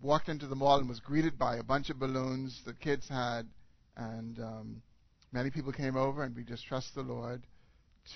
walked 0.00 0.28
into 0.28 0.46
the 0.46 0.54
mall 0.54 0.78
and 0.78 0.88
was 0.88 1.00
greeted 1.00 1.38
by 1.38 1.56
a 1.56 1.62
bunch 1.62 1.90
of 1.90 1.98
balloons 1.98 2.62
the 2.64 2.74
kids 2.74 3.08
had, 3.08 3.42
and 3.96 4.38
um, 4.38 4.82
many 5.32 5.50
people 5.50 5.72
came 5.72 5.96
over, 5.96 6.22
and 6.22 6.34
we 6.36 6.44
just 6.44 6.66
trust 6.66 6.94
the 6.94 7.02
Lord 7.02 7.42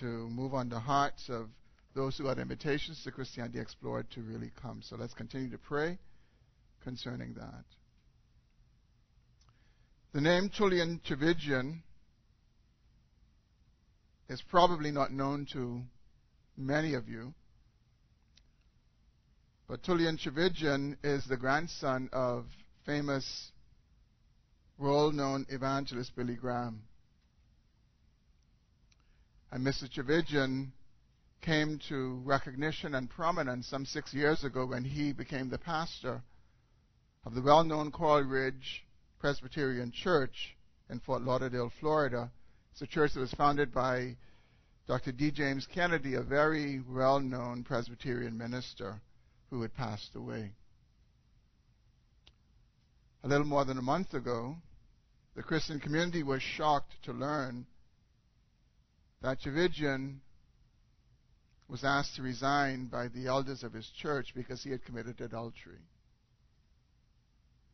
to 0.01 0.07
move 0.07 0.55
on 0.55 0.69
the 0.69 0.79
hearts 0.81 1.29
of 1.29 1.49
those 1.95 2.17
who 2.17 2.27
had 2.27 2.39
invitations 2.39 3.03
to 3.05 3.11
Christianity 3.11 3.61
Explored 3.61 4.11
to 4.13 4.23
really 4.23 4.51
come. 4.61 4.81
So 4.83 4.97
let's 4.97 5.15
continue 5.15 5.51
to 5.51 5.59
pray 5.59 5.99
concerning 6.83 7.35
that. 7.35 7.65
The 10.13 10.21
name 10.21 10.51
Tullian 10.51 11.01
Tchividjian 11.03 11.81
is 14.29 14.43
probably 14.43 14.91
not 14.91 15.13
known 15.13 15.47
to 15.53 15.83
many 16.57 16.95
of 16.95 17.09
you. 17.09 17.35
But 19.73 19.85
Tullian 19.85 20.19
Tchividjian 20.19 20.99
is 21.03 21.25
the 21.25 21.39
grandson 21.39 22.11
of 22.13 22.45
famous 22.85 23.53
world 24.77 25.15
known 25.15 25.47
evangelist 25.49 26.15
Billy 26.15 26.35
Graham. 26.35 26.83
And 29.51 29.67
Mr. 29.67 29.89
Tchividjian 29.91 30.73
came 31.41 31.81
to 31.89 32.21
recognition 32.23 32.95
and 32.95 33.09
prominence 33.09 33.67
some 33.67 33.87
six 33.87 34.13
years 34.13 34.45
ago 34.45 34.67
when 34.67 34.85
he 34.85 35.15
became 35.15 35.49
the 35.49 35.57
pastor 35.57 36.21
of 37.25 37.35
the 37.35 37.41
well 37.41 37.65
known 37.65 37.91
Coral 37.91 38.25
Ridge 38.25 38.85
Presbyterian 39.21 39.91
Church 39.91 40.55
in 40.91 41.01
Fort 41.01 41.23
Lauderdale, 41.23 41.73
Florida. 41.81 42.31
It's 42.73 42.83
a 42.83 42.87
church 42.87 43.15
that 43.15 43.21
was 43.21 43.33
founded 43.33 43.73
by 43.73 44.19
Dr. 44.87 45.13
D. 45.13 45.31
James 45.31 45.67
Kennedy, 45.67 46.17
a 46.17 46.21
very 46.21 46.83
well 46.87 47.21
known 47.21 47.65
Presbyterian 47.65 48.37
minister 48.37 49.01
who 49.53 49.61
had 49.61 49.75
passed 49.75 50.15
away. 50.15 50.51
A 53.23 53.29
little 53.29 53.47
more 53.47 53.67
than 53.67 53.77
a 53.77 53.83
month 53.83 54.15
ago, 54.15 54.57
the 55.37 55.43
Christian 55.43 55.79
community 55.79 56.23
was 56.23 56.41
shocked 56.41 56.95
to 57.03 57.13
learn 57.13 57.67
that 59.21 59.43
Tchividjian 59.43 60.21
was 61.69 61.85
asked 61.85 62.17
to 62.17 62.23
resign 62.23 62.87
by 62.87 63.09
the 63.09 63.27
elders 63.27 63.63
of 63.63 63.75
his 63.75 63.87
church 64.01 64.33
because 64.35 64.63
he 64.63 64.71
had 64.71 64.87
committed 64.87 65.21
adultery. 65.21 65.85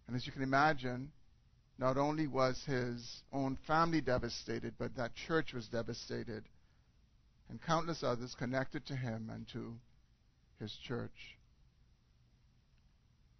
And 0.08 0.16
as 0.16 0.26
you 0.26 0.32
can 0.32 0.42
imagine, 0.42 1.12
not 1.78 1.96
only 1.96 2.26
was 2.26 2.60
his 2.66 3.22
own 3.32 3.56
family 3.68 4.00
devastated, 4.00 4.74
but 4.80 4.96
that 4.96 5.14
church 5.14 5.54
was 5.54 5.68
devastated, 5.68 6.42
and 7.48 7.62
countless 7.62 8.02
others 8.02 8.34
connected 8.34 8.84
to 8.86 8.96
him 8.96 9.30
and 9.32 9.46
to 9.52 9.74
his 10.58 10.72
church. 10.84 11.37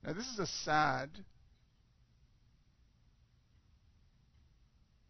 Now, 0.05 0.13
this 0.13 0.27
is 0.27 0.39
a 0.39 0.47
sad 0.47 1.11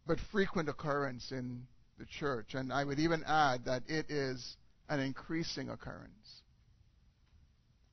but 0.07 0.19
frequent 0.33 0.69
occurrence 0.69 1.31
in 1.33 1.67
the 1.99 2.07
church, 2.07 2.55
and 2.55 2.73
I 2.73 2.85
would 2.85 2.99
even 2.99 3.23
add 3.25 3.67
that 3.67 3.83
it 3.89 4.11
is 4.11 4.57
an 4.89 5.01
increasing 5.01 5.69
occurrence. 5.69 6.43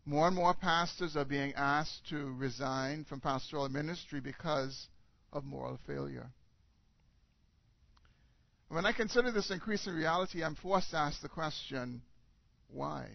More 0.06 0.28
and 0.28 0.36
more 0.36 0.54
pastors 0.54 1.18
are 1.18 1.26
being 1.26 1.54
asked 1.56 2.08
to 2.10 2.34
resign 2.36 3.06
from 3.06 3.20
pastoral 3.20 3.68
ministry 3.70 4.22
because 4.22 4.88
of 5.34 5.44
moral 5.44 5.80
failure. 5.88 6.32
When 8.70 8.86
I 8.86 8.94
consider 8.94 9.32
this 9.32 9.52
increasing 9.52 9.94
reality, 9.94 10.44
I'm 10.44 10.56
forced 10.56 10.92
to 10.92 10.98
ask 10.98 11.22
the 11.22 11.30
question 11.30 12.02
why? 12.68 13.08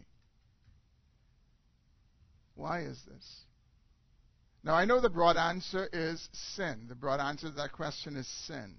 Why 2.55 2.81
is 2.83 3.01
this? 3.07 3.41
Now, 4.63 4.75
I 4.75 4.85
know 4.85 5.01
the 5.01 5.09
broad 5.09 5.37
answer 5.37 5.89
is 5.93 6.29
sin. 6.33 6.87
The 6.89 6.95
broad 6.95 7.21
answer 7.21 7.49
to 7.49 7.57
that 7.57 7.73
question 7.73 8.17
is 8.17 8.27
sin. 8.27 8.77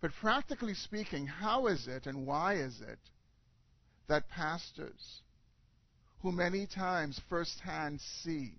But 0.00 0.12
practically 0.20 0.74
speaking, 0.74 1.26
how 1.26 1.66
is 1.66 1.86
it 1.86 2.06
and 2.06 2.26
why 2.26 2.54
is 2.54 2.80
it 2.80 2.98
that 4.08 4.28
pastors, 4.28 5.22
who 6.22 6.32
many 6.32 6.66
times 6.66 7.20
firsthand 7.28 8.00
see 8.00 8.54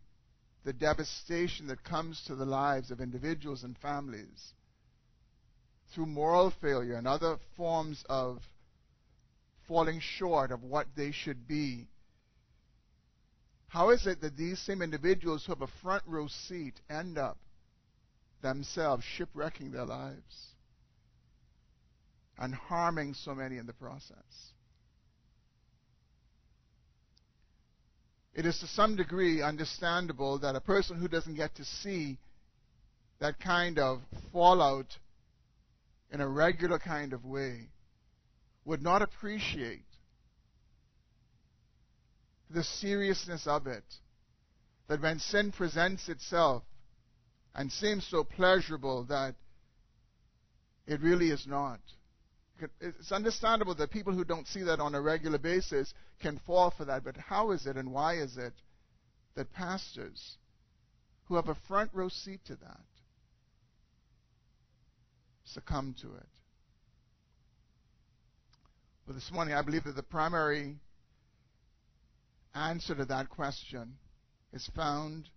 the 0.63 0.73
devastation 0.73 1.67
that 1.67 1.83
comes 1.83 2.23
to 2.25 2.35
the 2.35 2.45
lives 2.45 2.91
of 2.91 3.01
individuals 3.01 3.63
and 3.63 3.77
families 3.77 4.53
through 5.93 6.05
moral 6.05 6.51
failure 6.61 6.95
and 6.95 7.07
other 7.07 7.37
forms 7.57 8.03
of 8.07 8.39
falling 9.67 9.99
short 9.99 10.51
of 10.51 10.63
what 10.63 10.87
they 10.95 11.11
should 11.11 11.47
be. 11.47 11.87
How 13.73 13.89
is 13.89 14.05
it 14.05 14.21
that 14.21 14.37
these 14.37 14.59
same 14.59 14.83
individuals 14.83 15.43
who 15.43 15.51
have 15.51 15.63
a 15.63 15.81
front 15.81 16.03
row 16.05 16.27
seat 16.27 16.79
end 16.91 17.17
up 17.17 17.39
themselves 18.43 19.03
shipwrecking 19.03 19.71
their 19.71 19.85
lives 19.85 20.53
and 22.37 22.53
harming 22.53 23.15
so 23.15 23.33
many 23.33 23.57
in 23.57 23.65
the 23.65 23.73
process? 23.73 24.51
it 28.35 28.45
is 28.45 28.59
to 28.59 28.67
some 28.67 28.95
degree 28.95 29.41
understandable 29.41 30.37
that 30.39 30.55
a 30.55 30.61
person 30.61 30.97
who 30.97 31.07
doesn't 31.07 31.35
get 31.35 31.55
to 31.55 31.65
see 31.65 32.17
that 33.19 33.39
kind 33.39 33.79
of 33.79 34.01
fallout 34.31 34.97
in 36.11 36.21
a 36.21 36.27
regular 36.27 36.77
kind 36.77 37.13
of 37.13 37.25
way 37.25 37.69
would 38.65 38.81
not 38.83 39.01
appreciate 39.01 39.92
the 42.53 42.63
seriousness 42.63 43.47
of 43.47 43.67
it. 43.67 43.83
That 44.87 45.01
when 45.01 45.19
sin 45.19 45.51
presents 45.51 46.09
itself 46.09 46.63
and 47.55 47.71
seems 47.71 48.05
so 48.07 48.23
pleasurable 48.23 49.05
that 49.05 49.35
it 50.85 51.01
really 51.01 51.29
is 51.29 51.47
not. 51.47 51.79
It's 52.79 53.11
understandable 53.11 53.75
that 53.75 53.91
people 53.91 54.13
who 54.13 54.23
don't 54.23 54.47
see 54.47 54.63
that 54.63 54.79
on 54.79 54.95
a 54.95 55.01
regular 55.01 55.37
basis 55.37 55.93
can 56.21 56.39
fall 56.45 56.71
for 56.71 56.85
that, 56.85 57.03
but 57.03 57.17
how 57.17 57.51
is 57.51 57.65
it 57.65 57.77
and 57.77 57.91
why 57.91 58.17
is 58.17 58.37
it 58.37 58.53
that 59.35 59.51
pastors 59.53 60.37
who 61.25 61.35
have 61.35 61.49
a 61.49 61.57
front 61.67 61.89
row 61.93 62.09
seat 62.09 62.41
to 62.45 62.55
that 62.55 62.81
succumb 65.45 65.95
to 66.01 66.07
it? 66.15 66.27
Well, 69.07 69.15
this 69.15 69.31
morning 69.31 69.55
I 69.55 69.61
believe 69.61 69.83
that 69.85 69.95
the 69.95 70.03
primary 70.03 70.77
answer 72.55 72.95
to 72.95 73.05
that 73.05 73.29
question 73.29 73.95
is 74.51 74.69
found 74.75 75.29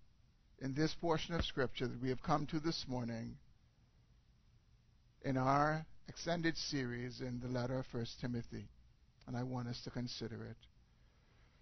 in 0.60 0.74
this 0.74 0.94
portion 0.94 1.34
of 1.34 1.44
Scripture 1.44 1.86
that 1.86 2.00
we 2.00 2.08
have 2.08 2.22
come 2.22 2.46
to 2.46 2.60
this 2.60 2.84
morning 2.88 3.36
in 5.24 5.36
our 5.36 5.84
extended 6.08 6.56
series 6.56 7.20
in 7.20 7.40
the 7.40 7.48
letter 7.48 7.78
of 7.78 7.86
1 7.92 8.06
Timothy, 8.20 8.68
and 9.26 9.36
I 9.36 9.42
want 9.42 9.68
us 9.68 9.80
to 9.84 9.90
consider 9.90 10.44
it. 10.44 10.56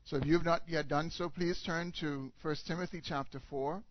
So 0.04 0.16
if 0.16 0.26
you've 0.26 0.44
not 0.44 0.62
yet 0.69 0.88
done 0.88 1.10
so, 1.10 1.31
please 1.31 1.62
turn 1.65 1.92
to 2.00 2.31
1 2.42 2.56
Timothy 2.66 3.00
chapter 3.03 3.41
4. 3.48 3.82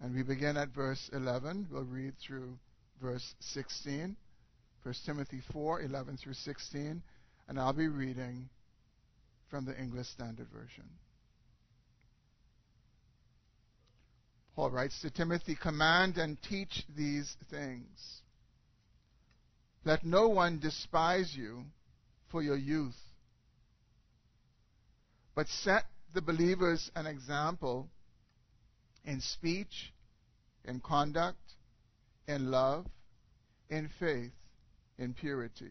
And 0.00 0.14
we 0.14 0.22
begin 0.22 0.56
at 0.56 0.68
verse 0.68 1.10
11. 1.12 1.68
We'll 1.72 1.84
read 1.84 2.12
through 2.24 2.58
verse 3.00 3.34
16. 3.40 4.16
1 4.82 4.94
Timothy 5.06 5.40
4, 5.50 5.80
11 5.80 6.18
through 6.18 6.34
16. 6.34 7.02
And 7.48 7.58
I'll 7.58 7.72
be 7.72 7.88
reading 7.88 8.50
from 9.50 9.64
the 9.64 9.78
English 9.78 10.08
Standard 10.08 10.48
Version. 10.52 10.84
Paul 14.54 14.70
writes 14.70 15.00
to 15.02 15.10
Timothy, 15.10 15.54
Command 15.54 16.18
and 16.18 16.36
teach 16.42 16.84
these 16.96 17.36
things. 17.50 18.22
Let 19.84 20.04
no 20.04 20.28
one 20.28 20.58
despise 20.58 21.34
you 21.34 21.62
for 22.30 22.42
your 22.42 22.56
youth, 22.56 22.98
but 25.34 25.46
set 25.48 25.84
the 26.12 26.20
believers 26.20 26.90
an 26.96 27.06
example 27.06 27.88
in 29.04 29.20
speech, 29.20 29.92
in 30.64 30.80
conduct, 30.80 31.38
in 32.26 32.50
love, 32.50 32.86
in 33.70 33.88
faith, 34.00 34.32
in 34.98 35.14
purity. 35.14 35.70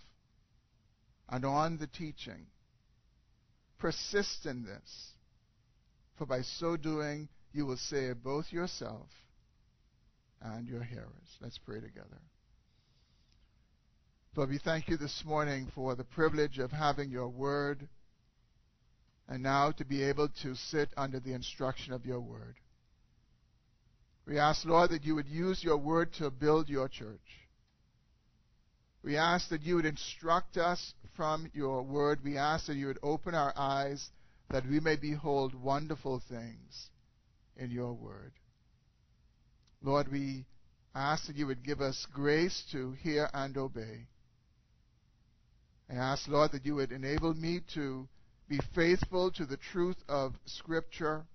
and 1.31 1.45
on 1.45 1.77
the 1.77 1.87
teaching. 1.87 2.47
Persist 3.79 4.45
in 4.45 4.63
this, 4.63 5.11
for 6.17 6.25
by 6.27 6.41
so 6.41 6.77
doing 6.77 7.29
you 7.53 7.65
will 7.65 7.77
save 7.77 8.21
both 8.21 8.51
yourself 8.51 9.07
and 10.41 10.67
your 10.67 10.83
hearers. 10.83 11.37
Let's 11.41 11.57
pray 11.57 11.79
together. 11.79 12.19
Lord, 14.35 14.49
we 14.49 14.59
thank 14.59 14.87
you 14.87 14.97
this 14.97 15.23
morning 15.25 15.71
for 15.73 15.95
the 15.95 16.03
privilege 16.03 16.59
of 16.59 16.71
having 16.71 17.09
your 17.09 17.27
word 17.27 17.87
and 19.27 19.43
now 19.43 19.71
to 19.71 19.85
be 19.85 20.03
able 20.03 20.29
to 20.43 20.55
sit 20.55 20.89
under 20.95 21.19
the 21.19 21.33
instruction 21.33 21.93
of 21.93 22.05
your 22.05 22.19
word. 22.19 22.55
We 24.27 24.37
ask, 24.37 24.65
Lord, 24.65 24.91
that 24.91 25.03
you 25.03 25.15
would 25.15 25.27
use 25.27 25.63
your 25.63 25.77
word 25.77 26.13
to 26.19 26.29
build 26.29 26.69
your 26.69 26.87
church. 26.87 27.19
We 29.03 29.17
ask 29.17 29.49
that 29.49 29.63
you 29.63 29.75
would 29.75 29.85
instruct 29.85 30.57
us 30.57 30.93
from 31.15 31.49
your 31.53 31.83
word. 31.83 32.19
We 32.23 32.37
ask 32.37 32.67
that 32.67 32.75
you 32.75 32.87
would 32.87 32.99
open 33.03 33.35
our 33.35 33.53
eyes 33.55 34.09
that 34.49 34.67
we 34.67 34.79
may 34.79 34.95
behold 34.95 35.55
wonderful 35.55 36.21
things 36.29 36.89
in 37.55 37.71
your 37.71 37.93
word. 37.93 38.33
Lord, 39.81 40.11
we 40.11 40.45
ask 40.93 41.27
that 41.27 41.37
you 41.37 41.47
would 41.47 41.63
give 41.63 41.81
us 41.81 42.05
grace 42.13 42.63
to 42.71 42.91
hear 43.01 43.29
and 43.33 43.57
obey. 43.57 44.07
I 45.89 45.95
ask, 45.95 46.27
Lord, 46.27 46.51
that 46.51 46.65
you 46.65 46.75
would 46.75 46.91
enable 46.91 47.33
me 47.33 47.61
to 47.73 48.07
be 48.47 48.59
faithful 48.75 49.31
to 49.31 49.45
the 49.45 49.57
truth 49.57 49.97
of 50.07 50.33
Scripture. 50.45 51.25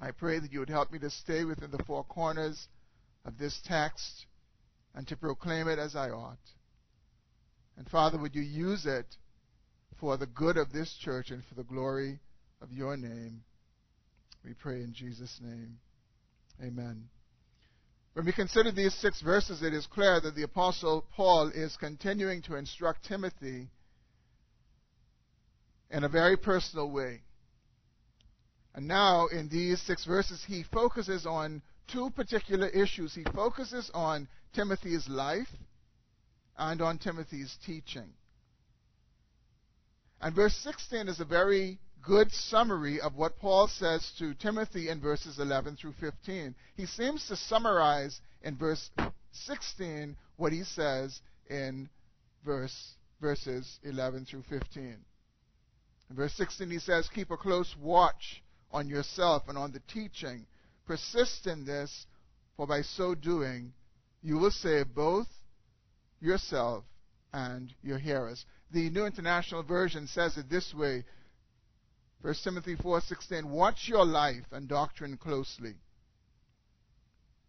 I 0.00 0.12
pray 0.12 0.38
that 0.38 0.52
you 0.52 0.60
would 0.60 0.70
help 0.70 0.92
me 0.92 0.98
to 1.00 1.10
stay 1.10 1.44
within 1.44 1.70
the 1.70 1.82
four 1.84 2.04
corners 2.04 2.68
of 3.24 3.38
this 3.38 3.60
text 3.64 4.26
and 4.94 5.06
to 5.08 5.16
proclaim 5.16 5.68
it 5.68 5.78
as 5.78 5.96
I 5.96 6.10
ought. 6.10 6.38
And 7.76 7.88
Father, 7.88 8.18
would 8.18 8.34
you 8.34 8.42
use 8.42 8.86
it 8.86 9.06
for 9.98 10.16
the 10.16 10.26
good 10.26 10.56
of 10.56 10.72
this 10.72 10.94
church 11.00 11.30
and 11.30 11.44
for 11.44 11.54
the 11.54 11.64
glory 11.64 12.20
of 12.60 12.72
your 12.72 12.96
name? 12.96 13.42
We 14.44 14.54
pray 14.54 14.82
in 14.82 14.92
Jesus' 14.92 15.40
name. 15.42 15.78
Amen. 16.62 17.08
When 18.12 18.26
we 18.26 18.32
consider 18.32 18.70
these 18.70 18.94
six 18.94 19.20
verses, 19.20 19.62
it 19.62 19.74
is 19.74 19.86
clear 19.86 20.20
that 20.20 20.36
the 20.36 20.44
Apostle 20.44 21.04
Paul 21.16 21.50
is 21.52 21.76
continuing 21.76 22.42
to 22.42 22.54
instruct 22.54 23.04
Timothy 23.04 23.70
in 25.90 26.04
a 26.04 26.08
very 26.08 26.36
personal 26.36 26.90
way. 26.90 27.22
And 28.74 28.86
now, 28.86 29.26
in 29.28 29.48
these 29.48 29.80
six 29.82 30.04
verses, 30.04 30.44
he 30.46 30.64
focuses 30.72 31.26
on 31.26 31.62
two 31.88 32.10
particular 32.10 32.68
issues. 32.68 33.14
He 33.14 33.24
focuses 33.34 33.90
on 33.94 34.28
Timothy's 34.52 35.08
life 35.08 35.48
and 36.56 36.80
on 36.80 36.98
Timothy's 36.98 37.56
teaching. 37.64 38.12
And 40.20 40.34
verse 40.34 40.56
16 40.56 41.08
is 41.08 41.20
a 41.20 41.24
very 41.24 41.78
good 42.02 42.30
summary 42.32 43.00
of 43.00 43.16
what 43.16 43.38
Paul 43.38 43.68
says 43.68 44.12
to 44.18 44.34
Timothy 44.34 44.88
in 44.88 45.00
verses 45.00 45.38
11 45.38 45.76
through 45.76 45.94
15. 46.00 46.54
He 46.76 46.86
seems 46.86 47.26
to 47.28 47.36
summarize 47.36 48.20
in 48.42 48.56
verse 48.56 48.90
16 49.32 50.16
what 50.36 50.52
he 50.52 50.64
says 50.64 51.20
in 51.48 51.88
verse, 52.44 52.94
verses 53.20 53.78
11 53.82 54.26
through 54.26 54.44
15. 54.48 54.96
In 56.10 56.16
verse 56.16 56.34
16, 56.34 56.70
he 56.70 56.78
says, 56.78 57.08
Keep 57.14 57.30
a 57.30 57.36
close 57.36 57.74
watch 57.80 58.42
on 58.70 58.88
yourself 58.88 59.44
and 59.48 59.56
on 59.56 59.72
the 59.72 59.82
teaching. 59.88 60.46
Persist 60.86 61.46
in 61.46 61.64
this, 61.64 62.06
for 62.56 62.66
by 62.66 62.82
so 62.82 63.14
doing, 63.14 63.72
you 64.22 64.38
will 64.38 64.50
save 64.50 64.94
both 64.94 65.28
yourself 66.24 66.84
and 67.32 67.72
your 67.82 67.98
hearers. 67.98 68.44
The 68.72 68.90
New 68.90 69.06
International 69.06 69.62
Version 69.62 70.06
says 70.06 70.36
it 70.36 70.48
this 70.48 70.72
way 70.74 71.04
1 72.22 72.34
Timothy 72.42 72.74
4:16 72.74 73.44
Watch 73.44 73.86
your 73.86 74.06
life 74.06 74.46
and 74.50 74.66
doctrine 74.66 75.18
closely. 75.18 75.74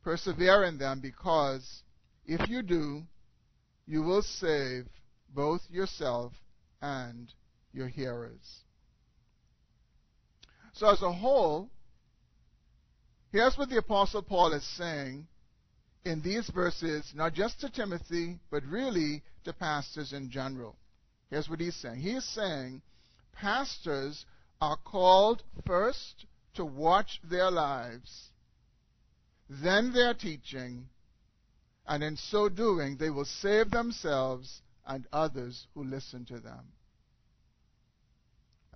Persevere 0.04 0.66
in 0.66 0.78
them 0.78 1.00
because 1.00 1.84
if 2.26 2.50
you 2.50 2.62
do, 2.62 3.04
you 3.88 4.04
will 4.04 4.22
save 4.22 4.88
both 5.34 5.62
yourself 5.70 6.34
and 6.82 7.34
your 7.72 7.88
hearers. 7.88 8.64
So 10.74 10.90
as 10.90 11.02
a 11.02 11.12
whole, 11.12 11.70
here's 13.32 13.58
what 13.58 13.70
the 13.70 13.78
apostle 13.78 14.24
Paul 14.24 14.52
is 14.52 14.68
saying 14.76 15.28
in 16.06 16.22
these 16.22 16.48
verses, 16.50 17.12
not 17.16 17.34
just 17.34 17.60
to 17.60 17.70
Timothy, 17.70 18.40
but 18.52 18.64
really 18.64 19.24
to 19.44 19.54
pastors 19.54 20.14
in 20.14 20.30
general. 20.30 20.76
Here's 21.30 21.50
what 21.50 21.60
he's 21.60 21.76
saying. 21.76 22.00
He 22.00 22.12
is 22.12 22.26
saying 22.26 22.84
pastors 23.34 24.26
are 24.62 24.78
called 24.78 25.44
first 25.66 26.26
to 26.54 26.64
watch 26.64 27.20
their 27.24 27.52
lives, 27.52 28.30
then 29.50 29.92
their 29.92 30.14
teaching, 30.14 30.88
and 31.88 32.04
in 32.04 32.16
so 32.16 32.50
doing, 32.50 32.98
they 32.98 33.10
will 33.10 33.26
save 33.26 33.72
themselves 33.72 34.62
and 34.88 35.08
others 35.12 35.68
who 35.74 35.84
listen 35.84 36.24
to 36.26 36.40
them. 36.40 36.66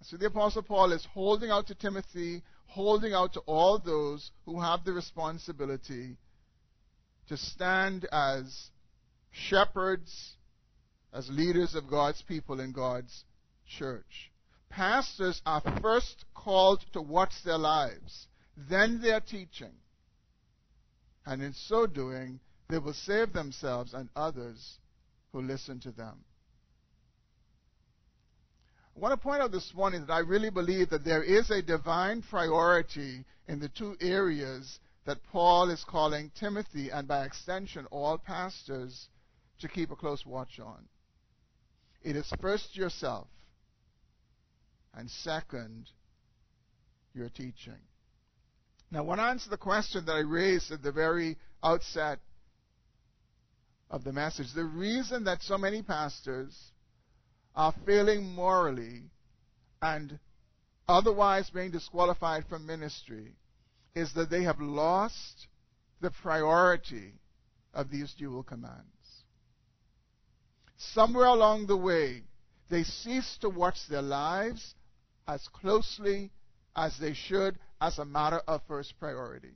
So 0.01 0.17
the 0.17 0.27
Apostle 0.27 0.63
Paul 0.63 0.93
is 0.93 1.05
holding 1.13 1.51
out 1.51 1.67
to 1.67 1.75
Timothy, 1.75 2.41
holding 2.67 3.13
out 3.13 3.33
to 3.33 3.41
all 3.41 3.77
those 3.77 4.31
who 4.45 4.59
have 4.59 4.83
the 4.83 4.93
responsibility 4.93 6.17
to 7.29 7.37
stand 7.37 8.07
as 8.11 8.69
shepherds, 9.31 10.33
as 11.13 11.29
leaders 11.29 11.75
of 11.75 11.89
God's 11.89 12.21
people 12.23 12.59
in 12.59 12.71
God's 12.71 13.23
church. 13.67 14.31
Pastors 14.69 15.41
are 15.45 15.61
first 15.81 16.25
called 16.33 16.83
to 16.93 17.01
watch 17.01 17.33
their 17.45 17.57
lives, 17.57 18.27
then 18.69 19.01
their 19.01 19.19
teaching. 19.19 19.73
And 21.25 21.41
in 21.41 21.53
so 21.53 21.85
doing, 21.85 22.39
they 22.67 22.79
will 22.79 22.93
save 22.93 23.31
themselves 23.33 23.93
and 23.93 24.09
others 24.15 24.79
who 25.31 25.41
listen 25.41 25.79
to 25.81 25.91
them. 25.91 26.17
I 28.95 28.99
want 28.99 29.13
to 29.13 29.17
point 29.17 29.41
out 29.41 29.51
this 29.51 29.71
morning 29.75 30.05
that 30.07 30.13
I 30.13 30.19
really 30.19 30.49
believe 30.49 30.89
that 30.89 31.05
there 31.05 31.23
is 31.23 31.51
a 31.51 31.61
divine 31.61 32.23
priority 32.23 33.23
in 33.47 33.59
the 33.59 33.69
two 33.69 33.95
areas 34.01 34.79
that 35.09 35.23
Paul 35.31 35.71
is 35.71 35.83
calling 35.85 36.31
Timothy 36.39 36.91
and 36.91 37.07
by 37.07 37.25
extension 37.25 37.87
all 37.89 38.19
pastors 38.19 39.07
to 39.59 39.67
keep 39.67 39.89
a 39.89 39.95
close 39.95 40.23
watch 40.23 40.59
on. 40.59 40.85
It 42.03 42.15
is 42.15 42.31
first 42.39 42.77
yourself 42.77 43.25
and 44.93 45.09
second, 45.09 45.89
your 47.15 47.27
teaching. 47.27 47.81
Now, 48.91 48.99
I 48.99 49.01
want 49.01 49.19
to 49.19 49.23
answer 49.23 49.49
the 49.49 49.57
question 49.57 50.05
that 50.05 50.11
I 50.11 50.19
raised 50.19 50.71
at 50.71 50.83
the 50.83 50.91
very 50.91 51.37
outset 51.63 52.19
of 53.89 54.03
the 54.03 54.13
message. 54.13 54.53
The 54.53 54.63
reason 54.63 55.23
that 55.23 55.41
so 55.41 55.57
many 55.57 55.81
pastors 55.81 56.55
are 57.55 57.73
failing 57.83 58.35
morally 58.35 59.05
and 59.81 60.19
otherwise 60.87 61.49
being 61.49 61.71
disqualified 61.71 62.45
from 62.47 62.67
ministry 62.67 63.38
is 63.99 64.13
that 64.13 64.29
they 64.29 64.43
have 64.43 64.59
lost 64.59 65.47
the 66.01 66.09
priority 66.09 67.13
of 67.73 67.91
these 67.91 68.13
dual 68.13 68.43
commands. 68.43 68.85
Somewhere 70.77 71.25
along 71.25 71.67
the 71.67 71.77
way, 71.77 72.23
they 72.69 72.83
cease 72.83 73.37
to 73.41 73.49
watch 73.49 73.87
their 73.87 74.01
lives 74.01 74.75
as 75.27 75.45
closely 75.49 76.31
as 76.75 76.97
they 76.97 77.13
should 77.13 77.59
as 77.81 77.99
a 77.99 78.05
matter 78.05 78.41
of 78.47 78.61
first 78.67 78.97
priority. 78.99 79.55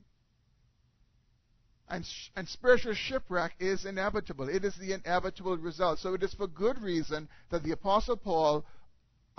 And, 1.88 2.04
sh- 2.04 2.30
and 2.36 2.46
spiritual 2.46 2.94
shipwreck 2.94 3.54
is 3.58 3.86
inevitable. 3.86 4.48
It 4.48 4.64
is 4.64 4.74
the 4.76 4.92
inevitable 4.92 5.56
result. 5.56 5.98
So 5.98 6.14
it 6.14 6.22
is 6.22 6.34
for 6.34 6.46
good 6.46 6.80
reason 6.82 7.28
that 7.50 7.62
the 7.62 7.72
Apostle 7.72 8.16
Paul, 8.16 8.64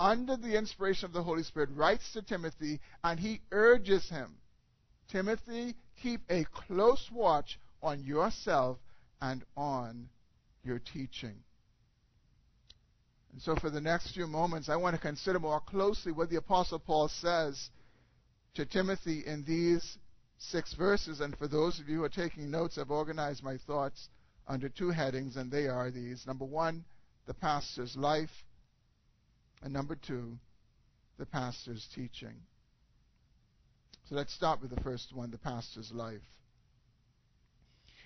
under 0.00 0.36
the 0.36 0.56
inspiration 0.56 1.06
of 1.06 1.12
the 1.12 1.22
Holy 1.22 1.42
Spirit, 1.42 1.70
writes 1.74 2.12
to 2.12 2.22
Timothy 2.22 2.80
and 3.04 3.20
he 3.20 3.40
urges 3.52 4.08
him 4.08 4.36
Timothy, 5.08 5.74
keep 6.02 6.20
a 6.28 6.44
close 6.44 7.08
watch 7.12 7.58
on 7.82 8.02
yourself 8.02 8.78
and 9.20 9.44
on 9.56 10.08
your 10.64 10.78
teaching. 10.78 11.42
And 13.32 13.42
so, 13.42 13.54
for 13.56 13.70
the 13.70 13.80
next 13.80 14.12
few 14.12 14.26
moments, 14.26 14.68
I 14.68 14.76
want 14.76 14.96
to 14.96 15.00
consider 15.00 15.38
more 15.38 15.60
closely 15.60 16.10
what 16.10 16.30
the 16.30 16.36
Apostle 16.36 16.78
Paul 16.78 17.08
says 17.08 17.70
to 18.54 18.64
Timothy 18.64 19.24
in 19.26 19.44
these 19.44 19.98
six 20.38 20.72
verses. 20.74 21.20
And 21.20 21.36
for 21.36 21.46
those 21.46 21.78
of 21.78 21.88
you 21.88 21.98
who 21.98 22.04
are 22.04 22.08
taking 22.08 22.50
notes, 22.50 22.78
I've 22.78 22.90
organized 22.90 23.42
my 23.42 23.58
thoughts 23.58 24.08
under 24.48 24.68
two 24.68 24.90
headings, 24.90 25.36
and 25.36 25.50
they 25.50 25.66
are 25.68 25.90
these. 25.90 26.26
Number 26.26 26.44
one, 26.44 26.84
the 27.26 27.34
pastor's 27.34 27.96
life. 27.96 28.30
And 29.62 29.72
number 29.72 29.96
two, 29.96 30.38
the 31.18 31.26
pastor's 31.26 31.86
teaching. 31.94 32.36
So 34.08 34.14
let's 34.14 34.32
start 34.32 34.60
with 34.60 34.74
the 34.74 34.80
first 34.82 35.12
one, 35.12 35.32
the 35.32 35.38
pastor's 35.38 35.90
life. 35.90 36.22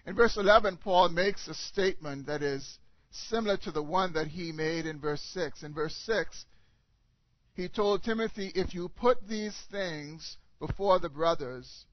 In 0.06 0.14
verse 0.14 0.38
11, 0.38 0.78
Paul 0.78 1.10
makes 1.10 1.46
a 1.46 1.54
statement 1.54 2.26
that 2.26 2.42
is 2.42 2.78
similar 3.10 3.58
to 3.58 3.70
the 3.70 3.82
one 3.82 4.14
that 4.14 4.28
he 4.28 4.50
made 4.50 4.86
in 4.86 4.98
verse 4.98 5.20
6. 5.34 5.62
In 5.62 5.74
verse 5.74 5.94
6, 6.06 6.46
he 7.54 7.68
told 7.68 8.02
Timothy, 8.02 8.50
If 8.54 8.72
you 8.72 8.88
put 8.88 9.28
these 9.28 9.56
things 9.70 10.38
before 10.58 10.98
the 10.98 11.10
brothers, 11.10 11.84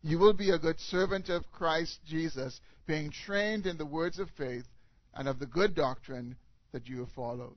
you 0.00 0.18
will 0.18 0.32
be 0.32 0.50
a 0.50 0.58
good 0.58 0.80
servant 0.80 1.28
of 1.28 1.50
Christ 1.52 1.98
Jesus, 2.06 2.58
being 2.86 3.10
trained 3.10 3.66
in 3.66 3.76
the 3.76 3.84
words 3.84 4.18
of 4.18 4.30
faith 4.30 4.66
and 5.14 5.28
of 5.28 5.38
the 5.38 5.46
good 5.46 5.74
doctrine 5.74 6.36
that 6.72 6.88
you 6.88 7.00
have 7.00 7.10
followed. 7.10 7.56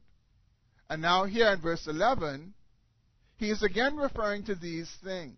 And 0.89 1.01
now, 1.01 1.23
here 1.23 1.51
in 1.53 1.61
verse 1.61 1.87
11, 1.87 2.53
he 3.37 3.49
is 3.49 3.63
again 3.63 3.95
referring 3.95 4.43
to 4.43 4.55
these 4.55 4.91
things. 5.01 5.37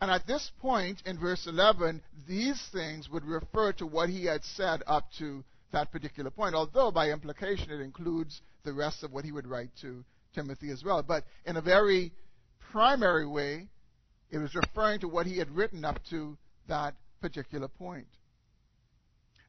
And 0.00 0.10
at 0.10 0.26
this 0.26 0.50
point 0.60 1.02
in 1.04 1.18
verse 1.18 1.46
11, 1.46 2.02
these 2.26 2.60
things 2.72 3.08
would 3.10 3.24
refer 3.24 3.72
to 3.74 3.86
what 3.86 4.08
he 4.08 4.24
had 4.24 4.42
said 4.44 4.82
up 4.86 5.10
to 5.18 5.44
that 5.72 5.92
particular 5.92 6.30
point, 6.30 6.54
although 6.54 6.90
by 6.90 7.10
implication 7.10 7.70
it 7.70 7.80
includes 7.80 8.40
the 8.64 8.72
rest 8.72 9.02
of 9.02 9.12
what 9.12 9.24
he 9.24 9.32
would 9.32 9.46
write 9.46 9.70
to 9.82 10.04
Timothy 10.34 10.70
as 10.70 10.82
well. 10.82 11.02
But 11.02 11.24
in 11.44 11.56
a 11.56 11.60
very 11.60 12.12
primary 12.72 13.26
way, 13.26 13.68
it 14.30 14.38
was 14.38 14.54
referring 14.54 15.00
to 15.00 15.08
what 15.08 15.26
he 15.26 15.38
had 15.38 15.50
written 15.50 15.84
up 15.84 16.00
to 16.10 16.38
that 16.68 16.94
particular 17.20 17.68
point. 17.68 18.06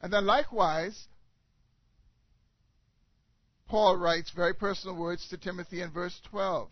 And 0.02 0.12
then 0.12 0.26
likewise, 0.26 1.08
Paul 3.68 3.96
writes 3.96 4.32
very 4.32 4.54
personal 4.54 4.98
words 4.98 5.28
to 5.30 5.38
Timothy 5.38 5.82
in 5.82 5.92
verse 5.92 6.20
12, 6.30 6.70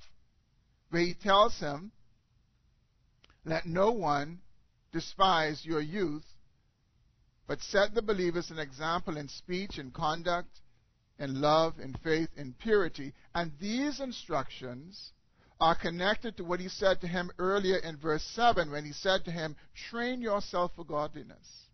where 0.89 1.01
he 1.01 1.13
tells 1.13 1.57
him, 1.59 1.91
Let 3.49 3.65
no 3.65 3.89
one 3.89 4.41
despise 4.91 5.65
your 5.65 5.81
youth, 5.81 6.25
but 7.47 7.63
set 7.63 7.95
the 7.95 8.01
believers 8.03 8.51
an 8.51 8.59
example 8.59 9.17
in 9.17 9.27
speech 9.27 9.79
and 9.79 9.91
conduct, 9.91 10.61
in 11.17 11.41
love, 11.41 11.79
in 11.79 11.95
faith, 12.03 12.29
in 12.37 12.53
purity. 12.53 13.11
And 13.33 13.51
these 13.59 13.99
instructions 13.99 15.13
are 15.59 15.73
connected 15.73 16.37
to 16.37 16.43
what 16.43 16.59
he 16.59 16.69
said 16.69 17.01
to 17.01 17.07
him 17.07 17.31
earlier 17.39 17.77
in 17.77 17.97
verse 17.97 18.23
7 18.35 18.69
when 18.69 18.85
he 18.85 18.93
said 18.93 19.25
to 19.25 19.31
him, 19.31 19.55
Train 19.89 20.21
yourself 20.21 20.73
for 20.75 20.85
godliness. 20.85 21.65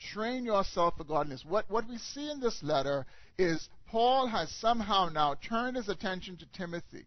Train 0.00 0.46
yourself 0.46 0.94
for 0.96 1.04
godliness. 1.04 1.44
What, 1.44 1.70
what 1.70 1.86
we 1.86 1.98
see 1.98 2.30
in 2.30 2.40
this 2.40 2.62
letter 2.62 3.04
is 3.36 3.68
Paul 3.88 4.28
has 4.28 4.50
somehow 4.50 5.10
now 5.10 5.34
turned 5.46 5.76
his 5.76 5.90
attention 5.90 6.38
to 6.38 6.46
Timothy. 6.54 7.04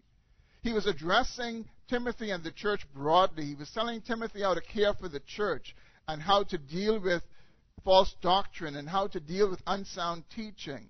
He 0.61 0.73
was 0.73 0.85
addressing 0.85 1.65
Timothy 1.87 2.31
and 2.31 2.43
the 2.43 2.51
church 2.51 2.85
broadly. 2.93 3.45
He 3.45 3.55
was 3.55 3.69
telling 3.71 4.01
Timothy 4.01 4.41
how 4.41 4.53
to 4.53 4.61
care 4.61 4.93
for 4.93 5.07
the 5.07 5.19
church 5.19 5.75
and 6.07 6.21
how 6.21 6.43
to 6.43 6.57
deal 6.57 6.99
with 6.99 7.23
false 7.83 8.15
doctrine 8.21 8.75
and 8.75 8.89
how 8.89 9.07
to 9.07 9.19
deal 9.19 9.49
with 9.49 9.61
unsound 9.67 10.23
teaching. 10.35 10.87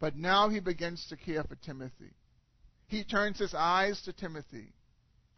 But 0.00 0.16
now 0.16 0.48
he 0.48 0.60
begins 0.60 1.06
to 1.08 1.16
care 1.16 1.42
for 1.42 1.56
Timothy. 1.56 2.14
He 2.86 3.04
turns 3.04 3.38
his 3.38 3.54
eyes 3.54 4.00
to 4.02 4.12
Timothy 4.12 4.72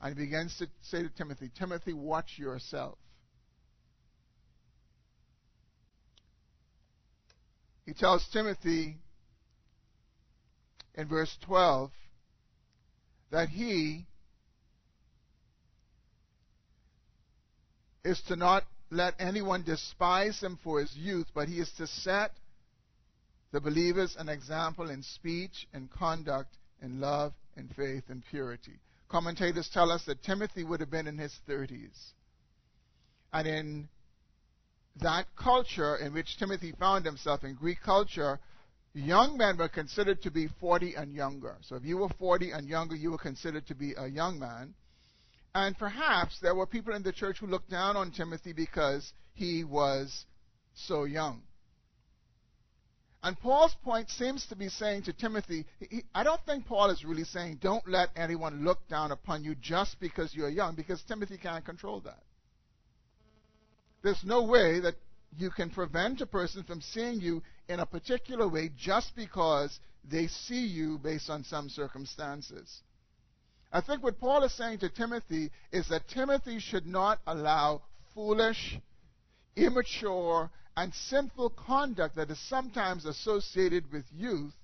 and 0.00 0.16
he 0.16 0.24
begins 0.24 0.56
to 0.58 0.68
say 0.82 1.02
to 1.02 1.10
Timothy, 1.10 1.50
Timothy, 1.58 1.92
watch 1.92 2.38
yourself. 2.38 2.98
He 7.84 7.94
tells 7.94 8.26
Timothy 8.28 8.98
in 10.94 11.08
verse 11.08 11.36
12 11.42 11.90
that 13.30 13.48
he 13.48 14.06
is 18.04 18.20
to 18.28 18.36
not 18.36 18.64
let 18.90 19.14
anyone 19.18 19.62
despise 19.62 20.40
him 20.40 20.58
for 20.62 20.80
his 20.80 20.94
youth, 20.96 21.26
but 21.34 21.48
he 21.48 21.58
is 21.58 21.70
to 21.78 21.86
set 21.86 22.32
the 23.52 23.60
believers 23.60 24.16
an 24.18 24.28
example 24.28 24.90
in 24.90 25.02
speech, 25.02 25.66
in 25.74 25.88
conduct, 25.88 26.56
in 26.82 27.00
love, 27.00 27.32
in 27.56 27.68
faith, 27.68 28.04
in 28.08 28.22
purity. 28.30 28.78
Commentators 29.08 29.68
tell 29.72 29.90
us 29.90 30.04
that 30.04 30.22
Timothy 30.22 30.64
would 30.64 30.80
have 30.80 30.90
been 30.90 31.06
in 31.06 31.18
his 31.18 31.34
30s. 31.48 32.12
And 33.32 33.46
in 33.46 33.88
that 35.00 35.26
culture 35.36 35.96
in 35.96 36.12
which 36.12 36.36
Timothy 36.38 36.72
found 36.78 37.04
himself, 37.04 37.44
in 37.44 37.54
Greek 37.54 37.80
culture, 37.84 38.38
young 38.92 39.36
men 39.36 39.56
were 39.56 39.68
considered 39.68 40.22
to 40.22 40.30
be 40.30 40.48
40 40.60 40.94
and 40.94 41.12
younger. 41.12 41.56
So 41.62 41.76
if 41.76 41.84
you 41.84 41.98
were 41.98 42.08
40 42.08 42.50
and 42.52 42.68
younger, 42.68 42.96
you 42.96 43.12
were 43.12 43.18
considered 43.18 43.66
to 43.68 43.74
be 43.74 43.94
a 43.96 44.06
young 44.06 44.38
man. 44.38 44.74
And 45.54 45.76
perhaps 45.76 46.38
there 46.40 46.54
were 46.54 46.66
people 46.66 46.94
in 46.94 47.02
the 47.02 47.12
church 47.12 47.38
who 47.38 47.46
looked 47.46 47.70
down 47.70 47.96
on 47.96 48.12
Timothy 48.12 48.52
because 48.52 49.12
he 49.34 49.64
was 49.64 50.24
so 50.74 51.04
young. 51.04 51.42
And 53.22 53.38
Paul's 53.38 53.74
point 53.84 54.08
seems 54.08 54.46
to 54.46 54.56
be 54.56 54.68
saying 54.68 55.02
to 55.02 55.12
Timothy, 55.12 55.66
he, 55.78 56.04
I 56.14 56.22
don't 56.22 56.40
think 56.46 56.66
Paul 56.66 56.88
is 56.90 57.04
really 57.04 57.24
saying, 57.24 57.58
don't 57.60 57.86
let 57.86 58.08
anyone 58.16 58.64
look 58.64 58.88
down 58.88 59.12
upon 59.12 59.44
you 59.44 59.54
just 59.56 60.00
because 60.00 60.34
you're 60.34 60.48
young, 60.48 60.74
because 60.74 61.02
Timothy 61.02 61.36
can't 61.36 61.64
control 61.64 62.00
that. 62.00 62.22
There's 64.02 64.24
no 64.24 64.44
way 64.44 64.80
that 64.80 64.94
you 65.36 65.50
can 65.50 65.68
prevent 65.68 66.22
a 66.22 66.26
person 66.26 66.62
from 66.62 66.80
seeing 66.80 67.20
you 67.20 67.42
in 67.68 67.80
a 67.80 67.86
particular 67.86 68.48
way 68.48 68.70
just 68.76 69.14
because 69.14 69.78
they 70.02 70.26
see 70.26 70.66
you 70.66 70.98
based 70.98 71.28
on 71.28 71.44
some 71.44 71.68
circumstances. 71.68 72.80
I 73.72 73.80
think 73.80 74.02
what 74.02 74.18
Paul 74.18 74.42
is 74.44 74.52
saying 74.52 74.78
to 74.80 74.88
Timothy 74.88 75.50
is 75.72 75.88
that 75.88 76.08
Timothy 76.08 76.58
should 76.58 76.86
not 76.86 77.20
allow 77.26 77.82
foolish, 78.14 78.78
immature, 79.56 80.50
and 80.76 80.92
sinful 80.92 81.50
conduct 81.50 82.16
that 82.16 82.30
is 82.30 82.38
sometimes 82.48 83.04
associated 83.04 83.92
with 83.92 84.04
youth 84.12 84.54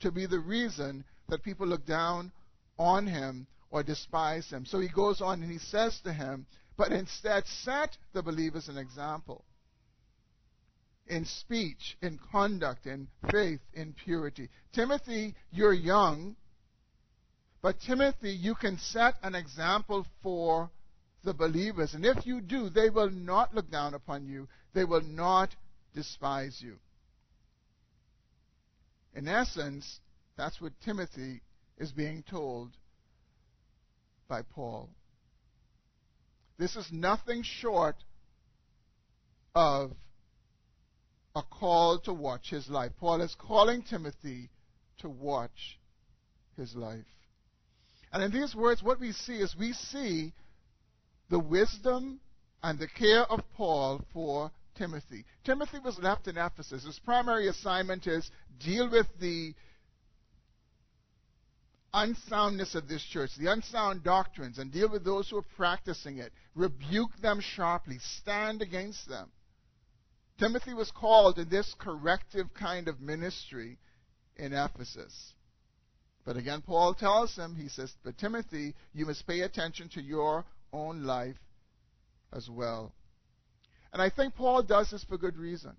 to 0.00 0.10
be 0.10 0.26
the 0.26 0.38
reason 0.38 1.04
that 1.28 1.42
people 1.42 1.66
look 1.66 1.86
down 1.86 2.30
on 2.78 3.06
him 3.06 3.46
or 3.70 3.82
despise 3.82 4.48
him. 4.50 4.66
So 4.66 4.78
he 4.78 4.88
goes 4.88 5.20
on 5.20 5.42
and 5.42 5.50
he 5.50 5.58
says 5.58 5.98
to 6.04 6.12
him, 6.12 6.46
but 6.76 6.92
instead 6.92 7.46
set 7.46 7.96
the 8.12 8.22
believers 8.22 8.68
an 8.68 8.76
example 8.76 9.44
in 11.06 11.24
speech, 11.24 11.96
in 12.00 12.18
conduct, 12.30 12.86
in 12.86 13.08
faith, 13.30 13.60
in 13.74 13.92
purity. 13.92 14.48
Timothy, 14.72 15.34
you're 15.50 15.72
young, 15.72 16.36
but 17.62 17.80
Timothy, 17.80 18.32
you 18.32 18.56
can 18.56 18.76
set 18.78 19.14
an 19.22 19.36
example 19.36 20.04
for 20.22 20.70
the 21.22 21.32
believers. 21.32 21.94
And 21.94 22.04
if 22.04 22.26
you 22.26 22.40
do, 22.40 22.68
they 22.68 22.90
will 22.90 23.10
not 23.10 23.54
look 23.54 23.70
down 23.70 23.94
upon 23.94 24.26
you, 24.26 24.48
they 24.74 24.84
will 24.84 25.02
not 25.02 25.54
despise 25.94 26.60
you. 26.60 26.76
In 29.14 29.28
essence, 29.28 30.00
that's 30.36 30.60
what 30.60 30.72
Timothy 30.84 31.40
is 31.78 31.92
being 31.92 32.24
told 32.28 32.70
by 34.28 34.42
Paul. 34.42 34.88
This 36.58 36.74
is 36.76 36.86
nothing 36.90 37.42
short 37.42 37.96
of 39.54 39.92
a 41.34 41.42
call 41.42 41.98
to 42.00 42.12
watch 42.12 42.50
his 42.50 42.68
life. 42.68 42.92
Paul 42.98 43.20
is 43.20 43.36
calling 43.38 43.82
Timothy 43.82 44.50
to 44.98 45.08
watch 45.08 45.78
his 46.56 46.74
life. 46.74 47.04
And 48.12 48.22
in 48.22 48.30
these 48.30 48.54
words, 48.54 48.82
what 48.82 49.00
we 49.00 49.12
see 49.12 49.36
is 49.36 49.56
we 49.56 49.72
see 49.72 50.32
the 51.30 51.38
wisdom 51.38 52.20
and 52.62 52.78
the 52.78 52.88
care 52.88 53.24
of 53.24 53.40
Paul 53.56 54.02
for 54.12 54.50
Timothy. 54.76 55.24
Timothy 55.44 55.78
was 55.78 55.98
left 55.98 56.28
in 56.28 56.36
Ephesus. 56.36 56.84
His 56.84 56.98
primary 56.98 57.48
assignment 57.48 58.06
is 58.06 58.30
deal 58.58 58.90
with 58.90 59.06
the 59.20 59.54
unsoundness 61.94 62.74
of 62.74 62.88
this 62.88 63.02
church, 63.02 63.30
the 63.38 63.50
unsound 63.50 64.02
doctrines, 64.02 64.58
and 64.58 64.72
deal 64.72 64.90
with 64.90 65.04
those 65.04 65.28
who 65.28 65.38
are 65.38 65.44
practicing 65.56 66.18
it. 66.18 66.32
Rebuke 66.54 67.16
them 67.20 67.40
sharply. 67.40 67.98
Stand 67.98 68.62
against 68.62 69.08
them. 69.08 69.30
Timothy 70.38 70.74
was 70.74 70.90
called 70.90 71.38
in 71.38 71.48
this 71.48 71.74
corrective 71.78 72.52
kind 72.54 72.88
of 72.88 73.00
ministry 73.00 73.78
in 74.36 74.52
Ephesus. 74.52 75.34
But 76.24 76.36
again, 76.36 76.62
Paul 76.62 76.94
tells 76.94 77.34
him, 77.34 77.56
he 77.56 77.68
says, 77.68 77.92
But 78.04 78.16
Timothy, 78.18 78.74
you 78.92 79.06
must 79.06 79.26
pay 79.26 79.40
attention 79.40 79.88
to 79.90 80.02
your 80.02 80.44
own 80.72 81.02
life 81.02 81.36
as 82.32 82.48
well. 82.48 82.92
And 83.92 84.00
I 84.00 84.08
think 84.08 84.34
Paul 84.34 84.62
does 84.62 84.90
this 84.90 85.04
for 85.04 85.18
good 85.18 85.36
reason. 85.36 85.76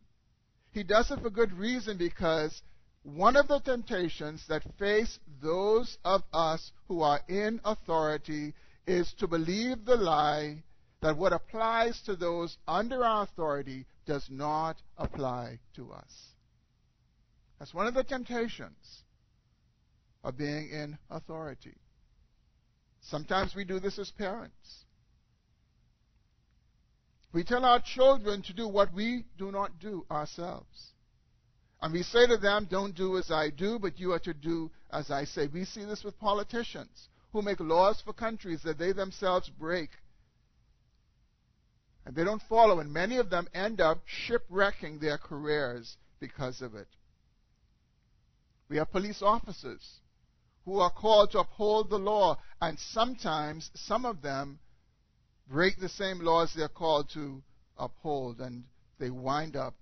He 0.71 0.83
does 0.83 1.09
it 1.11 1.21
for 1.21 1.29
good 1.29 1.53
reason 1.53 1.97
because 1.97 2.61
one 3.03 3.35
of 3.35 3.47
the 3.47 3.59
temptations 3.59 4.45
that 4.47 4.63
face 4.77 5.19
those 5.41 5.97
of 6.03 6.23
us 6.33 6.71
who 6.87 7.01
are 7.01 7.21
in 7.27 7.59
authority 7.63 8.53
is 8.85 9.13
to 9.19 9.27
believe 9.27 9.85
the 9.85 9.95
lie 9.95 10.63
that 11.01 11.17
what 11.17 11.33
applies 11.33 12.01
to 12.01 12.15
those 12.15 12.57
under 12.67 13.03
our 13.03 13.23
authority 13.23 13.85
does 14.05 14.25
not 14.29 14.81
apply 14.97 15.59
to 15.75 15.91
us. 15.91 16.29
That's 17.59 17.73
one 17.73 17.87
of 17.87 17.93
the 17.93 18.03
temptations 18.03 19.03
of 20.23 20.37
being 20.37 20.69
in 20.69 20.97
authority. 21.09 21.75
Sometimes 23.01 23.53
we 23.55 23.65
do 23.65 23.79
this 23.79 23.99
as 23.99 24.11
parents. 24.11 24.85
We 27.33 27.43
tell 27.43 27.65
our 27.65 27.81
children 27.81 28.41
to 28.43 28.53
do 28.53 28.67
what 28.67 28.93
we 28.93 29.25
do 29.37 29.51
not 29.51 29.79
do 29.79 30.05
ourselves. 30.09 30.91
And 31.81 31.91
we 31.91 32.03
say 32.03 32.27
to 32.27 32.37
them, 32.37 32.67
don't 32.69 32.95
do 32.95 33.17
as 33.17 33.29
I 33.29 33.49
do, 33.49 33.77
but 33.79 33.99
you 33.99 34.13
are 34.13 34.19
to 34.19 34.33
do 34.33 34.71
as 34.91 35.11
I 35.11 35.25
say. 35.25 35.47
We 35.47 35.65
see 35.65 35.83
this 35.83 36.03
with 36.03 36.17
politicians 36.19 37.09
who 37.33 37.41
make 37.41 37.59
laws 37.59 38.01
for 38.05 38.13
countries 38.13 38.61
that 38.63 38.77
they 38.77 38.93
themselves 38.93 39.49
break. 39.49 39.89
And 42.05 42.15
they 42.15 42.23
don't 42.23 42.41
follow, 42.43 42.79
and 42.79 42.93
many 42.93 43.17
of 43.17 43.29
them 43.29 43.47
end 43.53 43.81
up 43.81 44.03
shipwrecking 44.05 44.99
their 44.99 45.17
careers 45.17 45.97
because 46.19 46.61
of 46.61 46.75
it. 46.75 46.87
We 48.69 48.77
have 48.77 48.91
police 48.91 49.21
officers 49.21 49.99
who 50.65 50.79
are 50.79 50.91
called 50.91 51.31
to 51.31 51.39
uphold 51.39 51.89
the 51.89 51.99
law, 51.99 52.37
and 52.61 52.79
sometimes 52.79 53.69
some 53.75 54.05
of 54.05 54.21
them 54.21 54.59
break 55.47 55.79
the 55.79 55.89
same 55.89 56.19
laws 56.19 56.53
they're 56.53 56.67
called 56.67 57.09
to 57.13 57.41
uphold, 57.77 58.39
and 58.39 58.63
they 58.99 59.09
wind 59.09 59.55
up 59.55 59.75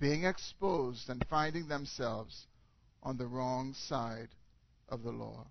being 0.00 0.24
exposed 0.24 1.08
and 1.08 1.24
finding 1.28 1.68
themselves 1.68 2.46
on 3.02 3.16
the 3.16 3.26
wrong 3.26 3.74
side 3.74 4.28
of 4.88 5.02
the 5.02 5.10
law. 5.10 5.46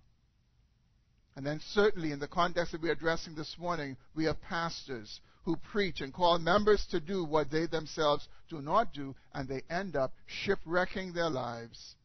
And 1.34 1.46
then, 1.46 1.60
certainly, 1.70 2.12
in 2.12 2.18
the 2.18 2.28
context 2.28 2.72
that 2.72 2.82
we're 2.82 2.92
addressing 2.92 3.34
this 3.34 3.56
morning, 3.58 3.96
we 4.14 4.24
have 4.24 4.40
pastors 4.42 5.20
who 5.44 5.56
preach 5.56 6.00
and 6.00 6.12
call 6.12 6.38
members 6.38 6.86
to 6.90 7.00
do 7.00 7.24
what 7.24 7.50
they 7.50 7.66
themselves 7.66 8.28
do 8.48 8.60
not 8.60 8.92
do, 8.92 9.14
and 9.32 9.48
they 9.48 9.62
end 9.70 9.96
up 9.96 10.12
shipwrecking 10.26 11.12
their 11.12 11.30
lives, 11.30 11.96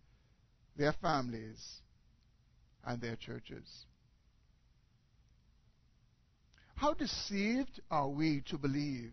their 0.78 0.94
families, 0.94 1.82
and 2.88 3.02
their 3.02 3.16
churches. 3.16 3.86
How 6.76 6.94
deceived 6.94 7.82
are 7.92 8.08
we 8.08 8.42
to 8.48 8.58
believe 8.58 9.12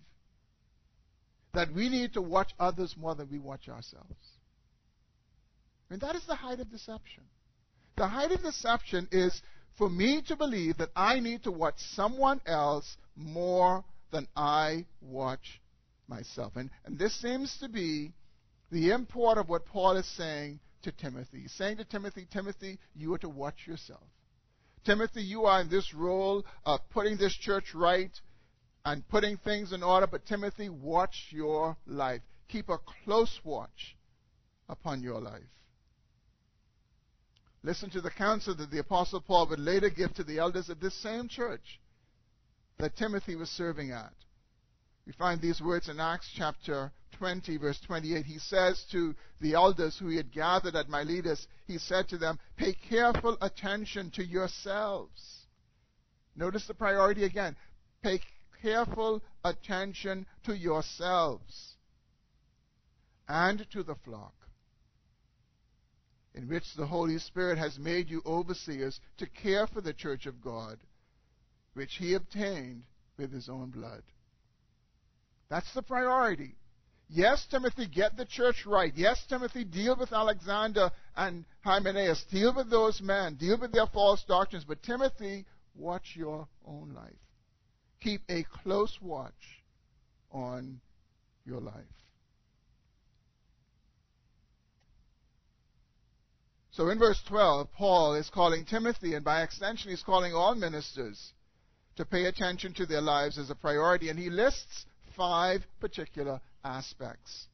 that 1.53 1.73
we 1.73 1.89
need 1.89 2.15
to 2.15 2.23
watch 2.23 2.53
others 2.59 2.95
more 2.97 3.15
than 3.15 3.31
we 3.31 3.39
watch 3.39 3.69
ourselves? 3.69 4.15
Mean, 5.91 6.01
that 6.01 6.17
is 6.17 6.27
the 6.27 6.35
height 6.35 6.61
of 6.61 6.71
deception. 6.71 7.25
The 7.97 8.09
height 8.09 8.33
of 8.33 8.43
deception 8.43 9.09
is 9.13 9.41
for 9.77 9.89
me 9.89 10.23
to 10.23 10.37
believe 10.37 10.79
that 10.79 10.91
I 10.97 11.21
need 11.21 11.45
to 11.45 11.51
watch 11.51 11.79
someone 11.79 12.41
else 12.47 12.97
more 13.17 13.85
than 14.11 14.27
I 14.37 14.87
watch 15.01 15.61
myself. 16.09 16.57
And, 16.57 16.71
and 16.85 16.99
this 16.99 17.15
seems 17.15 17.57
to 17.59 17.69
be 17.69 18.13
the 18.71 18.91
import 18.91 19.39
of 19.39 19.49
what 19.49 19.67
Paul 19.67 19.97
is 19.97 20.07
saying 20.17 20.61
to 20.85 20.93
Timothy. 20.93 21.45
Saying 21.49 21.79
to 21.79 21.85
Timothy, 21.85 22.27
Timothy, 22.31 22.79
you 22.95 23.13
are 23.15 23.19
to 23.19 23.29
watch 23.29 23.67
yourself. 23.67 24.03
Timothy, 24.85 25.23
you 25.23 25.45
are 25.45 25.61
in 25.61 25.69
this 25.69 25.95
role 25.95 26.45
of 26.65 26.81
putting 26.91 27.17
this 27.17 27.35
church 27.35 27.75
right 27.75 28.11
and 28.85 29.07
putting 29.09 29.39
things 29.39 29.73
in 29.73 29.83
order, 29.83 30.07
but 30.07 30.27
Timothy, 30.27 30.69
watch 30.69 31.29
your 31.31 31.77
life. 31.87 32.21
Keep 32.49 32.69
a 32.69 32.79
close 33.05 33.41
watch 33.43 33.97
upon 34.69 35.03
your 35.03 35.21
life. 35.21 35.43
Listen 37.63 37.89
to 37.91 38.03
the 38.03 38.11
counsel 38.11 38.55
that 38.57 38.71
the 38.71 38.79
Apostle 38.79 39.23
Paul 39.23 39.49
would 39.49 39.59
later 39.59 39.89
give 39.89 40.13
to 40.15 40.25
the 40.25 40.39
elders 40.39 40.69
of 40.69 40.81
this 40.81 40.95
same 41.03 41.29
church 41.29 41.81
that 42.79 42.95
Timothy 42.97 43.37
was 43.37 43.49
serving 43.49 43.91
at. 43.91 44.13
We 45.07 45.13
find 45.13 45.41
these 45.41 45.61
words 45.61 45.89
in 45.89 46.01
Acts 46.01 46.31
chapter 46.35 46.91
20, 47.13 47.59
verse 47.59 47.81
28. 47.81 48.25
He 48.25 48.39
says 48.39 48.85
to 48.91 49.15
the 49.41 49.55
elders 49.55 49.99
who 49.99 50.09
he 50.09 50.17
had 50.17 50.33
gathered 50.33 50.75
at 50.75 50.89
Miletus, 50.89 51.47
he 51.67 51.79
said 51.79 52.09
to 52.09 52.19
them, 52.19 52.39
Pay 52.57 52.75
careful 52.75 53.37
attention 53.41 54.11
to 54.13 54.25
yourselves. 54.25 55.47
Notice 56.35 56.67
the 56.67 56.75
priority 56.75 57.25
again. 57.25 57.57
Pay 58.03 58.21
careful 58.63 59.23
attention 59.45 60.27
to 60.45 60.57
yourselves 60.57 61.75
and 63.29 63.67
to 63.71 63.83
the 63.83 63.95
flock 63.95 64.35
in 66.35 66.49
which 66.49 66.75
the 66.75 66.87
Holy 66.87 67.19
Spirit 67.19 67.59
has 67.59 67.79
made 67.79 68.11
you 68.11 68.21
overseers 68.27 69.01
to 69.19 69.27
care 69.27 69.67
for 69.67 69.81
the 69.81 69.93
church 69.93 70.27
of 70.27 70.43
God, 70.43 70.81
which 71.75 71.95
he 71.97 72.15
obtained 72.15 72.85
with 73.17 73.33
his 73.33 73.49
own 73.49 73.71
blood. 73.71 74.03
That's 75.55 75.73
the 75.73 75.83
priority. 75.83 76.57
Yes, 77.09 77.47
Timothy, 77.49 77.87
get 77.87 78.17
the 78.17 78.25
church 78.25 78.67
right. 78.67 78.93
Yes, 78.97 79.25
Timothy, 79.29 79.63
deal 79.63 79.95
with 79.97 80.13
Alexander 80.13 80.91
and 81.15 81.45
Hymenaeus. 81.61 82.25
Deal 82.29 82.53
with 82.53 82.71
those 82.71 83.01
men. 83.01 83.37
Deal 83.37 83.57
with 83.61 83.71
their 83.71 83.87
false 83.87 84.25
doctrines. 84.27 84.65
But 84.65 84.83
Timothy, 84.83 85.47
watch 85.77 86.15
your 86.17 86.49
own 86.67 86.93
life. 86.93 87.13
Keep 88.01 88.23
a 88.29 88.45
close 88.65 88.99
watch 89.01 89.63
on 90.33 90.81
your 91.47 91.61
life. 91.61 91.85
So 96.73 96.89
in 96.89 96.99
verse 96.99 97.23
12, 97.29 97.69
Paul 97.75 98.17
is 98.17 98.29
calling 98.29 98.65
Timothy, 98.65 99.15
and 99.15 99.25
by 99.25 99.45
extension, 99.45 99.91
he's 99.93 100.03
calling 100.03 100.35
all 100.35 100.57
ministers 100.57 101.33
to 101.95 102.05
pay 102.05 102.25
attention 102.25 102.75
to 102.75 102.87
their 102.87 103.01
lives 103.01 103.39
as 103.39 103.51
a 103.51 103.55
priority. 103.55 104.09
And 104.09 104.19
he 104.19 104.31
lists 104.31 104.87
five 105.17 105.65
particular 105.81 106.41
aspects. 106.65 107.47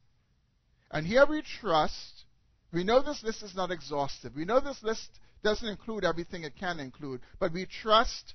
And 0.91 1.05
here 1.05 1.25
we 1.25 1.41
trust, 1.41 2.25
we 2.73 2.83
know 2.83 3.01
this 3.01 3.23
list 3.23 3.43
is 3.43 3.55
not 3.55 3.71
exhaustive. 3.71 4.35
We 4.35 4.45
know 4.45 4.59
this 4.59 4.83
list 4.83 5.09
doesn't 5.43 5.67
include 5.67 6.03
everything 6.03 6.43
it 6.43 6.55
can 6.57 6.79
include, 6.79 7.21
but 7.39 7.53
we 7.53 7.65
trust 7.65 8.33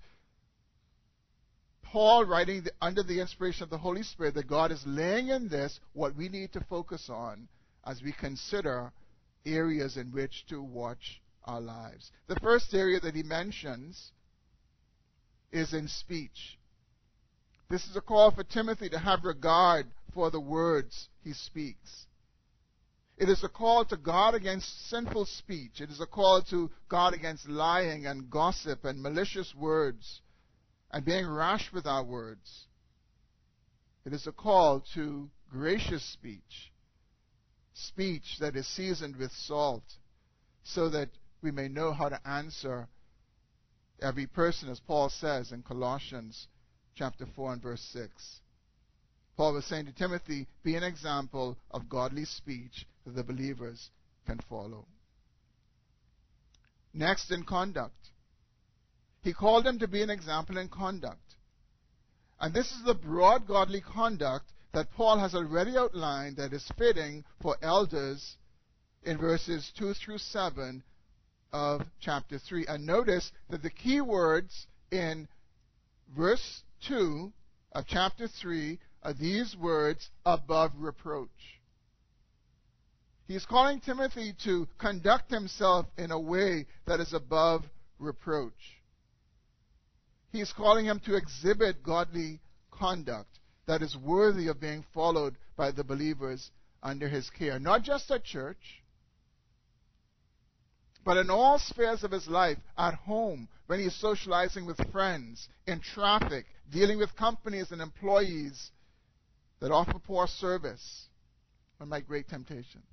Paul 1.82 2.24
writing 2.24 2.62
the, 2.62 2.72
under 2.80 3.02
the 3.02 3.20
inspiration 3.20 3.62
of 3.62 3.70
the 3.70 3.78
Holy 3.78 4.02
Spirit 4.02 4.34
that 4.34 4.48
God 4.48 4.72
is 4.72 4.82
laying 4.86 5.28
in 5.28 5.48
this 5.48 5.78
what 5.92 6.16
we 6.16 6.28
need 6.28 6.52
to 6.54 6.64
focus 6.68 7.08
on 7.08 7.48
as 7.86 8.02
we 8.02 8.12
consider 8.12 8.92
areas 9.44 9.96
in 9.96 10.10
which 10.10 10.44
to 10.48 10.60
watch 10.60 11.20
our 11.44 11.60
lives. 11.60 12.10
The 12.26 12.40
first 12.40 12.74
area 12.74 12.98
that 13.00 13.14
he 13.14 13.22
mentions 13.22 14.10
is 15.52 15.72
in 15.72 15.86
speech. 15.86 16.58
This 17.68 17.86
is 17.86 17.96
a 17.96 18.00
call 18.00 18.30
for 18.30 18.44
Timothy 18.44 18.88
to 18.90 18.98
have 18.98 19.24
regard 19.24 19.86
for 20.14 20.30
the 20.30 20.40
words 20.40 21.08
he 21.24 21.32
speaks. 21.32 22.06
It 23.18 23.28
is 23.28 23.42
a 23.42 23.48
call 23.48 23.84
to 23.86 23.96
guard 23.96 24.34
against 24.34 24.88
sinful 24.88 25.26
speech. 25.26 25.80
It 25.80 25.90
is 25.90 26.00
a 26.00 26.06
call 26.06 26.42
to 26.50 26.70
guard 26.88 27.14
against 27.14 27.48
lying 27.48 28.06
and 28.06 28.30
gossip 28.30 28.84
and 28.84 29.02
malicious 29.02 29.54
words 29.54 30.20
and 30.90 31.04
being 31.04 31.26
rash 31.26 31.72
with 31.72 31.86
our 31.86 32.04
words. 32.04 32.66
It 34.04 34.12
is 34.12 34.26
a 34.26 34.32
call 34.32 34.84
to 34.94 35.30
gracious 35.50 36.04
speech 36.04 36.70
speech 37.76 38.38
that 38.40 38.56
is 38.56 38.66
seasoned 38.66 39.16
with 39.16 39.30
salt, 39.32 39.84
so 40.64 40.88
that 40.88 41.10
we 41.42 41.50
may 41.50 41.68
know 41.68 41.92
how 41.92 42.08
to 42.08 42.28
answer 42.28 42.88
every 44.00 44.26
person, 44.26 44.70
as 44.70 44.80
Paul 44.80 45.10
says 45.10 45.52
in 45.52 45.62
Colossians 45.62 46.48
chapter 46.96 47.26
4 47.36 47.52
and 47.54 47.62
verse 47.62 47.86
6. 47.92 48.40
Paul 49.36 49.52
was 49.52 49.66
saying 49.66 49.86
to 49.86 49.92
Timothy, 49.92 50.48
be 50.62 50.76
an 50.76 50.82
example 50.82 51.58
of 51.70 51.88
godly 51.88 52.24
speech 52.24 52.86
that 53.04 53.14
the 53.14 53.22
believers 53.22 53.90
can 54.26 54.40
follow. 54.48 54.86
Next, 56.94 57.30
in 57.30 57.44
conduct. 57.44 58.10
He 59.22 59.34
called 59.34 59.66
him 59.66 59.78
to 59.80 59.88
be 59.88 60.02
an 60.02 60.08
example 60.08 60.56
in 60.56 60.68
conduct. 60.68 61.34
And 62.40 62.54
this 62.54 62.72
is 62.72 62.82
the 62.84 62.94
broad 62.94 63.46
godly 63.46 63.82
conduct 63.82 64.46
that 64.72 64.90
Paul 64.92 65.18
has 65.18 65.34
already 65.34 65.76
outlined 65.76 66.36
that 66.36 66.52
is 66.52 66.70
fitting 66.78 67.24
for 67.42 67.56
elders 67.60 68.36
in 69.02 69.18
verses 69.18 69.70
2 69.78 69.94
through 69.94 70.18
7 70.18 70.82
of 71.52 71.82
chapter 72.00 72.38
3. 72.38 72.66
And 72.66 72.86
notice 72.86 73.32
that 73.50 73.62
the 73.62 73.70
key 73.70 74.00
words 74.00 74.66
in 74.90 75.28
verse 76.16 76.62
2 76.88 77.32
of 77.72 77.84
chapter 77.86 78.28
3 78.28 78.78
are 79.02 79.12
these 79.12 79.56
words 79.56 80.10
above 80.24 80.72
reproach. 80.76 81.28
He's 83.28 83.44
calling 83.44 83.80
Timothy 83.80 84.34
to 84.44 84.68
conduct 84.78 85.30
himself 85.30 85.86
in 85.98 86.10
a 86.10 86.20
way 86.20 86.66
that 86.86 87.00
is 87.00 87.12
above 87.12 87.64
reproach. 87.98 88.80
He's 90.30 90.52
calling 90.52 90.84
him 90.84 91.00
to 91.06 91.16
exhibit 91.16 91.82
godly 91.82 92.40
conduct 92.70 93.38
that 93.66 93.82
is 93.82 93.96
worthy 93.96 94.48
of 94.48 94.60
being 94.60 94.84
followed 94.94 95.36
by 95.56 95.70
the 95.72 95.82
believers 95.82 96.50
under 96.82 97.08
his 97.08 97.28
care. 97.30 97.58
Not 97.58 97.82
just 97.82 98.10
at 98.10 98.22
church, 98.22 98.82
but 101.04 101.16
in 101.16 101.30
all 101.30 101.58
spheres 101.58 102.04
of 102.04 102.10
his 102.10 102.28
life, 102.28 102.58
at 102.76 102.94
home, 102.94 103.48
when 103.66 103.80
he's 103.80 103.94
socializing 103.94 104.66
with 104.66 104.90
friends, 104.90 105.48
in 105.66 105.80
traffic, 105.80 106.46
dealing 106.70 106.98
with 106.98 107.14
companies 107.16 107.70
and 107.70 107.80
employees 107.80 108.70
that 109.60 109.70
offer 109.70 109.98
poor 109.98 110.26
service. 110.26 111.06
One 111.78 111.86
of 111.86 111.90
my 111.90 112.00
great 112.00 112.28
temptations. 112.28 112.84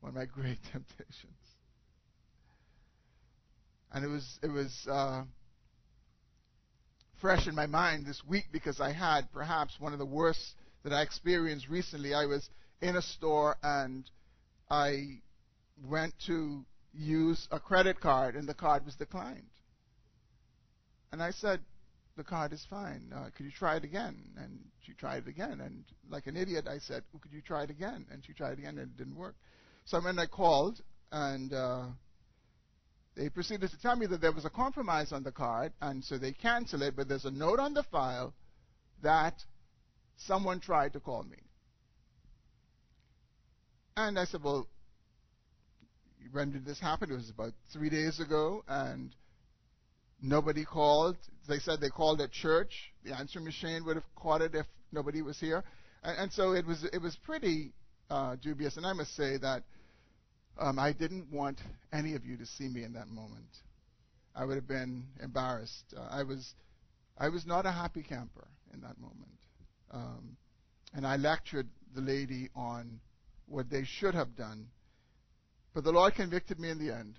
One 0.00 0.10
of 0.10 0.16
my 0.16 0.24
great 0.32 0.58
temptations. 0.70 1.32
And 3.92 4.04
it 4.04 4.08
was, 4.08 4.38
it 4.42 4.50
was, 4.50 4.86
uh, 4.90 5.24
fresh 7.22 7.46
in 7.46 7.54
my 7.54 7.66
mind 7.66 8.04
this 8.04 8.20
week 8.26 8.46
because 8.50 8.80
I 8.80 8.92
had 8.92 9.30
perhaps 9.32 9.78
one 9.78 9.92
of 9.92 10.00
the 10.00 10.04
worst 10.04 10.56
that 10.82 10.92
I 10.92 11.02
experienced 11.02 11.68
recently. 11.68 12.14
I 12.14 12.26
was 12.26 12.50
in 12.80 12.96
a 12.96 13.02
store 13.02 13.56
and 13.62 14.10
I 14.68 15.20
went 15.88 16.14
to 16.26 16.64
use 16.92 17.46
a 17.52 17.60
credit 17.60 18.00
card, 18.00 18.34
and 18.34 18.48
the 18.48 18.54
card 18.54 18.84
was 18.84 18.96
declined. 18.96 19.46
And 21.12 21.22
I 21.22 21.30
said, 21.30 21.60
the 22.16 22.24
card 22.24 22.52
is 22.52 22.66
fine. 22.68 23.12
Uh, 23.14 23.28
could 23.34 23.46
you 23.46 23.52
try 23.52 23.76
it 23.76 23.84
again? 23.84 24.16
And 24.36 24.58
she 24.80 24.92
tried 24.92 25.26
it 25.26 25.28
again. 25.28 25.60
And 25.60 25.84
like 26.10 26.26
an 26.26 26.36
idiot, 26.36 26.66
I 26.68 26.78
said, 26.78 27.02
well, 27.12 27.20
could 27.20 27.32
you 27.32 27.42
try 27.42 27.62
it 27.64 27.70
again? 27.70 28.06
And 28.10 28.24
she 28.24 28.32
tried 28.32 28.52
it 28.52 28.58
again, 28.58 28.78
and 28.78 28.90
it 28.90 28.96
didn't 28.96 29.16
work. 29.16 29.34
So 29.84 30.00
then 30.00 30.18
I 30.18 30.26
called, 30.26 30.80
and 31.10 31.52
uh, 31.52 31.84
they 33.16 33.28
proceeded 33.28 33.70
to 33.70 33.80
tell 33.80 33.96
me 33.96 34.06
that 34.06 34.20
there 34.20 34.32
was 34.32 34.44
a 34.44 34.50
compromise 34.50 35.12
on 35.12 35.22
the 35.22 35.32
card, 35.32 35.72
and 35.80 36.04
so 36.04 36.18
they 36.18 36.32
canceled 36.32 36.82
it, 36.82 36.96
but 36.96 37.08
there's 37.08 37.24
a 37.24 37.30
note 37.30 37.58
on 37.58 37.74
the 37.74 37.82
file 37.84 38.34
that 39.02 39.34
someone 40.16 40.60
tried 40.60 40.92
to 40.92 41.00
call 41.00 41.24
me. 41.24 41.38
And 43.96 44.18
I 44.18 44.24
said, 44.24 44.42
well, 44.42 44.68
when 46.30 46.52
did 46.52 46.64
this 46.64 46.80
happen? 46.80 47.10
It 47.10 47.14
was 47.14 47.30
about 47.30 47.52
three 47.72 47.90
days 47.90 48.20
ago, 48.20 48.64
and 48.68 49.14
nobody 50.22 50.64
called. 50.64 51.16
They 51.48 51.58
said 51.58 51.80
they 51.80 51.90
called 51.90 52.20
at 52.20 52.30
church. 52.30 52.92
The 53.04 53.14
answering 53.14 53.44
machine 53.44 53.84
would 53.84 53.96
have 53.96 54.14
caught 54.14 54.40
it 54.40 54.54
if 54.54 54.66
nobody 54.92 55.20
was 55.20 55.38
here, 55.38 55.64
and, 56.02 56.18
and 56.18 56.32
so 56.32 56.52
it 56.52 56.66
was. 56.66 56.84
It 56.92 57.02
was 57.02 57.16
pretty 57.16 57.72
uh, 58.08 58.36
dubious. 58.40 58.76
And 58.76 58.86
I 58.86 58.92
must 58.92 59.14
say 59.16 59.36
that 59.38 59.64
um, 60.58 60.78
I 60.78 60.92
didn't 60.92 61.30
want 61.30 61.60
any 61.92 62.14
of 62.14 62.24
you 62.24 62.36
to 62.36 62.46
see 62.46 62.68
me 62.68 62.84
in 62.84 62.92
that 62.94 63.08
moment. 63.08 63.48
I 64.34 64.44
would 64.44 64.54
have 64.54 64.68
been 64.68 65.04
embarrassed. 65.22 65.94
Uh, 65.96 66.08
I 66.10 66.22
was, 66.22 66.54
I 67.18 67.28
was 67.28 67.46
not 67.46 67.66
a 67.66 67.72
happy 67.72 68.02
camper 68.02 68.46
in 68.72 68.80
that 68.80 68.98
moment, 68.98 69.38
um, 69.90 70.36
and 70.94 71.06
I 71.06 71.16
lectured 71.16 71.68
the 71.94 72.00
lady 72.00 72.48
on 72.54 73.00
what 73.46 73.68
they 73.68 73.84
should 73.84 74.14
have 74.14 74.36
done. 74.36 74.68
But 75.74 75.84
the 75.84 75.92
Lord 75.92 76.14
convicted 76.14 76.58
me 76.58 76.70
in 76.70 76.78
the 76.78 76.94
end. 76.94 77.16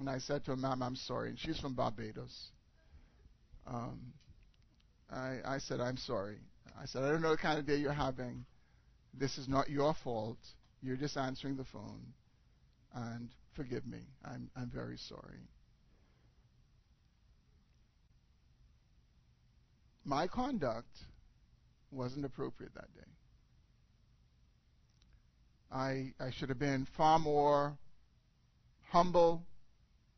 And 0.00 0.10
I 0.10 0.18
said 0.18 0.44
to 0.44 0.52
her, 0.52 0.56
Ma'am, 0.56 0.82
I'm 0.82 0.96
sorry. 0.96 1.30
And 1.30 1.38
she's 1.38 1.58
from 1.58 1.74
Barbados. 1.74 2.50
Um, 3.66 4.12
I, 5.10 5.38
I 5.44 5.58
said, 5.58 5.80
I'm 5.80 5.96
sorry. 5.96 6.38
I 6.80 6.86
said, 6.86 7.04
I 7.04 7.10
don't 7.10 7.22
know 7.22 7.30
the 7.30 7.36
kind 7.36 7.58
of 7.58 7.66
day 7.66 7.76
you're 7.76 7.92
having. 7.92 8.44
This 9.12 9.38
is 9.38 9.48
not 9.48 9.70
your 9.70 9.94
fault. 9.94 10.38
You're 10.82 10.96
just 10.96 11.16
answering 11.16 11.56
the 11.56 11.64
phone. 11.64 12.02
And 12.94 13.28
forgive 13.54 13.86
me. 13.86 14.00
I'm, 14.24 14.50
I'm 14.56 14.70
very 14.74 14.96
sorry. 14.96 15.48
My 20.04 20.26
conduct 20.26 20.98
wasn't 21.90 22.26
appropriate 22.26 22.74
that 22.74 22.92
day. 22.94 23.00
I, 25.72 26.12
I 26.20 26.30
should 26.30 26.50
have 26.50 26.58
been 26.58 26.86
far 26.96 27.18
more 27.18 27.78
humble, 28.90 29.42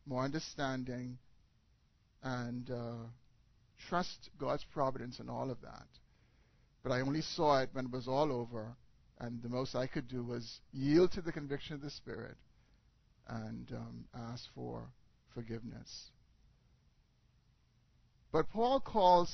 more 0.07 0.25
understanding, 0.25 1.19
and 2.23 2.71
uh, 2.71 3.07
trust 3.89 4.31
God's 4.39 4.65
providence 4.73 5.21
in 5.21 5.29
all 5.29 5.51
of 5.51 5.61
that. 5.63 5.87
But 6.83 6.93
I 6.93 7.01
only 7.01 7.23
saw 7.23 7.61
it 7.61 7.71
when 7.73 7.87
it 7.87 7.91
was 7.93 8.09
all 8.09 8.33
over, 8.33 8.77
and 9.19 9.43
the 9.43 9.49
most 9.49 9.75
I 9.75 9.87
could 9.87 10.09
do 10.09 10.23
was 10.23 10.61
yield 10.73 11.13
to 11.13 11.21
the 11.21 11.33
conviction 11.33 11.75
of 11.75 11.81
the 11.81 11.91
Spirit 11.91 12.37
and 13.29 13.71
um, 13.73 14.05
ask 14.15 14.45
for 14.55 14.89
forgiveness. 15.35 16.11
But 18.33 18.49
Paul 18.51 18.81
calls 18.81 19.31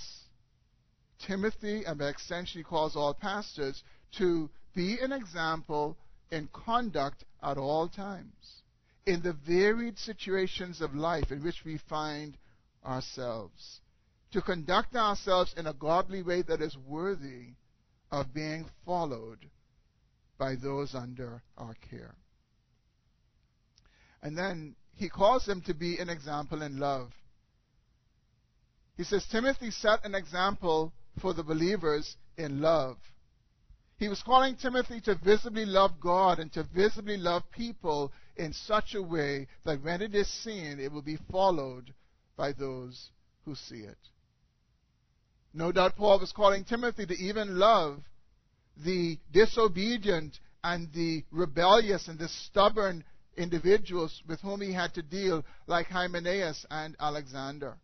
Timothy, 1.26 1.84
and 1.84 1.98
by 1.98 2.08
extension, 2.08 2.60
he 2.60 2.64
calls 2.64 2.96
all 2.96 3.14
pastors, 3.14 3.82
to 4.18 4.50
be 4.74 4.98
an 5.00 5.12
example 5.12 5.96
in 6.30 6.48
conduct 6.52 7.24
at 7.42 7.58
all 7.58 7.88
times, 7.88 8.61
in 9.06 9.22
the 9.22 9.32
varied 9.32 9.98
situations 9.98 10.80
of 10.80 10.94
life 10.94 11.30
in 11.30 11.42
which 11.42 11.64
we 11.64 11.78
find 11.88 12.36
ourselves, 12.84 13.80
to 14.32 14.40
conduct 14.40 14.94
ourselves 14.96 15.54
in 15.56 15.66
a 15.66 15.74
godly 15.74 16.22
way 16.22 16.42
that 16.42 16.60
is 16.60 16.76
worthy 16.86 17.54
of 18.10 18.32
being 18.34 18.66
followed 18.84 19.50
by 20.38 20.54
those 20.54 20.94
under 20.94 21.42
our 21.56 21.74
care. 21.90 22.14
And 24.22 24.36
then 24.38 24.76
he 24.94 25.08
calls 25.08 25.46
them 25.46 25.62
to 25.62 25.74
be 25.74 25.98
an 25.98 26.08
example 26.08 26.62
in 26.62 26.78
love. 26.78 27.10
He 28.96 29.04
says, 29.04 29.26
Timothy 29.26 29.70
set 29.70 30.04
an 30.04 30.14
example 30.14 30.92
for 31.20 31.34
the 31.34 31.42
believers 31.42 32.16
in 32.36 32.60
love. 32.60 32.98
He 34.02 34.08
was 34.08 34.20
calling 34.20 34.56
Timothy 34.56 35.00
to 35.02 35.14
visibly 35.14 35.64
love 35.64 36.00
God 36.00 36.40
and 36.40 36.52
to 36.54 36.64
visibly 36.64 37.16
love 37.16 37.48
people 37.52 38.10
in 38.34 38.52
such 38.52 38.96
a 38.96 39.02
way 39.02 39.46
that 39.64 39.80
when 39.80 40.02
it 40.02 40.12
is 40.12 40.26
seen, 40.26 40.80
it 40.80 40.90
will 40.90 41.02
be 41.02 41.18
followed 41.30 41.94
by 42.36 42.50
those 42.50 43.12
who 43.44 43.54
see 43.54 43.82
it. 43.82 43.98
No 45.54 45.70
doubt 45.70 45.94
Paul 45.94 46.18
was 46.18 46.32
calling 46.32 46.64
Timothy 46.64 47.06
to 47.06 47.16
even 47.16 47.60
love 47.60 48.00
the 48.76 49.20
disobedient 49.30 50.40
and 50.64 50.92
the 50.92 51.22
rebellious 51.30 52.08
and 52.08 52.18
the 52.18 52.26
stubborn 52.26 53.04
individuals 53.36 54.20
with 54.26 54.40
whom 54.40 54.62
he 54.62 54.72
had 54.72 54.92
to 54.94 55.02
deal, 55.02 55.44
like 55.68 55.86
Hymenaeus 55.86 56.66
and 56.72 56.96
Alexander, 56.98 57.76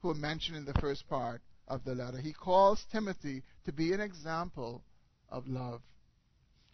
who 0.00 0.10
are 0.10 0.14
mentioned 0.14 0.58
in 0.58 0.64
the 0.64 0.80
first 0.80 1.08
part 1.08 1.42
of 1.66 1.82
the 1.82 1.96
letter. 1.96 2.18
He 2.18 2.32
calls 2.32 2.86
Timothy 2.92 3.42
to 3.64 3.72
be 3.72 3.92
an 3.92 4.00
example 4.00 4.84
of 5.30 5.46
love. 5.46 5.82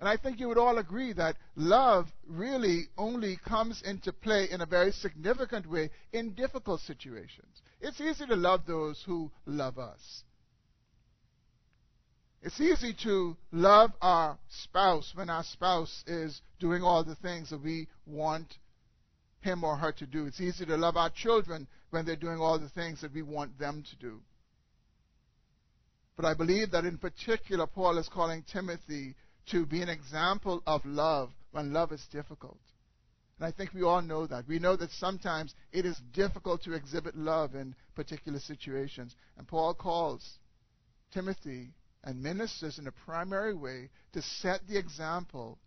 And 0.00 0.08
I 0.08 0.16
think 0.16 0.40
you 0.40 0.48
would 0.48 0.58
all 0.58 0.78
agree 0.78 1.12
that 1.12 1.36
love 1.54 2.08
really 2.26 2.88
only 2.98 3.36
comes 3.36 3.82
into 3.82 4.12
play 4.12 4.48
in 4.50 4.60
a 4.60 4.66
very 4.66 4.90
significant 4.90 5.70
way 5.70 5.90
in 6.12 6.34
difficult 6.34 6.80
situations. 6.80 7.62
It's 7.80 8.00
easy 8.00 8.26
to 8.26 8.34
love 8.34 8.66
those 8.66 9.00
who 9.06 9.30
love 9.46 9.78
us. 9.78 10.24
It's 12.42 12.60
easy 12.60 12.92
to 13.04 13.36
love 13.52 13.92
our 14.02 14.36
spouse 14.48 15.12
when 15.14 15.30
our 15.30 15.44
spouse 15.44 16.02
is 16.08 16.40
doing 16.58 16.82
all 16.82 17.04
the 17.04 17.14
things 17.14 17.50
that 17.50 17.62
we 17.62 17.86
want 18.04 18.58
him 19.42 19.62
or 19.62 19.76
her 19.76 19.92
to 19.92 20.06
do. 20.06 20.26
It's 20.26 20.40
easy 20.40 20.66
to 20.66 20.76
love 20.76 20.96
our 20.96 21.10
children 21.10 21.68
when 21.90 22.04
they're 22.04 22.16
doing 22.16 22.40
all 22.40 22.58
the 22.58 22.68
things 22.68 23.02
that 23.02 23.14
we 23.14 23.22
want 23.22 23.56
them 23.58 23.84
to 23.88 23.96
do. 23.96 24.20
But 26.16 26.26
I 26.26 26.34
believe 26.34 26.70
that 26.72 26.84
in 26.84 26.98
particular, 26.98 27.66
Paul 27.66 27.98
is 27.98 28.08
calling 28.08 28.44
Timothy 28.52 29.14
to 29.50 29.66
be 29.66 29.82
an 29.82 29.88
example 29.88 30.62
of 30.66 30.84
love 30.84 31.30
when 31.52 31.72
love 31.72 31.92
is 31.92 32.06
difficult. 32.12 32.60
And 33.38 33.46
I 33.46 33.50
think 33.50 33.72
we 33.72 33.82
all 33.82 34.02
know 34.02 34.26
that. 34.26 34.46
We 34.46 34.58
know 34.58 34.76
that 34.76 34.90
sometimes 34.92 35.54
it 35.72 35.86
is 35.86 35.96
difficult 36.12 36.62
to 36.62 36.74
exhibit 36.74 37.16
love 37.16 37.54
in 37.54 37.74
particular 37.94 38.38
situations. 38.38 39.16
And 39.36 39.48
Paul 39.48 39.74
calls 39.74 40.38
Timothy 41.12 41.70
and 42.04 42.22
ministers 42.22 42.78
in 42.78 42.86
a 42.86 42.92
primary 42.92 43.54
way 43.54 43.90
to 44.12 44.22
set 44.22 44.66
the 44.68 44.78
example 44.78 45.58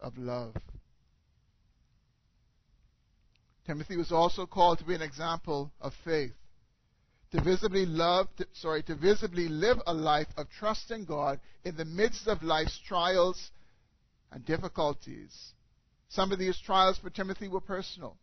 of 0.00 0.16
love. 0.16 0.54
Timothy 3.66 3.96
was 3.96 4.12
also 4.12 4.46
called 4.46 4.78
to 4.78 4.84
be 4.84 4.94
an 4.94 5.02
example 5.02 5.72
of 5.80 5.92
faith 6.04 6.34
to 7.36 7.42
visibly 7.42 7.84
love, 7.84 8.28
to, 8.36 8.46
sorry, 8.54 8.82
to 8.84 8.94
visibly 8.94 9.48
live 9.48 9.78
a 9.86 9.92
life 9.92 10.28
of 10.36 10.48
trust 10.48 10.90
in 10.90 11.04
God 11.04 11.38
in 11.64 11.76
the 11.76 11.84
midst 11.84 12.26
of 12.28 12.42
life's 12.42 12.78
trials 12.86 13.50
and 14.32 14.44
difficulties. 14.44 15.52
Some 16.08 16.32
of 16.32 16.38
these 16.38 16.58
trials 16.58 16.98
for 16.98 17.10
Timothy 17.10 17.48
were 17.48 17.60
personal. 17.60 18.16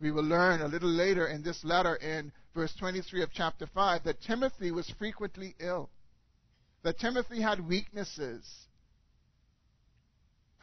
We 0.00 0.10
will 0.10 0.24
learn 0.24 0.62
a 0.62 0.68
little 0.68 0.88
later 0.90 1.28
in 1.28 1.42
this 1.42 1.62
letter 1.62 1.94
in 1.96 2.32
verse 2.54 2.74
23 2.78 3.22
of 3.22 3.30
chapter 3.32 3.66
5 3.72 4.04
that 4.04 4.22
Timothy 4.22 4.72
was 4.72 4.92
frequently 4.98 5.54
ill, 5.60 5.90
that 6.82 6.98
Timothy 6.98 7.40
had 7.40 7.68
weaknesses, 7.68 8.42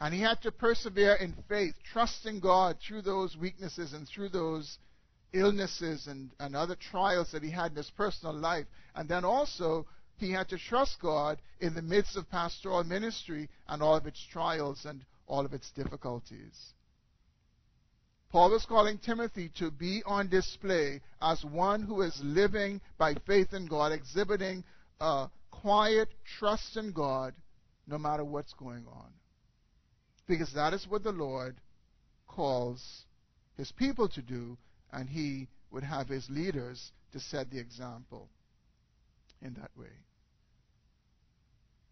and 0.00 0.12
he 0.12 0.20
had 0.20 0.42
to 0.42 0.52
persevere 0.52 1.14
in 1.14 1.34
faith, 1.48 1.74
trusting 1.90 2.40
God 2.40 2.76
through 2.86 3.02
those 3.02 3.36
weaknesses 3.36 3.94
and 3.94 4.06
through 4.06 4.28
those 4.28 4.76
illnesses 5.32 6.06
and, 6.06 6.30
and 6.40 6.56
other 6.56 6.76
trials 6.76 7.32
that 7.32 7.42
he 7.42 7.50
had 7.50 7.72
in 7.72 7.76
his 7.76 7.90
personal 7.90 8.34
life. 8.34 8.66
And 8.94 9.08
then 9.08 9.24
also, 9.24 9.86
he 10.16 10.32
had 10.32 10.48
to 10.48 10.58
trust 10.58 11.00
God 11.00 11.38
in 11.60 11.74
the 11.74 11.82
midst 11.82 12.16
of 12.16 12.30
pastoral 12.30 12.84
ministry 12.84 13.48
and 13.68 13.82
all 13.82 13.96
of 13.96 14.06
its 14.06 14.24
trials 14.30 14.84
and 14.84 15.04
all 15.26 15.44
of 15.44 15.52
its 15.52 15.70
difficulties. 15.70 16.72
Paul 18.30 18.50
was 18.50 18.66
calling 18.66 18.98
Timothy 18.98 19.50
to 19.58 19.70
be 19.70 20.02
on 20.04 20.28
display 20.28 21.00
as 21.22 21.44
one 21.44 21.82
who 21.82 22.02
is 22.02 22.20
living 22.22 22.80
by 22.98 23.14
faith 23.26 23.54
in 23.54 23.66
God, 23.66 23.92
exhibiting 23.92 24.64
a 25.00 25.28
quiet 25.50 26.08
trust 26.38 26.76
in 26.76 26.92
God 26.92 27.32
no 27.86 27.96
matter 27.96 28.24
what's 28.24 28.52
going 28.52 28.86
on. 28.86 29.10
Because 30.26 30.52
that 30.52 30.74
is 30.74 30.86
what 30.86 31.04
the 31.04 31.12
Lord 31.12 31.56
calls 32.26 33.04
his 33.56 33.72
people 33.72 34.08
to 34.10 34.20
do 34.20 34.58
and 34.92 35.08
he 35.08 35.48
would 35.70 35.84
have 35.84 36.08
his 36.08 36.28
leaders 36.30 36.92
to 37.12 37.20
set 37.20 37.50
the 37.50 37.58
example 37.58 38.28
in 39.42 39.54
that 39.54 39.70
way. 39.76 39.86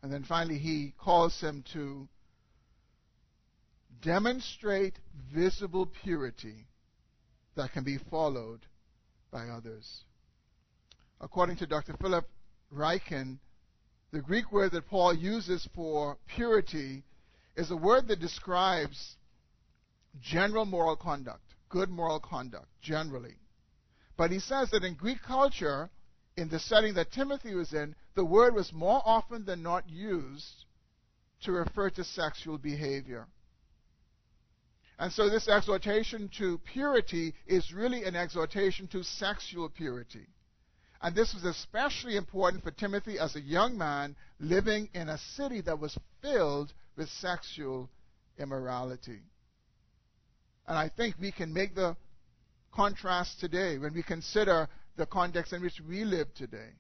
And 0.03 0.13
then 0.13 0.25
finally, 0.25 0.59
he 0.59 0.95
calls 0.99 1.41
him 1.41 1.65
to 1.73 2.09
demonstrate 4.03 4.95
visible 5.35 5.87
purity 6.03 6.67
that 7.57 7.73
can 7.73 7.85
be 7.85 7.99
followed 8.11 8.61
by 9.33 9.49
others. 9.49 10.05
According 11.21 11.57
to 11.57 11.67
Dr. 11.67 11.95
Philip 12.01 12.29
Ryken, 12.73 13.39
the 14.13 14.21
Greek 14.21 14.53
word 14.53 14.73
that 14.73 14.87
Paul 14.87 15.15
uses 15.15 15.69
for 15.75 16.19
purity 16.35 17.03
is 17.57 17.71
a 17.71 17.77
word 17.77 18.09
that 18.09 18.21
describes 18.21 19.17
general 20.21 20.65
moral 20.65 20.97
conduct, 20.97 21.46
good 21.69 21.89
moral 21.91 22.21
conduct, 22.21 22.69
generally. 22.81 23.37
But 24.17 24.31
he 24.31 24.39
says 24.39 24.71
that 24.71 24.85
in 24.85 24.95
Greek 24.95 25.23
culture, 25.23 25.91
in 26.37 26.49
the 26.49 26.59
setting 26.59 26.95
that 26.95 27.13
Timothy 27.13 27.55
was 27.55 27.73
in, 27.73 27.95
the 28.15 28.25
word 28.25 28.55
was 28.55 28.73
more 28.73 29.03
often 29.05 29.45
than 29.45 29.63
not 29.63 29.89
used 29.89 30.65
to 31.43 31.53
refer 31.53 31.91
to 31.91 32.05
sexual 32.05 32.59
behavior. 32.59 33.27
And 34.99 35.13
so 35.13 35.29
this 35.29 35.49
exhortation 35.49 36.31
to 36.39 36.59
purity 36.73 37.35
is 37.47 37.73
really 37.73 38.05
an 38.05 38.17
exhortation 38.17 38.87
to 38.89 39.03
sexual 39.03 39.69
purity. 39.69 40.27
And 41.03 41.15
this 41.15 41.35
was 41.35 41.45
especially 41.45 42.17
important 42.17 42.63
for 42.63 42.71
Timothy 42.71 43.19
as 43.19 43.37
a 43.37 43.41
young 43.41 43.77
man 43.77 44.17
living 44.41 44.89
in 44.95 45.11
a 45.11 45.19
city 45.19 45.61
that 45.63 45.79
was 45.79 45.99
filled 46.23 46.73
with 46.97 47.11
sexual 47.11 47.91
immorality. 48.39 49.21
And 50.69 50.77
I 50.77 50.89
think 50.89 51.17
we 51.21 51.33
can 51.33 51.53
make 51.53 51.75
the 51.75 51.97
contrast 52.75 53.41
today 53.41 53.79
when 53.79 53.95
we 53.95 54.03
consider 54.03 54.69
the 54.97 55.07
context 55.07 55.53
in 55.53 55.63
which 55.63 55.81
we 55.89 56.05
live 56.05 56.33
today, 56.35 56.71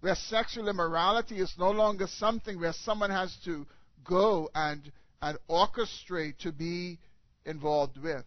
where 0.00 0.14
sexual 0.14 0.68
immorality 0.68 1.40
is 1.40 1.52
no 1.58 1.70
longer 1.70 2.06
something 2.06 2.60
where 2.60 2.72
someone 2.72 3.10
has 3.10 3.36
to 3.44 3.66
go 4.04 4.48
and, 4.54 4.92
and 5.20 5.38
orchestrate 5.48 6.38
to 6.38 6.52
be 6.52 6.98
involved 7.44 7.98
with. 7.98 8.24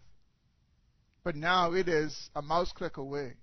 But 1.24 1.36
now 1.36 1.74
it 1.74 1.88
is 1.88 2.30
a 2.36 2.42
mouse 2.42 2.72
click 2.74 2.98
away. 2.98 3.34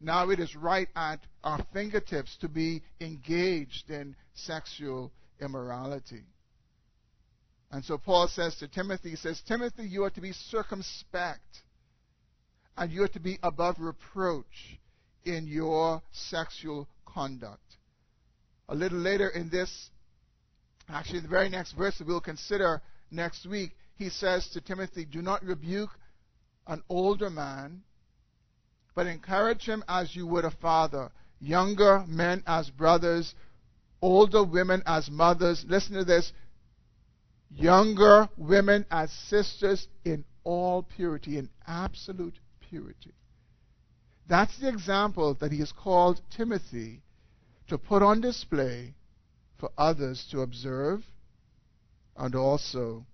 Now 0.00 0.30
it 0.30 0.38
is 0.38 0.54
right 0.54 0.88
at 0.94 1.20
our 1.42 1.64
fingertips 1.72 2.36
to 2.40 2.48
be 2.48 2.82
engaged 3.00 3.90
in 3.90 4.14
sexual 4.34 5.12
immorality. 5.40 6.24
And 7.74 7.84
so 7.84 7.98
Paul 7.98 8.28
says 8.28 8.54
to 8.56 8.68
Timothy, 8.68 9.10
he 9.10 9.16
says, 9.16 9.42
Timothy, 9.48 9.82
you 9.82 10.04
are 10.04 10.10
to 10.10 10.20
be 10.20 10.30
circumspect 10.30 11.64
and 12.76 12.92
you 12.92 13.02
are 13.02 13.08
to 13.08 13.18
be 13.18 13.36
above 13.42 13.80
reproach 13.80 14.78
in 15.24 15.48
your 15.48 16.00
sexual 16.12 16.86
conduct. 17.04 17.64
A 18.68 18.76
little 18.76 18.98
later 18.98 19.28
in 19.28 19.48
this, 19.48 19.90
actually, 20.88 21.18
the 21.18 21.26
very 21.26 21.48
next 21.48 21.72
verse 21.72 21.98
that 21.98 22.06
we'll 22.06 22.20
consider 22.20 22.80
next 23.10 23.44
week, 23.44 23.72
he 23.96 24.08
says 24.08 24.48
to 24.50 24.60
Timothy, 24.60 25.04
Do 25.04 25.20
not 25.20 25.42
rebuke 25.42 25.90
an 26.68 26.80
older 26.88 27.28
man, 27.28 27.82
but 28.94 29.08
encourage 29.08 29.68
him 29.68 29.82
as 29.88 30.14
you 30.14 30.28
would 30.28 30.44
a 30.44 30.52
father, 30.52 31.10
younger 31.40 32.04
men 32.06 32.44
as 32.46 32.70
brothers, 32.70 33.34
older 34.00 34.44
women 34.44 34.80
as 34.86 35.10
mothers. 35.10 35.64
Listen 35.66 35.94
to 35.94 36.04
this 36.04 36.32
younger 37.56 38.28
women 38.36 38.84
as 38.90 39.12
sisters 39.12 39.88
in 40.04 40.24
all 40.44 40.82
purity, 40.82 41.38
in 41.38 41.48
absolute 41.66 42.38
purity. 42.68 43.12
That's 44.28 44.58
the 44.58 44.68
example 44.68 45.34
that 45.34 45.52
he 45.52 45.58
has 45.58 45.72
called 45.72 46.20
Timothy 46.30 47.02
to 47.68 47.78
put 47.78 48.02
on 48.02 48.20
display 48.20 48.94
for 49.58 49.70
others 49.78 50.26
to 50.30 50.40
observe 50.40 51.04
and 52.16 52.34
also 52.34 53.06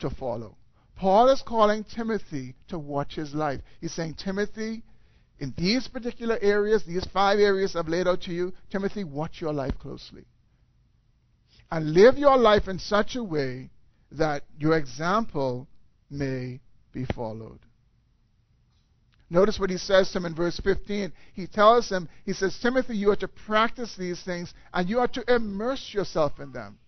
to 0.00 0.10
follow. 0.10 0.56
Paul 0.96 1.28
is 1.28 1.42
calling 1.42 1.84
Timothy 1.84 2.54
to 2.68 2.78
watch 2.78 3.14
his 3.14 3.34
life. 3.34 3.60
He's 3.80 3.92
saying, 3.92 4.14
Timothy, 4.14 4.82
in 5.38 5.52
these 5.56 5.88
particular 5.88 6.38
areas, 6.40 6.84
these 6.84 7.04
five 7.06 7.38
areas 7.38 7.74
I've 7.74 7.88
laid 7.88 8.06
out 8.06 8.22
to 8.22 8.32
you, 8.32 8.52
Timothy, 8.70 9.04
watch 9.04 9.40
your 9.40 9.52
life 9.52 9.76
closely. 9.78 10.24
And 11.70 11.92
live 11.92 12.18
your 12.18 12.36
life 12.36 12.68
in 12.68 12.78
such 12.78 13.16
a 13.16 13.24
way 13.24 13.70
that 14.12 14.44
your 14.58 14.76
example 14.76 15.66
may 16.10 16.60
be 16.92 17.04
followed. 17.04 17.60
Notice 19.30 19.58
what 19.58 19.70
he 19.70 19.78
says 19.78 20.10
to 20.12 20.18
him 20.18 20.26
in 20.26 20.34
verse 20.34 20.60
15. 20.60 21.12
He 21.32 21.46
tells 21.46 21.88
him, 21.88 22.08
he 22.24 22.32
says, 22.32 22.56
Timothy, 22.58 22.96
you 22.96 23.10
are 23.10 23.16
to 23.16 23.28
practice 23.28 23.96
these 23.96 24.22
things 24.22 24.54
and 24.72 24.88
you 24.88 25.00
are 25.00 25.08
to 25.08 25.34
immerse 25.34 25.92
yourself 25.92 26.38
in 26.38 26.52
them. 26.52 26.78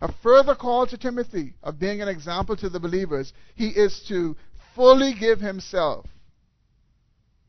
A 0.00 0.12
further 0.22 0.54
call 0.54 0.86
to 0.88 0.98
Timothy 0.98 1.54
of 1.62 1.78
being 1.78 2.02
an 2.02 2.08
example 2.08 2.54
to 2.56 2.68
the 2.68 2.80
believers, 2.80 3.32
he 3.54 3.68
is 3.68 4.04
to 4.08 4.36
fully 4.74 5.14
give 5.14 5.40
himself 5.40 6.06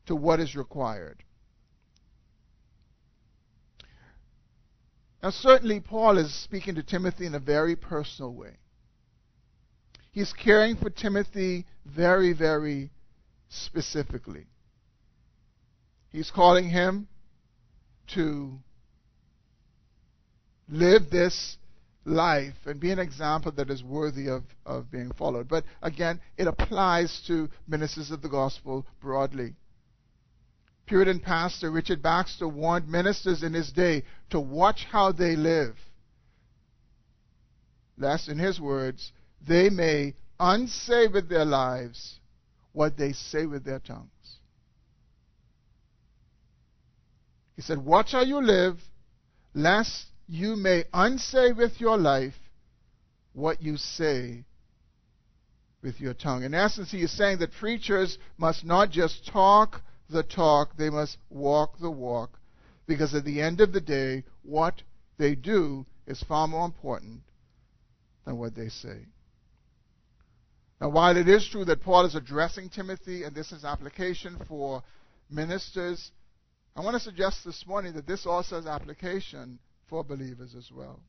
to 0.06 0.16
what 0.16 0.40
is 0.40 0.56
required. 0.56 1.22
Now, 5.22 5.30
certainly, 5.30 5.80
Paul 5.80 6.18
is 6.18 6.32
speaking 6.32 6.76
to 6.76 6.82
Timothy 6.82 7.26
in 7.26 7.34
a 7.34 7.40
very 7.40 7.74
personal 7.74 8.32
way. 8.32 8.56
He's 10.12 10.32
caring 10.32 10.76
for 10.76 10.90
Timothy 10.90 11.66
very, 11.84 12.32
very 12.32 12.90
specifically. 13.48 14.46
He's 16.10 16.30
calling 16.30 16.68
him 16.68 17.08
to 18.08 18.58
live 20.68 21.10
this 21.10 21.56
life 22.04 22.54
and 22.64 22.80
be 22.80 22.90
an 22.90 22.98
example 22.98 23.52
that 23.52 23.70
is 23.70 23.82
worthy 23.82 24.28
of, 24.28 24.44
of 24.64 24.90
being 24.90 25.12
followed. 25.12 25.48
But 25.48 25.64
again, 25.82 26.20
it 26.36 26.46
applies 26.46 27.22
to 27.26 27.50
ministers 27.66 28.10
of 28.10 28.22
the 28.22 28.28
gospel 28.28 28.86
broadly. 29.00 29.54
Puritan 30.88 31.20
pastor 31.20 31.70
Richard 31.70 32.02
Baxter 32.02 32.48
warned 32.48 32.88
ministers 32.88 33.42
in 33.42 33.52
his 33.52 33.70
day 33.70 34.04
to 34.30 34.40
watch 34.40 34.86
how 34.90 35.12
they 35.12 35.36
live, 35.36 35.76
lest, 37.96 38.28
in 38.28 38.38
his 38.38 38.60
words, 38.60 39.12
they 39.46 39.68
may 39.68 40.14
unsay 40.40 41.06
with 41.06 41.28
their 41.28 41.44
lives 41.44 42.18
what 42.72 42.96
they 42.96 43.12
say 43.12 43.44
with 43.44 43.64
their 43.64 43.78
tongues. 43.78 44.08
He 47.54 47.62
said, 47.62 47.84
Watch 47.84 48.12
how 48.12 48.22
you 48.22 48.40
live, 48.40 48.80
lest 49.52 50.06
you 50.26 50.56
may 50.56 50.84
unsay 50.92 51.52
with 51.52 51.80
your 51.80 51.98
life 51.98 52.36
what 53.32 53.62
you 53.62 53.76
say 53.76 54.44
with 55.82 56.00
your 56.00 56.14
tongue. 56.14 56.44
In 56.44 56.54
essence, 56.54 56.90
he 56.90 57.02
is 57.02 57.10
saying 57.10 57.38
that 57.38 57.52
preachers 57.52 58.18
must 58.36 58.64
not 58.64 58.90
just 58.90 59.26
talk 59.26 59.82
the 60.10 60.22
talk, 60.22 60.76
they 60.76 60.90
must 60.90 61.18
walk 61.30 61.78
the 61.78 61.90
walk, 61.90 62.38
because 62.86 63.14
at 63.14 63.24
the 63.24 63.40
end 63.40 63.60
of 63.60 63.72
the 63.72 63.80
day, 63.80 64.24
what 64.42 64.82
they 65.18 65.34
do 65.34 65.86
is 66.06 66.22
far 66.22 66.48
more 66.48 66.64
important 66.64 67.20
than 68.24 68.38
what 68.38 68.54
they 68.54 68.68
say. 68.68 69.06
Now, 70.80 70.90
while 70.90 71.16
it 71.16 71.28
is 71.28 71.46
true 71.48 71.64
that 71.64 71.82
Paul 71.82 72.06
is 72.06 72.14
addressing 72.14 72.68
Timothy, 72.68 73.24
and 73.24 73.34
this 73.34 73.52
is 73.52 73.64
application 73.64 74.38
for 74.46 74.82
ministers, 75.28 76.12
I 76.76 76.80
want 76.80 76.94
to 76.94 77.00
suggest 77.00 77.44
this 77.44 77.66
morning 77.66 77.94
that 77.94 78.06
this 78.06 78.24
also 78.24 78.56
has 78.56 78.66
application 78.66 79.58
for 79.88 80.04
believers 80.04 80.54
as 80.56 80.70
well. 80.70 81.00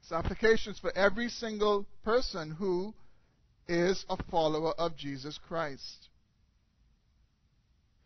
It's 0.00 0.12
applications 0.12 0.78
for 0.78 0.96
every 0.96 1.28
single 1.28 1.86
person 2.04 2.52
who 2.52 2.94
is 3.66 4.04
a 4.08 4.22
follower 4.30 4.72
of 4.72 4.96
Jesus 4.96 5.38
Christ. 5.48 6.08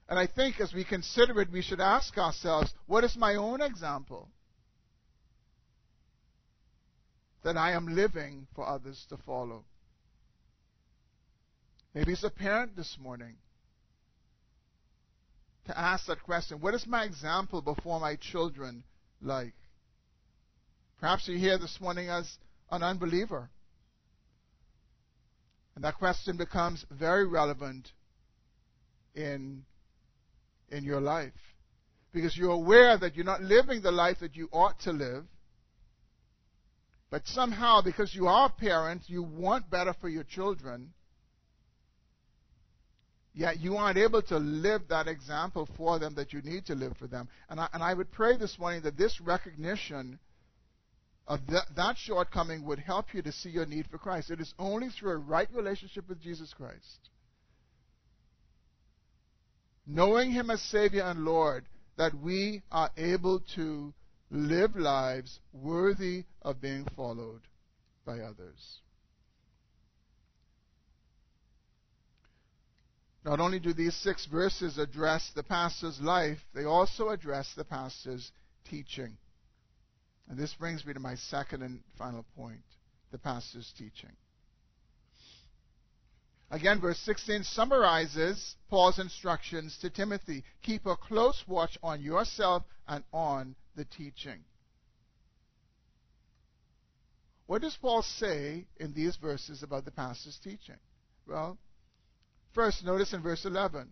And 0.09 0.19
I 0.19 0.27
think 0.27 0.61
as 0.61 0.73
we 0.73 0.85
consider 0.85 1.41
it, 1.41 1.53
we 1.53 1.63
should 1.63 1.81
ask 1.81 2.17
ourselves 2.17 2.73
what 2.87 3.05
is 3.05 3.17
my 3.17 3.35
own 3.35 3.61
example 3.61 4.29
that 7.43 7.57
I 7.57 7.73
am 7.73 7.95
living 7.95 8.47
for 8.55 8.67
others 8.67 9.05
to 9.11 9.17
follow? 9.19 9.65
Maybe 11.95 12.13
it's 12.13 12.25
a 12.25 12.31
parent 12.31 12.77
this 12.77 12.97
morning 13.01 13.37
to 15.67 15.79
ask 15.79 16.07
that 16.07 16.23
question 16.23 16.61
What 16.61 16.75
is 16.75 16.87
my 16.87 17.05
example 17.05 17.61
before 17.61 18.01
my 18.01 18.17
children 18.17 18.85
like? 19.21 19.55
Perhaps 21.01 21.29
you're 21.29 21.39
here 21.39 21.59
this 21.59 21.81
morning 21.81 22.09
as 22.09 22.39
an 22.71 22.83
unbeliever. 22.83 23.51
And 25.75 25.85
that 25.85 25.95
question 25.95 26.37
becomes 26.37 26.85
very 26.91 27.25
relevant 27.25 27.93
in, 29.15 29.65
in 30.71 30.85
your 30.85 31.01
life. 31.01 31.33
Because 32.13 32.37
you're 32.37 32.53
aware 32.53 32.97
that 32.97 33.17
you're 33.17 33.25
not 33.25 33.43
living 33.43 33.83
the 33.83 33.91
life 33.91 34.19
that 34.21 34.37
you 34.37 34.49
ought 34.53 34.81
to 34.81 34.93
live. 34.93 35.25
But 37.11 37.27
somehow, 37.27 37.81
because 37.83 38.15
you 38.15 38.27
are 38.27 38.51
parents, 38.51 39.09
you 39.09 39.23
want 39.23 39.71
better 39.71 39.95
for 40.01 40.09
your 40.09 40.25
children. 40.25 40.93
Yet 43.35 43.61
you 43.61 43.77
aren't 43.77 43.99
able 43.99 44.23
to 44.23 44.39
live 44.39 44.83
that 44.89 45.07
example 45.07 45.69
for 45.77 45.99
them 45.99 46.15
that 46.17 46.33
you 46.33 46.43
need 46.43 46.67
to 46.67 46.75
live 46.75 46.97
for 46.97 47.07
them. 47.07 47.29
And 47.49 47.61
I, 47.61 47.69
and 47.73 47.83
I 47.83 47.95
would 47.95 48.11
pray 48.11 48.37
this 48.37 48.59
morning 48.59 48.83
that 48.83 48.99
this 48.99 49.21
recognition 49.21 50.19
of 51.29 51.47
that, 51.49 51.67
that 51.77 51.97
shortcoming 51.99 52.65
would 52.65 52.79
help 52.79 53.15
you 53.15 53.23
to 53.23 53.31
see 53.31 53.51
your 53.51 53.67
need 53.67 53.87
for 53.87 53.99
Christ. 53.99 54.31
It 54.31 54.41
is 54.41 54.53
only 54.59 54.89
through 54.89 55.13
a 55.13 55.19
right 55.19 55.49
relationship 55.53 56.09
with 56.09 56.21
Jesus 56.21 56.53
Christ, 56.53 57.11
knowing 59.89 60.31
Him 60.31 60.51
as 60.51 60.61
Savior 60.63 61.03
and 61.03 61.25
Lord, 61.25 61.65
that 61.97 62.15
we 62.15 62.63
are 62.71 62.91
able 62.97 63.41
to 63.57 63.93
live 64.31 64.77
lives 64.77 65.41
worthy 65.53 66.25
of 66.43 66.61
being 66.61 66.87
followed 66.95 67.41
by 68.05 68.21
others. 68.21 68.81
Not 73.25 73.41
only 73.41 73.59
do 73.59 73.73
these 73.73 73.97
six 73.97 74.27
verses 74.27 74.79
address 74.79 75.31
the 75.35 75.43
pastor's 75.43 76.01
life, 76.01 76.39
they 76.55 76.65
also 76.65 77.09
address 77.09 77.53
the 77.57 77.65
pastor's 77.65 78.31
teaching. 78.71 79.17
And 80.29 80.39
this 80.39 80.55
brings 80.55 80.85
me 80.87 80.93
to 80.93 81.01
my 81.01 81.15
second 81.15 81.63
and 81.63 81.81
final 81.97 82.25
point 82.37 82.63
the 83.11 83.19
pastor's 83.19 83.73
teaching. 83.77 84.13
Again, 86.51 86.81
verse 86.81 86.99
16 87.01 87.45
summarizes 87.45 88.57
Paul's 88.71 88.99
instructions 88.99 89.77
to 89.79 89.91
Timothy 89.91 90.45
keep 90.63 90.87
a 90.87 90.97
close 90.97 91.45
watch 91.47 91.77
on 91.83 92.01
yourself 92.01 92.65
and 92.87 93.05
on 93.13 93.55
the 93.77 93.85
teaching. 93.85 94.45
What 97.47 97.63
does 97.63 97.77
Paul 97.77 98.03
say 98.03 98.67
in 98.77 98.95
these 98.95 99.17
verses 99.17 99.63
about 99.63 99.85
the 99.85 99.91
pastor's 99.91 100.39
teaching? 100.39 100.79
Well, 101.27 101.59
first, 102.55 102.85
notice 102.85 103.13
in 103.13 103.23
verse 103.23 103.45
11, 103.45 103.89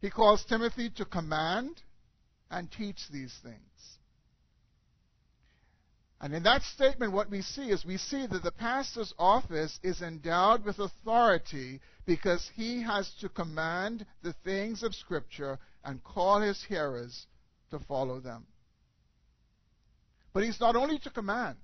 he 0.00 0.10
calls 0.10 0.44
Timothy 0.44 0.90
to 0.90 1.04
command 1.04 1.82
and 2.50 2.70
teach 2.70 3.08
these 3.08 3.34
things. 3.42 3.95
And 6.26 6.34
in 6.34 6.42
that 6.42 6.64
statement, 6.64 7.12
what 7.12 7.30
we 7.30 7.40
see 7.40 7.70
is 7.70 7.84
we 7.84 7.98
see 7.98 8.26
that 8.26 8.42
the 8.42 8.50
pastor's 8.50 9.14
office 9.16 9.78
is 9.84 10.02
endowed 10.02 10.64
with 10.64 10.80
authority 10.80 11.80
because 12.04 12.50
he 12.56 12.82
has 12.82 13.08
to 13.20 13.28
command 13.28 14.04
the 14.24 14.32
things 14.42 14.82
of 14.82 14.92
Scripture 14.92 15.60
and 15.84 16.02
call 16.02 16.40
his 16.40 16.60
hearers 16.64 17.28
to 17.70 17.78
follow 17.78 18.18
them. 18.18 18.44
But 20.32 20.42
he's 20.42 20.58
not 20.58 20.74
only 20.74 20.98
to 20.98 21.10
command, 21.10 21.58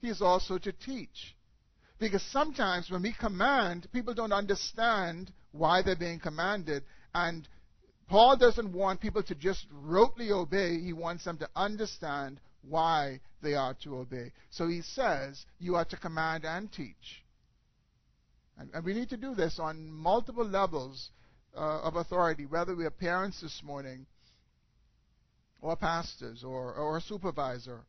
he 0.00 0.10
is 0.10 0.22
also 0.22 0.58
to 0.58 0.70
teach. 0.70 1.34
Because 1.98 2.22
sometimes 2.22 2.92
when 2.92 3.02
we 3.02 3.12
command, 3.12 3.88
people 3.92 4.14
don't 4.14 4.30
understand 4.30 5.32
why 5.50 5.82
they're 5.82 5.96
being 5.96 6.20
commanded. 6.20 6.84
And 7.16 7.48
Paul 8.06 8.36
doesn't 8.36 8.72
want 8.72 9.00
people 9.00 9.24
to 9.24 9.34
just 9.34 9.66
rotely 9.72 10.30
obey, 10.30 10.78
he 10.78 10.92
wants 10.92 11.24
them 11.24 11.38
to 11.38 11.50
understand 11.56 12.40
why 12.62 13.20
they 13.42 13.54
are 13.54 13.74
to 13.82 13.98
obey. 13.98 14.32
So 14.50 14.68
he 14.68 14.82
says, 14.82 15.44
You 15.58 15.76
are 15.76 15.84
to 15.86 15.96
command 15.96 16.44
and 16.44 16.70
teach. 16.70 17.22
And, 18.58 18.70
and 18.74 18.84
we 18.84 18.94
need 18.94 19.10
to 19.10 19.16
do 19.16 19.34
this 19.34 19.58
on 19.58 19.90
multiple 19.90 20.46
levels 20.46 21.10
uh, 21.56 21.80
of 21.82 21.96
authority, 21.96 22.46
whether 22.46 22.74
we 22.74 22.84
are 22.84 22.90
parents 22.90 23.40
this 23.40 23.62
morning, 23.64 24.06
or 25.60 25.76
pastors, 25.76 26.44
or, 26.44 26.74
or 26.74 26.98
a 26.98 27.00
supervisor, 27.00 27.80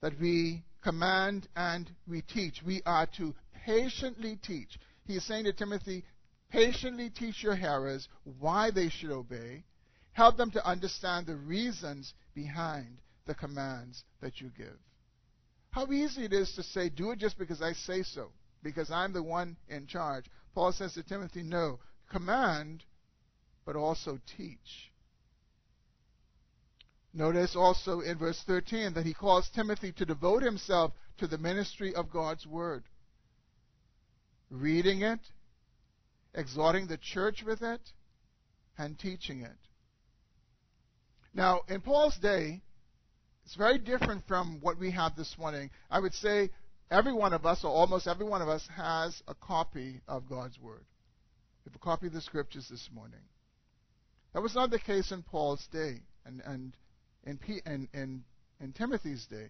that 0.00 0.18
we 0.20 0.62
command 0.82 1.48
and 1.56 1.90
we 2.08 2.22
teach. 2.22 2.62
We 2.64 2.82
are 2.86 3.06
to 3.18 3.34
patiently 3.64 4.38
teach. 4.42 4.78
He 5.06 5.16
is 5.16 5.26
saying 5.26 5.44
to 5.44 5.52
Timothy, 5.52 6.04
patiently 6.50 7.10
teach 7.10 7.42
your 7.42 7.56
hearers 7.56 8.08
why 8.38 8.70
they 8.70 8.88
should 8.88 9.10
obey. 9.10 9.64
Help 10.12 10.36
them 10.36 10.50
to 10.52 10.64
understand 10.64 11.26
the 11.26 11.36
reasons 11.36 12.14
behind 12.34 12.98
the 13.26 13.34
commands 13.34 14.04
that 14.20 14.40
you 14.40 14.50
give. 14.56 14.78
How 15.70 15.90
easy 15.90 16.24
it 16.24 16.32
is 16.32 16.52
to 16.52 16.62
say, 16.62 16.88
do 16.88 17.10
it 17.10 17.18
just 17.18 17.38
because 17.38 17.60
I 17.60 17.72
say 17.72 18.02
so, 18.02 18.30
because 18.62 18.90
I'm 18.90 19.12
the 19.12 19.22
one 19.22 19.56
in 19.68 19.86
charge. 19.86 20.26
Paul 20.54 20.72
says 20.72 20.94
to 20.94 21.02
Timothy, 21.02 21.42
no, 21.42 21.80
command, 22.10 22.84
but 23.64 23.76
also 23.76 24.20
teach. 24.36 24.92
Notice 27.12 27.54
also 27.56 28.00
in 28.00 28.18
verse 28.18 28.42
13 28.46 28.94
that 28.94 29.06
he 29.06 29.14
calls 29.14 29.48
Timothy 29.48 29.92
to 29.92 30.04
devote 30.04 30.42
himself 30.42 30.92
to 31.18 31.26
the 31.26 31.38
ministry 31.38 31.94
of 31.94 32.10
God's 32.10 32.46
Word, 32.46 32.84
reading 34.50 35.02
it, 35.02 35.20
exhorting 36.34 36.88
the 36.88 36.98
church 36.98 37.44
with 37.44 37.62
it, 37.62 37.80
and 38.76 38.98
teaching 38.98 39.42
it. 39.42 39.56
Now, 41.32 41.62
in 41.68 41.80
Paul's 41.80 42.16
day, 42.16 42.62
it's 43.44 43.54
very 43.56 43.78
different 43.78 44.26
from 44.26 44.58
what 44.60 44.78
we 44.78 44.90
have 44.92 45.16
this 45.16 45.36
morning. 45.38 45.70
I 45.90 46.00
would 46.00 46.14
say 46.14 46.50
every 46.90 47.12
one 47.12 47.32
of 47.32 47.44
us, 47.44 47.62
or 47.64 47.70
almost 47.70 48.06
every 48.06 48.26
one 48.26 48.42
of 48.42 48.48
us, 48.48 48.66
has 48.74 49.22
a 49.28 49.34
copy 49.34 50.00
of 50.08 50.28
God's 50.28 50.58
Word. 50.58 50.84
We 51.64 51.70
have 51.70 51.76
a 51.76 51.84
copy 51.84 52.06
of 52.06 52.12
the 52.12 52.20
Scriptures 52.20 52.66
this 52.70 52.88
morning. 52.92 53.20
That 54.32 54.42
was 54.42 54.54
not 54.54 54.70
the 54.70 54.78
case 54.78 55.12
in 55.12 55.22
Paul's 55.22 55.66
day 55.72 56.00
and, 56.24 56.42
and 56.44 56.76
in, 57.24 57.38
P, 57.38 57.60
in, 57.66 57.88
in 57.92 58.72
Timothy's 58.72 59.26
day. 59.26 59.48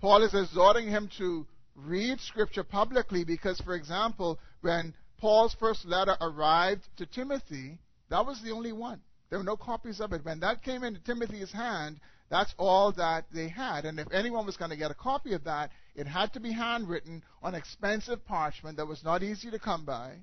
Paul 0.00 0.22
is 0.24 0.34
exhorting 0.34 0.88
him 0.88 1.10
to 1.18 1.46
read 1.74 2.18
Scripture 2.20 2.64
publicly 2.64 3.24
because, 3.24 3.60
for 3.60 3.74
example, 3.74 4.38
when 4.62 4.94
Paul's 5.18 5.54
first 5.60 5.84
letter 5.84 6.16
arrived 6.20 6.88
to 6.96 7.04
Timothy, 7.04 7.78
that 8.08 8.24
was 8.24 8.42
the 8.42 8.52
only 8.52 8.72
one. 8.72 9.02
There 9.30 9.38
were 9.38 9.44
no 9.44 9.56
copies 9.56 10.00
of 10.00 10.12
it. 10.12 10.24
When 10.24 10.40
that 10.40 10.62
came 10.62 10.82
into 10.82 11.00
Timothy's 11.00 11.52
hand, 11.52 12.00
that's 12.28 12.52
all 12.58 12.92
that 12.92 13.26
they 13.32 13.48
had. 13.48 13.84
And 13.84 13.98
if 13.98 14.10
anyone 14.12 14.44
was 14.44 14.56
going 14.56 14.70
to 14.70 14.76
get 14.76 14.90
a 14.90 14.94
copy 14.94 15.32
of 15.34 15.44
that, 15.44 15.70
it 15.94 16.06
had 16.06 16.32
to 16.34 16.40
be 16.40 16.52
handwritten 16.52 17.22
on 17.42 17.54
expensive 17.54 18.24
parchment 18.26 18.76
that 18.76 18.86
was 18.86 19.04
not 19.04 19.22
easy 19.22 19.50
to 19.50 19.58
come 19.58 19.84
by. 19.84 20.16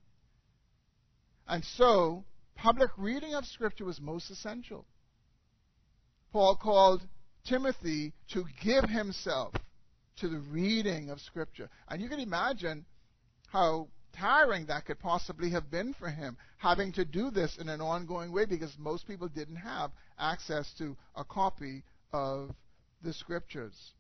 And 1.47 1.63
so, 1.63 2.25
public 2.55 2.91
reading 2.97 3.33
of 3.33 3.45
Scripture 3.45 3.85
was 3.85 4.01
most 4.01 4.29
essential. 4.29 4.85
Paul 6.33 6.57
called 6.57 7.01
Timothy 7.45 8.13
to 8.33 8.45
give 8.61 8.89
himself 8.89 9.53
to 10.17 10.27
the 10.27 10.39
reading 10.39 11.09
of 11.09 11.21
Scripture. 11.21 11.69
And 11.87 12.01
you 12.01 12.09
can 12.09 12.19
imagine 12.19 12.85
how 13.47 13.87
tiring 14.19 14.65
that 14.65 14.85
could 14.85 14.99
possibly 14.99 15.51
have 15.51 15.69
been 15.69 15.93
for 15.93 16.09
him, 16.09 16.37
having 16.57 16.91
to 16.93 17.05
do 17.05 17.29
this 17.29 17.57
in 17.57 17.69
an 17.69 17.81
ongoing 17.81 18.31
way 18.31 18.45
because 18.45 18.75
most 18.77 19.07
people 19.07 19.27
didn't 19.27 19.57
have 19.57 19.91
access 20.19 20.73
to 20.77 20.95
a 21.15 21.23
copy 21.23 21.83
of 22.11 22.51
the 23.03 23.13
scriptures. 23.13 23.91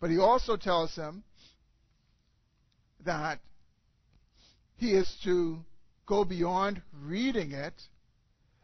But 0.00 0.10
he 0.10 0.18
also 0.18 0.56
tells 0.56 0.94
him 0.94 1.22
that 3.04 3.38
he 4.76 4.92
is 4.92 5.16
to 5.24 5.64
go 6.06 6.24
beyond 6.24 6.82
reading 6.92 7.52
it 7.52 7.74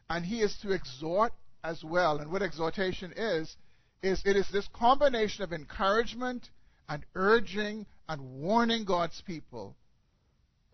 and 0.08 0.24
he 0.24 0.42
is 0.42 0.56
to 0.62 0.72
exhort 0.72 1.32
as 1.62 1.84
well. 1.84 2.18
And 2.18 2.30
what 2.30 2.42
exhortation 2.42 3.12
is, 3.16 3.56
is 4.02 4.20
it 4.24 4.36
is 4.36 4.48
this 4.48 4.68
combination 4.72 5.44
of 5.44 5.52
encouragement 5.52 6.48
and 6.88 7.04
urging 7.14 7.86
and 8.10 8.40
warning 8.40 8.84
God's 8.84 9.22
people 9.24 9.76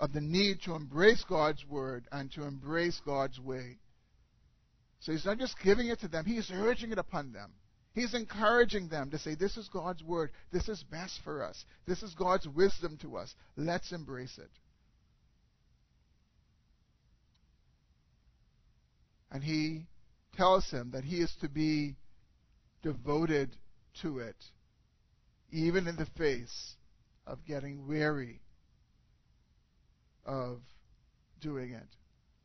of 0.01 0.15
the 0.15 0.23
need 0.23 0.63
to 0.63 0.75
embrace 0.75 1.23
God's 1.29 1.67
word 1.67 2.09
and 2.11 2.33
to 2.33 2.45
embrace 2.45 2.99
God's 3.05 3.39
way. 3.39 3.77
So 5.01 5.13
he's 5.13 5.27
not 5.27 5.39
just 5.39 5.55
giving 5.63 5.89
it 5.89 6.01
to 6.01 6.09
them, 6.09 6.25
he's 6.25 6.51
urging 6.51 6.93
it 6.93 6.99
upon 6.99 7.35
them. 7.35 7.53
He's 7.93 8.15
encouraging 8.15 8.89
them 8.89 9.11
to 9.11 9.19
say, 9.19 9.35
This 9.35 9.59
is 9.59 9.69
God's 9.69 10.03
word. 10.03 10.31
This 10.51 10.67
is 10.71 10.83
best 10.91 11.21
for 11.25 11.43
us. 11.43 11.63
This 11.87 12.03
is 12.03 12.15
God's 12.15 12.49
wisdom 12.49 12.97
to 13.03 13.19
us. 13.19 13.35
Let's 13.55 13.93
embrace 13.93 14.39
it. 14.39 14.51
And 19.31 19.45
he 19.45 19.83
tells 20.39 20.71
him 20.71 20.93
that 20.93 21.05
he 21.05 21.21
is 21.21 21.35
to 21.43 21.51
be 21.51 21.97
devoted 22.83 23.57
to 24.01 24.21
it, 24.21 24.37
even 25.53 25.87
in 25.87 25.97
the 25.97 26.07
face 26.19 26.77
of 27.27 27.45
getting 27.45 27.87
weary 27.87 28.41
of 30.25 30.61
doing 31.41 31.73
it. 31.73 31.89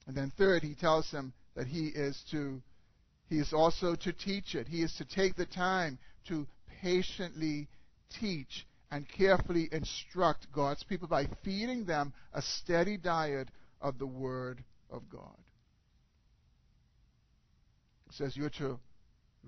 And 0.08 0.16
then 0.16 0.32
third, 0.38 0.64
he 0.64 0.76
tells 0.76 1.10
him 1.12 1.34
that 1.56 1.68
he 1.68 1.88
is 1.88 2.24
to 2.32 2.62
he 3.28 3.40
is 3.40 3.54
also 3.54 3.96
to 3.96 4.12
teach 4.12 4.56
it. 4.56 4.68
He 4.68 4.82
is 4.82 4.94
to 4.96 5.06
take 5.06 5.38
the 5.38 5.46
time 5.46 5.98
to 6.28 6.46
patiently 6.82 7.70
teach 8.20 8.68
and 8.92 9.08
carefully 9.08 9.70
instruct 9.72 10.52
God's 10.52 10.84
people 10.84 11.08
by 11.08 11.28
feeding 11.44 11.86
them 11.86 12.14
a 12.34 12.42
steady 12.42 12.98
diet 12.98 13.48
of 13.80 13.98
the 14.00 14.06
Word 14.06 14.62
of 14.90 15.04
God. 15.10 15.38
It 18.10 18.16
says 18.16 18.36
you're 18.36 18.50
to 18.50 18.78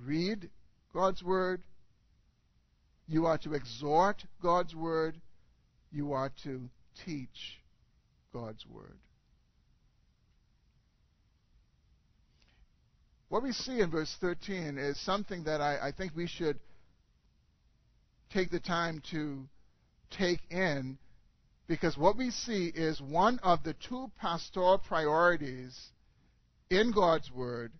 read 0.01 0.49
God's 0.93 1.21
Word, 1.21 1.61
you 3.07 3.25
are 3.25 3.37
to 3.39 3.53
exhort 3.53 4.23
God's 4.41 4.75
Word, 4.75 5.19
you 5.91 6.13
are 6.13 6.31
to 6.43 6.69
teach 7.05 7.59
God's 8.33 8.65
Word. 8.65 8.97
what 13.33 13.41
we 13.41 13.51
see 13.51 13.79
in 13.79 13.89
verse 13.89 14.15
13 14.21 14.77
is 14.77 14.95
something 15.03 15.45
that 15.45 15.59
I, 15.59 15.87
I 15.87 15.91
think 15.91 16.15
we 16.15 16.27
should 16.27 16.59
take 18.31 18.51
the 18.51 18.59
time 18.59 19.01
to 19.09 19.45
take 20.11 20.39
in 20.51 20.99
because 21.65 21.97
what 21.97 22.15
we 22.15 22.29
see 22.29 22.67
is 22.67 23.01
one 23.01 23.39
of 23.41 23.63
the 23.63 23.73
two 23.73 24.11
pastoral 24.21 24.77
priorities 24.77 25.75
in 26.69 26.91
God's 26.91 27.31
Word 27.31 27.71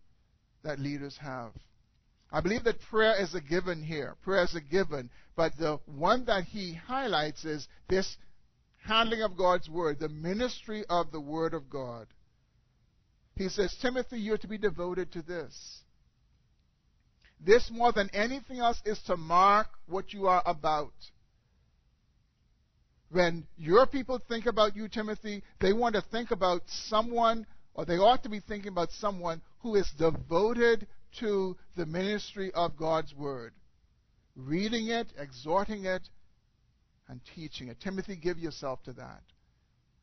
that 0.64 0.80
leaders 0.80 1.20
have. 1.22 1.52
I 2.34 2.42
believe 2.42 2.64
that 2.64 2.82
prayer 2.82 3.22
is 3.22 3.36
a 3.36 3.42
given 3.42 3.84
here. 3.84 4.16
Prayer 4.24 4.44
is 4.44 4.56
a 4.56 4.62
given. 4.62 5.12
But 5.36 5.56
the 5.56 5.80
one 5.86 6.26
that 6.26 6.46
he 6.46 6.74
highlights 6.74 7.46
is 7.46 7.68
this 7.88 8.18
handling 8.86 9.22
of 9.22 9.38
God's 9.38 9.70
Word, 9.70 10.00
the 10.00 10.10
ministry 10.10 10.84
of 10.90 11.12
the 11.12 11.22
Word 11.22 11.54
of 11.54 11.70
God. 11.70 12.08
He 13.36 13.50
says, 13.50 13.76
Timothy, 13.80 14.20
you're 14.20 14.40
to 14.40 14.48
be 14.48 14.58
devoted 14.58 15.12
to 15.12 15.22
this. 15.22 15.82
This, 17.40 17.70
more 17.72 17.92
than 17.92 18.10
anything 18.14 18.60
else, 18.60 18.82
is 18.84 19.00
to 19.04 19.16
mark 19.16 19.68
what 19.86 20.12
you 20.12 20.28
are 20.28 20.42
about. 20.46 20.94
When 23.12 23.46
your 23.58 23.86
people 23.86 24.20
think 24.28 24.48
about 24.48 24.76
you, 24.76 24.88
Timothy, 24.88 25.44
they 25.60 25.72
want 25.72 25.94
to 25.96 26.02
think 26.02 26.32
about 26.32 26.64
someone, 26.68 27.46
or 27.76 27.86
they 27.86 27.98
ought 27.98 28.24
to 28.24 28.30
be 28.30 28.40
thinking 28.40 28.72
about 28.72 28.92
someone 28.92 29.42
who 29.60 29.76
is 29.76 29.90
devoted 30.00 30.88
to 31.20 31.56
the 31.76 31.86
ministry 31.86 32.52
of 32.54 32.78
God's 32.78 33.14
Word, 33.14 33.54
reading 34.36 34.88
it, 34.88 35.08
exhorting 35.18 35.86
it, 35.86 36.08
and 37.08 37.22
teaching 37.36 37.68
it. 37.68 37.80
Timothy, 37.80 38.16
give 38.16 38.38
yourself 38.38 38.82
to 38.84 38.94
that. 38.94 39.22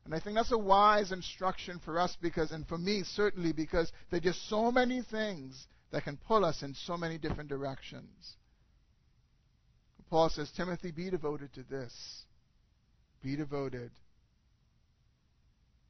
And 0.05 0.15
I 0.15 0.21
think 0.21 0.37
that's 0.37 0.53
a 0.53 0.59
wise 0.59 1.13
instruction 1.13 1.81
for 1.85 1.99
us 1.99 2.17
because, 2.21 2.53
and 2.53 2.67
for 2.67 2.79
me 2.79 3.03
certainly, 3.05 3.53
because 3.53 3.93
there 4.11 4.19
are 4.19 4.21
just 4.21 4.49
so 4.49 4.73
many 4.73 5.03
things 5.03 5.67
that 5.93 6.05
can 6.05 6.17
pull 6.17 6.45
us 6.45 6.63
in 6.63 6.75
so 6.75 6.97
many 6.97 7.19
different 7.19 7.49
directions. 7.49 8.37
Paul 10.09 10.29
says, 10.29 10.51
Timothy, 10.57 10.91
be 10.91 11.11
devoted 11.11 11.53
to 11.55 11.63
this. 11.63 12.25
Be 13.23 13.37
devoted 13.37 13.91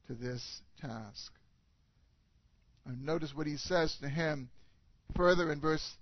to 0.07 0.13
this 0.13 0.61
task. 0.79 1.31
And 2.85 3.05
notice 3.05 3.33
what 3.33 3.47
he 3.47 3.57
says 3.57 3.95
to 4.01 4.09
him 4.09 4.49
further 5.15 5.51
in 5.51 5.59
verse 5.59 5.95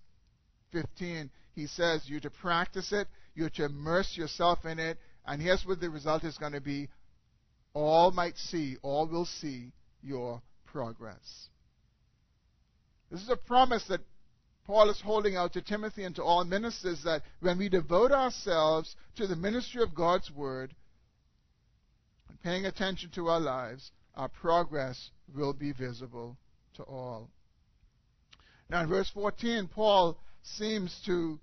15. 0.71 1.29
He 1.55 1.67
says, 1.67 2.03
You're 2.05 2.19
to 2.21 2.29
practice 2.29 2.91
it, 2.91 3.07
you're 3.35 3.49
to 3.51 3.65
immerse 3.65 4.15
yourself 4.15 4.65
in 4.65 4.79
it, 4.79 4.97
and 5.25 5.41
here's 5.41 5.65
what 5.65 5.79
the 5.79 5.89
result 5.89 6.23
is 6.23 6.37
going 6.37 6.53
to 6.53 6.61
be 6.61 6.89
all 7.73 8.11
might 8.11 8.37
see, 8.37 8.77
all 8.81 9.07
will 9.07 9.25
see 9.25 9.71
your 10.01 10.41
progress. 10.65 11.49
This 13.11 13.21
is 13.21 13.29
a 13.29 13.37
promise 13.37 13.83
that 13.85 14.01
Paul 14.65 14.89
is 14.89 15.01
holding 15.01 15.35
out 15.35 15.53
to 15.53 15.61
Timothy 15.61 16.03
and 16.03 16.15
to 16.15 16.23
all 16.23 16.43
ministers 16.43 17.03
that 17.03 17.23
when 17.39 17.57
we 17.57 17.69
devote 17.69 18.11
ourselves 18.11 18.95
to 19.15 19.25
the 19.25 19.35
ministry 19.35 19.81
of 19.81 19.95
God's 19.95 20.29
Word 20.29 20.75
and 22.27 22.41
paying 22.41 22.65
attention 22.65 23.09
to 23.11 23.29
our 23.29 23.39
lives, 23.39 23.91
our 24.15 24.29
progress 24.29 25.09
will 25.35 25.53
be 25.53 25.71
visible 25.71 26.37
to 26.75 26.83
all. 26.83 27.29
Now, 28.69 28.83
in 28.83 28.89
verse 28.89 29.09
14, 29.09 29.67
Paul 29.67 30.17
seems 30.43 30.95
to 31.05 31.39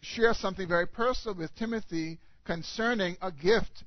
share 0.00 0.34
something 0.34 0.68
very 0.68 0.86
personal 0.86 1.36
with 1.36 1.54
Timothy 1.56 2.18
concerning 2.44 3.16
a 3.20 3.32
gift 3.32 3.84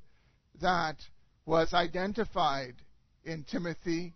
that 0.62 0.98
was 1.46 1.74
identified 1.74 2.76
in 3.24 3.44
Timothy 3.44 4.14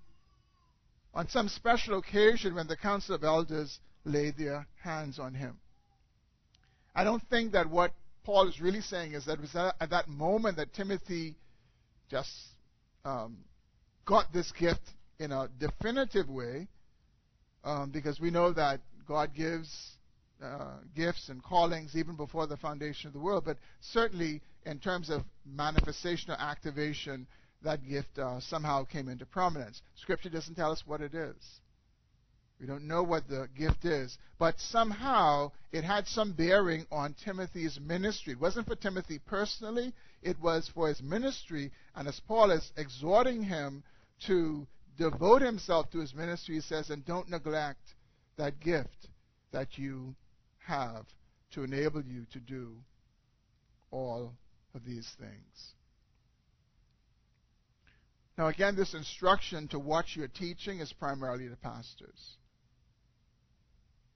on 1.14 1.28
some 1.30 1.50
special 1.50 1.98
occasion 1.98 2.56
when 2.56 2.68
the 2.68 2.78
council 2.78 3.16
of 3.16 3.24
elders 3.24 3.80
laid 4.04 4.38
their 4.38 4.68
hands 4.84 5.18
on 5.18 5.34
him. 5.34 5.58
I 6.94 7.04
don't 7.04 7.24
think 7.30 7.54
that 7.54 7.70
what 7.70 7.94
Paul 8.24 8.48
is 8.48 8.60
really 8.60 8.82
saying 8.82 9.14
is 9.14 9.26
that 9.26 9.34
it 9.34 9.42
was 9.42 9.56
at 9.56 9.90
that 9.90 10.08
moment 10.08 10.58
that 10.58 10.74
Timothy 10.74 11.36
just 12.10 12.32
um, 13.06 13.38
got 14.06 14.32
this 14.34 14.52
gift 14.52 14.82
in 15.20 15.32
a 15.32 15.50
definitive 15.60 16.30
way, 16.30 16.68
um, 17.64 17.90
because 17.90 18.20
we 18.20 18.32
know 18.32 18.52
that 18.54 18.80
God 19.08 19.34
gives 19.34 19.98
uh, 20.44 20.78
gifts 20.96 21.30
and 21.30 21.44
callings 21.44 21.96
even 21.96 22.16
before 22.16 22.48
the 22.48 22.58
foundation 22.58 23.08
of 23.08 23.14
the 23.14 23.20
world, 23.20 23.44
but 23.46 23.58
certainly 23.82 24.42
in 24.66 24.80
terms 24.80 25.10
of 25.10 25.24
manifestation 25.46 26.32
or 26.32 26.40
activation, 26.40 27.26
that 27.64 27.84
gift 27.88 28.20
uh, 28.20 28.40
somehow 28.40 28.84
came 28.84 29.10
into 29.10 29.26
prominence. 29.26 29.82
Scripture 29.96 30.30
doesn't 30.30 30.56
tell 30.56 30.72
us 30.72 30.84
what 30.86 31.02
it 31.02 31.14
is. 31.14 31.36
We 32.60 32.66
don't 32.66 32.88
know 32.88 33.04
what 33.04 33.28
the 33.28 33.48
gift 33.56 33.86
is, 33.86 34.18
but 34.40 34.60
somehow 34.60 35.52
it 35.72 35.84
had 35.84 36.08
some 36.08 36.34
bearing 36.34 36.88
on 36.92 37.14
Timothy's 37.24 37.80
ministry. 37.80 38.34
It 38.34 38.40
wasn't 38.40 38.68
for 38.68 38.76
Timothy 38.76 39.20
personally, 39.20 39.94
it 40.24 40.40
was 40.40 40.68
for 40.74 40.88
his 40.88 41.02
ministry. 41.02 41.72
And 41.96 42.08
as 42.08 42.20
Paul 42.20 42.52
is 42.52 42.72
exhorting 42.76 43.44
him 43.44 43.84
to 44.26 44.68
devote 44.98 45.42
himself 45.42 45.90
to 45.92 46.00
his 46.00 46.14
ministry, 46.14 46.56
he 46.56 46.62
says, 46.62 46.90
and 46.90 47.06
don't 47.06 47.30
neglect 47.30 47.96
that 48.38 48.60
gift 48.60 49.08
that 49.52 49.78
you 49.78 50.16
have 50.66 51.06
to 51.52 51.64
enable 51.64 52.04
you 52.04 52.26
to 52.34 52.40
do 52.40 52.76
all 53.92 54.34
of 54.74 54.84
these 54.86 55.10
things. 55.20 55.74
Now, 58.38 58.48
again, 58.48 58.76
this 58.76 58.94
instruction 58.94 59.68
to 59.70 59.80
watch 59.80 60.16
your 60.16 60.28
teaching 60.28 60.80
is 60.80 60.94
primarily 60.94 61.50
to 61.50 61.56
pastors. 61.56 62.38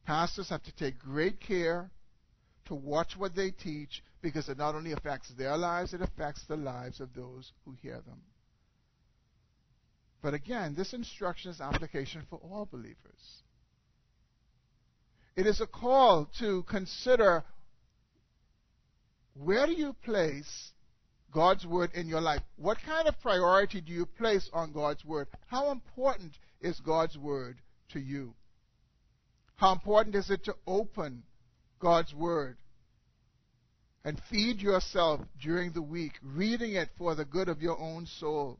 Pastors 0.05 0.49
have 0.49 0.63
to 0.63 0.75
take 0.75 0.99
great 0.99 1.39
care 1.39 1.89
to 2.65 2.75
watch 2.75 3.15
what 3.17 3.35
they 3.35 3.49
teach 3.51 4.03
because 4.21 4.47
it 4.49 4.57
not 4.57 4.75
only 4.75 4.91
affects 4.91 5.29
their 5.29 5.57
lives, 5.57 5.93
it 5.93 6.01
affects 6.01 6.43
the 6.47 6.55
lives 6.55 6.99
of 6.99 7.13
those 7.15 7.51
who 7.65 7.75
hear 7.81 8.01
them. 8.01 8.21
But 10.21 10.33
again, 10.33 10.75
this 10.75 10.93
instruction 10.93 11.51
is 11.51 11.61
application 11.61 12.23
for 12.29 12.37
all 12.37 12.67
believers. 12.71 13.43
It 15.35 15.47
is 15.47 15.61
a 15.61 15.67
call 15.67 16.29
to 16.39 16.63
consider 16.63 17.43
where 19.33 19.65
do 19.65 19.73
you 19.73 19.95
place 20.03 20.71
God's 21.31 21.65
Word 21.65 21.91
in 21.93 22.07
your 22.07 22.21
life? 22.21 22.41
What 22.57 22.77
kind 22.85 23.07
of 23.07 23.19
priority 23.21 23.81
do 23.81 23.93
you 23.93 24.05
place 24.05 24.49
on 24.53 24.73
God's 24.73 25.05
Word? 25.05 25.27
How 25.47 25.71
important 25.71 26.33
is 26.59 26.79
God's 26.81 27.17
Word 27.17 27.57
to 27.93 27.99
you? 27.99 28.35
How 29.55 29.71
important 29.71 30.15
is 30.15 30.29
it 30.29 30.43
to 30.45 30.55
open 30.67 31.23
God's 31.79 32.13
Word 32.13 32.57
and 34.03 34.21
feed 34.29 34.59
yourself 34.59 35.21
during 35.41 35.71
the 35.71 35.81
week, 35.81 36.13
reading 36.21 36.73
it 36.73 36.89
for 36.97 37.15
the 37.15 37.25
good 37.25 37.47
of 37.47 37.61
your 37.61 37.79
own 37.79 38.05
soul? 38.05 38.59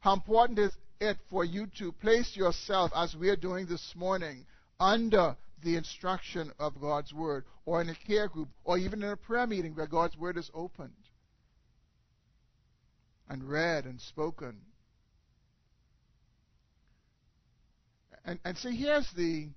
How 0.00 0.14
important 0.14 0.58
is 0.58 0.72
it 1.00 1.16
for 1.30 1.44
you 1.44 1.66
to 1.78 1.92
place 1.92 2.36
yourself, 2.36 2.90
as 2.94 3.14
we 3.16 3.28
are 3.30 3.36
doing 3.36 3.66
this 3.66 3.94
morning, 3.96 4.46
under 4.78 5.36
the 5.62 5.76
instruction 5.76 6.52
of 6.58 6.80
God's 6.80 7.12
Word, 7.12 7.44
or 7.64 7.80
in 7.80 7.88
a 7.88 7.94
care 8.06 8.28
group, 8.28 8.48
or 8.64 8.78
even 8.78 9.02
in 9.02 9.10
a 9.10 9.16
prayer 9.16 9.46
meeting 9.46 9.74
where 9.74 9.86
God's 9.86 10.16
Word 10.16 10.36
is 10.36 10.50
opened 10.54 10.92
and 13.28 13.48
read 13.48 13.84
and 13.84 14.00
spoken. 14.00 14.60
And, 18.24 18.38
and 18.44 18.56
see, 18.56 18.76
here's 18.76 19.10
the 19.16 19.48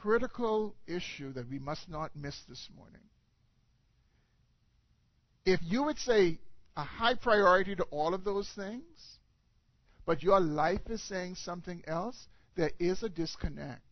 critical 0.00 0.74
issue 0.86 1.32
that 1.32 1.48
we 1.48 1.58
must 1.58 1.88
not 1.88 2.14
miss 2.14 2.36
this 2.48 2.68
morning. 2.76 3.02
If 5.44 5.60
you 5.62 5.84
would 5.84 5.98
say 5.98 6.38
a 6.78 6.84
high 6.84 7.14
priority 7.14 7.74
to 7.74 7.82
all 7.90 8.14
of 8.14 8.22
those 8.22 8.48
things, 8.50 9.18
but 10.06 10.22
your 10.22 10.38
life 10.38 10.88
is 10.88 11.02
saying 11.02 11.34
something 11.34 11.82
else, 11.88 12.28
there 12.54 12.70
is 12.78 13.02
a 13.02 13.08
disconnect. 13.08 13.82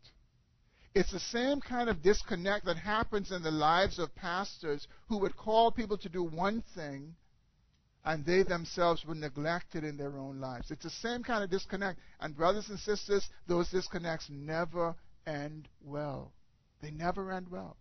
It's 0.95 1.11
the 1.11 1.20
same 1.20 1.61
kind 1.61 1.91
of 1.91 2.01
disconnect 2.01 2.64
that 2.64 2.76
happens 2.76 3.32
in 3.32 3.43
the 3.43 3.51
lives 3.51 3.99
of 3.99 4.14
pastors 4.14 4.87
who 5.09 5.18
would 5.18 5.37
call 5.37 5.72
people 5.72 5.99
to 5.99 6.09
do 6.09 6.22
one 6.22 6.62
thing 6.74 7.16
and 8.05 8.24
they 8.24 8.45
themselves 8.45 9.05
were 9.05 9.16
neglected 9.16 9.82
in 9.82 9.97
their 9.97 10.16
own 10.16 10.41
lives. 10.41 10.70
It's 10.70 10.84
the 10.84 10.91
same 10.91 11.24
kind 11.24 11.43
of 11.43 11.51
disconnect. 11.51 11.99
And, 12.20 12.37
brothers 12.37 12.68
and 12.68 12.78
sisters, 12.78 13.28
those 13.49 13.68
disconnects 13.68 14.28
never 14.30 14.95
end 15.26 15.68
well. 15.84 16.32
They 16.80 16.93
never 16.93 17.32
end 17.32 17.49
well. 17.51 17.76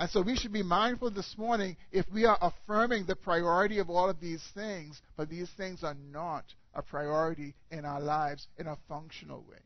And 0.00 0.08
so 0.08 0.22
we 0.22 0.34
should 0.34 0.54
be 0.54 0.62
mindful 0.62 1.10
this 1.10 1.36
morning 1.36 1.76
if 1.92 2.06
we 2.10 2.24
are 2.24 2.38
affirming 2.40 3.04
the 3.04 3.14
priority 3.14 3.80
of 3.80 3.90
all 3.90 4.08
of 4.08 4.18
these 4.18 4.42
things, 4.54 4.98
but 5.14 5.28
these 5.28 5.50
things 5.58 5.84
are 5.84 5.96
not 6.10 6.46
a 6.74 6.80
priority 6.80 7.54
in 7.70 7.84
our 7.84 8.00
lives 8.00 8.48
in 8.56 8.66
a 8.66 8.78
functional 8.88 9.42
way. 9.42 9.58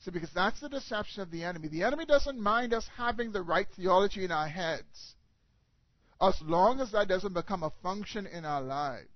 So, 0.00 0.10
because 0.10 0.32
that's 0.34 0.58
the 0.58 0.68
deception 0.68 1.22
of 1.22 1.30
the 1.30 1.44
enemy. 1.44 1.68
The 1.68 1.84
enemy 1.84 2.04
doesn't 2.04 2.36
mind 2.36 2.74
us 2.74 2.84
having 2.96 3.30
the 3.30 3.42
right 3.42 3.68
theology 3.76 4.24
in 4.24 4.32
our 4.32 4.48
heads, 4.48 5.14
as 6.20 6.34
long 6.42 6.80
as 6.80 6.90
that 6.90 7.06
doesn't 7.06 7.34
become 7.34 7.62
a 7.62 7.72
function 7.80 8.26
in 8.26 8.44
our 8.44 8.60
lives. 8.60 9.06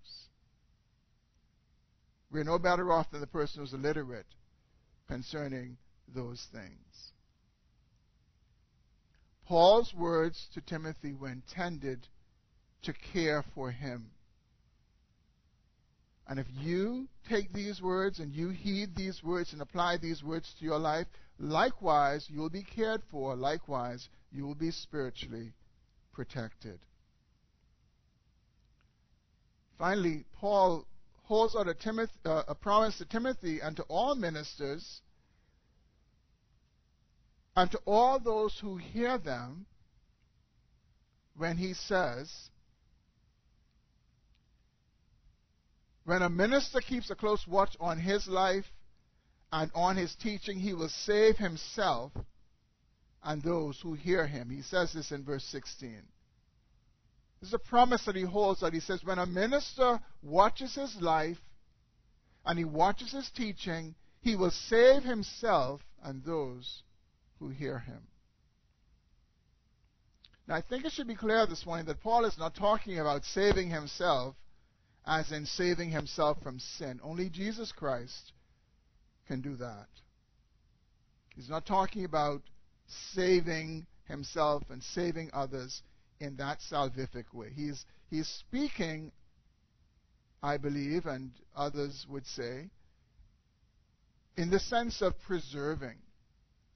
We're 2.30 2.44
no 2.44 2.60
better 2.60 2.92
off 2.92 3.10
than 3.10 3.22
the 3.22 3.26
person 3.26 3.60
who's 3.60 3.74
illiterate 3.74 4.26
concerning 5.08 5.78
those 6.14 6.46
things. 6.52 7.12
Paul's 9.46 9.94
words 9.94 10.48
to 10.54 10.60
Timothy 10.60 11.14
were 11.14 11.30
intended 11.30 12.06
to 12.82 12.92
care 12.92 13.44
for 13.54 13.70
him. 13.70 14.10
And 16.28 16.40
if 16.40 16.46
you 16.50 17.06
take 17.28 17.52
these 17.52 17.80
words 17.80 18.18
and 18.18 18.32
you 18.32 18.48
heed 18.48 18.96
these 18.96 19.22
words 19.22 19.52
and 19.52 19.62
apply 19.62 19.98
these 19.98 20.24
words 20.24 20.52
to 20.58 20.64
your 20.64 20.78
life, 20.78 21.06
likewise 21.38 22.28
you 22.28 22.40
will 22.40 22.50
be 22.50 22.64
cared 22.64 23.02
for. 23.10 23.36
Likewise, 23.36 24.08
you 24.32 24.44
will 24.44 24.56
be 24.56 24.72
spiritually 24.72 25.52
protected. 26.12 26.80
Finally, 29.78 30.24
Paul 30.40 30.84
holds 31.24 31.54
out 31.54 31.68
a, 31.68 32.08
uh, 32.24 32.42
a 32.48 32.54
promise 32.54 32.98
to 32.98 33.04
Timothy 33.04 33.60
and 33.60 33.76
to 33.76 33.82
all 33.84 34.16
ministers 34.16 35.02
and 37.56 37.70
to 37.70 37.80
all 37.86 38.18
those 38.18 38.58
who 38.60 38.76
hear 38.76 39.16
them 39.16 39.66
when 41.36 41.56
he 41.56 41.72
says, 41.72 42.50
When 46.04 46.22
a 46.22 46.30
minister 46.30 46.80
keeps 46.80 47.10
a 47.10 47.16
close 47.16 47.44
watch 47.48 47.76
on 47.80 47.98
his 47.98 48.28
life 48.28 48.66
and 49.50 49.72
on 49.74 49.96
his 49.96 50.14
teaching, 50.14 50.60
he 50.60 50.72
will 50.72 50.88
save 50.88 51.36
himself 51.36 52.12
and 53.24 53.42
those 53.42 53.80
who 53.80 53.94
hear 53.94 54.24
him. 54.24 54.48
He 54.48 54.62
says 54.62 54.92
this 54.92 55.10
in 55.10 55.24
verse 55.24 55.42
16. 55.44 56.00
This 57.40 57.48
is 57.48 57.54
a 57.54 57.58
promise 57.58 58.04
that 58.04 58.14
he 58.14 58.22
holds 58.22 58.60
that 58.60 58.72
he 58.72 58.78
says, 58.78 59.02
when 59.02 59.18
a 59.18 59.26
minister 59.26 59.98
watches 60.22 60.76
his 60.76 60.94
life 61.00 61.38
and 62.44 62.56
he 62.56 62.64
watches 62.64 63.10
his 63.10 63.28
teaching, 63.30 63.96
he 64.20 64.36
will 64.36 64.52
save 64.52 65.02
himself 65.02 65.80
and 66.04 66.22
those 66.22 66.84
who 67.38 67.48
hear 67.48 67.78
him. 67.78 68.02
Now, 70.48 70.54
I 70.54 70.62
think 70.62 70.84
it 70.84 70.92
should 70.92 71.08
be 71.08 71.16
clear 71.16 71.46
this 71.46 71.66
morning 71.66 71.86
that 71.86 72.02
Paul 72.02 72.24
is 72.24 72.38
not 72.38 72.54
talking 72.54 72.98
about 72.98 73.24
saving 73.24 73.70
himself 73.70 74.36
as 75.04 75.32
in 75.32 75.46
saving 75.46 75.90
himself 75.90 76.38
from 76.42 76.58
sin. 76.58 77.00
Only 77.02 77.28
Jesus 77.28 77.72
Christ 77.72 78.32
can 79.26 79.40
do 79.40 79.56
that. 79.56 79.88
He's 81.34 81.48
not 81.48 81.66
talking 81.66 82.04
about 82.04 82.42
saving 83.12 83.86
himself 84.04 84.62
and 84.70 84.82
saving 84.82 85.30
others 85.32 85.82
in 86.20 86.36
that 86.36 86.60
salvific 86.60 87.32
way. 87.32 87.50
He's, 87.54 87.84
he's 88.08 88.26
speaking, 88.28 89.12
I 90.42 90.56
believe, 90.56 91.06
and 91.06 91.32
others 91.54 92.06
would 92.08 92.26
say, 92.26 92.70
in 94.36 94.50
the 94.50 94.60
sense 94.60 95.02
of 95.02 95.20
preserving. 95.22 95.98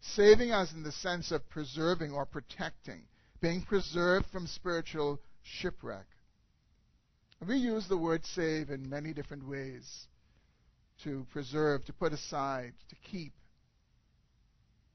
Saving 0.00 0.50
us 0.50 0.72
in 0.72 0.82
the 0.82 0.92
sense 0.92 1.30
of 1.30 1.48
preserving 1.50 2.12
or 2.12 2.24
protecting, 2.24 3.02
being 3.40 3.62
preserved 3.62 4.26
from 4.32 4.46
spiritual 4.46 5.20
shipwreck. 5.42 6.06
We 7.46 7.56
use 7.56 7.86
the 7.88 7.96
word 7.96 8.24
save 8.26 8.70
in 8.70 8.88
many 8.88 9.12
different 9.12 9.46
ways 9.48 10.06
to 11.04 11.26
preserve, 11.32 11.84
to 11.86 11.92
put 11.92 12.12
aside, 12.12 12.74
to 12.88 12.96
keep. 13.10 13.32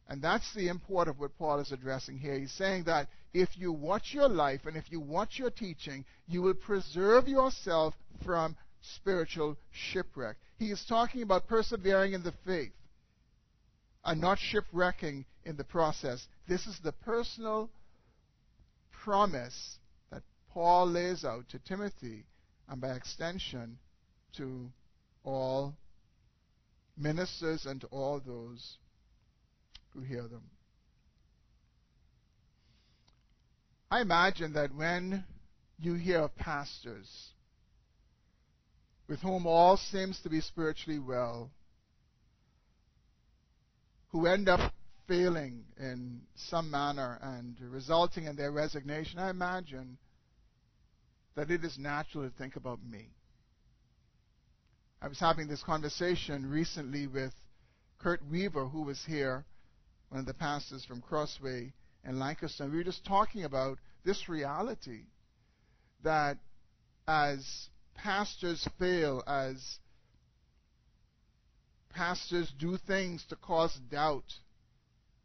And 0.08 0.22
that's 0.22 0.54
the 0.54 0.68
import 0.68 1.08
of 1.08 1.20
what 1.20 1.38
Paul 1.38 1.60
is 1.60 1.72
addressing 1.72 2.20
here. 2.20 2.38
He's 2.38 2.52
saying 2.52 2.84
that 2.84 3.08
if 3.34 3.50
you 3.58 3.72
watch 3.72 4.14
your 4.14 4.30
life 4.30 4.62
and 4.68 4.78
if 4.78 4.92
you 4.92 5.00
watch 5.00 5.40
your 5.40 5.50
teaching, 5.50 6.06
you 6.28 6.44
will 6.44 6.54
preserve 6.54 7.28
yourself 7.28 7.96
from 8.24 8.56
spiritual 8.82 9.58
shipwreck. 9.72 10.38
He 10.58 10.68
is 10.68 10.86
talking 10.86 11.24
about 11.24 11.48
persevering 11.48 12.14
in 12.14 12.22
the 12.22 12.34
faith 12.46 12.72
and 14.06 14.22
not 14.22 14.38
shipwrecking 14.38 15.26
in 15.44 15.58
the 15.58 15.64
process. 15.64 16.28
This 16.48 16.68
is 16.68 16.80
the 16.84 16.92
personal 16.92 17.70
promise 18.92 19.80
that 20.12 20.22
Paul 20.52 20.88
lays 20.88 21.26
out 21.26 21.50
to 21.50 21.60
Timothy 21.60 22.26
and 22.70 22.80
by 22.80 22.92
extension 22.92 23.80
to 24.38 24.70
all 25.24 25.76
ministers 26.98 27.66
and 27.66 27.82
to 27.82 27.88
all 27.88 28.22
those 28.26 28.78
who 29.94 30.02
hear 30.02 30.28
them. 30.28 30.44
I 33.90 34.02
imagine 34.02 34.54
that 34.54 34.74
when 34.76 35.24
you 35.80 35.96
hear 35.96 36.22
of 36.22 36.36
pastors 36.36 37.30
with 39.08 39.20
whom 39.20 39.46
all 39.46 39.78
seems 39.78 40.20
to 40.22 40.30
be 40.30 40.42
spiritually 40.42 41.00
well, 41.00 41.52
who 44.16 44.28
end 44.28 44.48
up 44.48 44.72
failing 45.10 45.66
in 45.78 46.22
some 46.36 46.72
manner 46.72 47.20
and 47.22 47.58
resulting 47.60 48.24
in 48.28 48.38
their 48.38 48.50
resignation, 48.50 49.20
I 49.20 49.30
imagine 49.30 49.98
that 51.36 51.52
it 51.52 51.66
is 51.66 51.78
natural 51.78 52.24
to 52.24 52.34
think 52.38 52.56
about 52.56 52.80
me. 52.82 53.10
I 55.02 55.10
was 55.10 55.20
having 55.20 55.50
this 55.50 55.62
conversation 55.62 56.50
recently 56.50 57.08
with 57.08 57.34
Kurt 58.00 58.22
Weaver, 58.32 58.68
who 58.68 58.84
was 58.84 59.04
here, 59.06 59.44
one 60.08 60.22
of 60.22 60.26
the 60.26 60.34
pastors 60.34 60.86
from 60.86 61.02
Crossway 61.02 61.74
in 62.06 62.18
Lancaster. 62.18 62.70
We 62.70 62.78
were 62.78 62.84
just 62.86 63.04
talking 63.04 63.44
about 63.44 63.80
this 64.06 64.30
reality 64.30 65.02
that 66.06 66.38
as 67.06 67.68
pastors 67.96 68.66
fail, 68.80 69.22
as 69.28 69.80
pastors 71.96 72.52
do 72.60 72.78
things 72.78 73.24
to 73.30 73.36
cause 73.38 73.74
doubt 73.90 74.34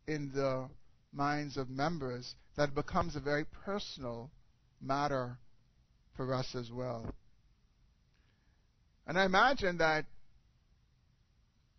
in 0.07 0.31
the 0.33 0.69
minds 1.13 1.57
of 1.57 1.69
members, 1.69 2.35
that 2.57 2.75
becomes 2.75 3.17
a 3.17 3.21
very 3.21 3.45
personal 3.65 4.31
matter 4.81 5.37
for 6.17 6.33
us 6.33 6.55
as 6.55 6.71
well. 6.71 7.13
And 9.07 9.19
I 9.19 9.25
imagine 9.25 9.79
that 9.79 10.05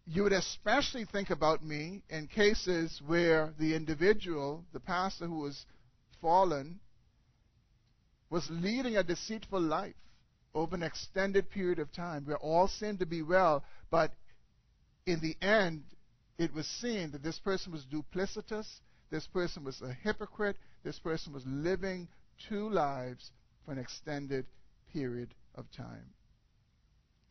you 0.05 0.23
would 0.23 0.33
especially 0.33 1.05
think 1.05 1.29
about 1.29 1.63
me 1.63 2.03
in 2.09 2.27
cases 2.27 3.01
where 3.05 3.53
the 3.57 3.75
individual, 3.75 4.65
the 4.73 4.79
pastor 4.79 5.27
who 5.27 5.39
was 5.39 5.65
fallen, 6.21 6.79
was 8.29 8.45
leading 8.49 8.97
a 8.97 9.03
deceitful 9.03 9.61
life 9.61 9.95
over 10.53 10.75
an 10.75 10.83
extended 10.83 11.49
period 11.49 11.79
of 11.79 11.93
time 11.93 12.25
where 12.25 12.37
all 12.37 12.67
seemed 12.67 12.99
to 12.99 13.05
be 13.05 13.21
well, 13.21 13.63
but 13.89 14.11
in 15.05 15.19
the 15.19 15.35
end, 15.45 15.83
it 16.37 16.53
was 16.53 16.67
seen 16.67 17.11
that 17.11 17.23
this 17.23 17.39
person 17.39 17.71
was 17.71 17.85
duplicitous, 17.85 18.67
this 19.09 19.27
person 19.27 19.63
was 19.63 19.81
a 19.81 19.93
hypocrite, 19.93 20.57
this 20.83 20.99
person 20.99 21.33
was 21.33 21.43
living 21.45 22.07
two 22.49 22.69
lives 22.69 23.31
for 23.65 23.71
an 23.71 23.77
extended 23.77 24.45
period 24.91 25.33
of 25.55 25.65
time. 25.71 26.05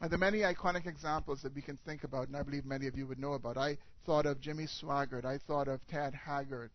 And 0.01 0.11
there 0.11 0.17
are 0.17 0.19
many 0.19 0.39
iconic 0.39 0.87
examples 0.87 1.43
that 1.43 1.55
we 1.55 1.61
can 1.61 1.79
think 1.85 2.05
about, 2.05 2.29
and 2.29 2.37
I 2.37 2.43
believe 2.43 2.65
many 2.65 2.87
of 2.87 2.97
you 2.97 3.07
would 3.07 3.19
know 3.19 3.35
about. 3.35 3.59
I 3.59 3.77
thought 4.07 4.25
of 4.25 4.41
Jimmy 4.41 4.67
Swaggart. 4.67 5.25
I 5.25 5.39
thought 5.47 5.69
of 5.69 5.81
Ted 5.89 6.15
Haggard. 6.15 6.71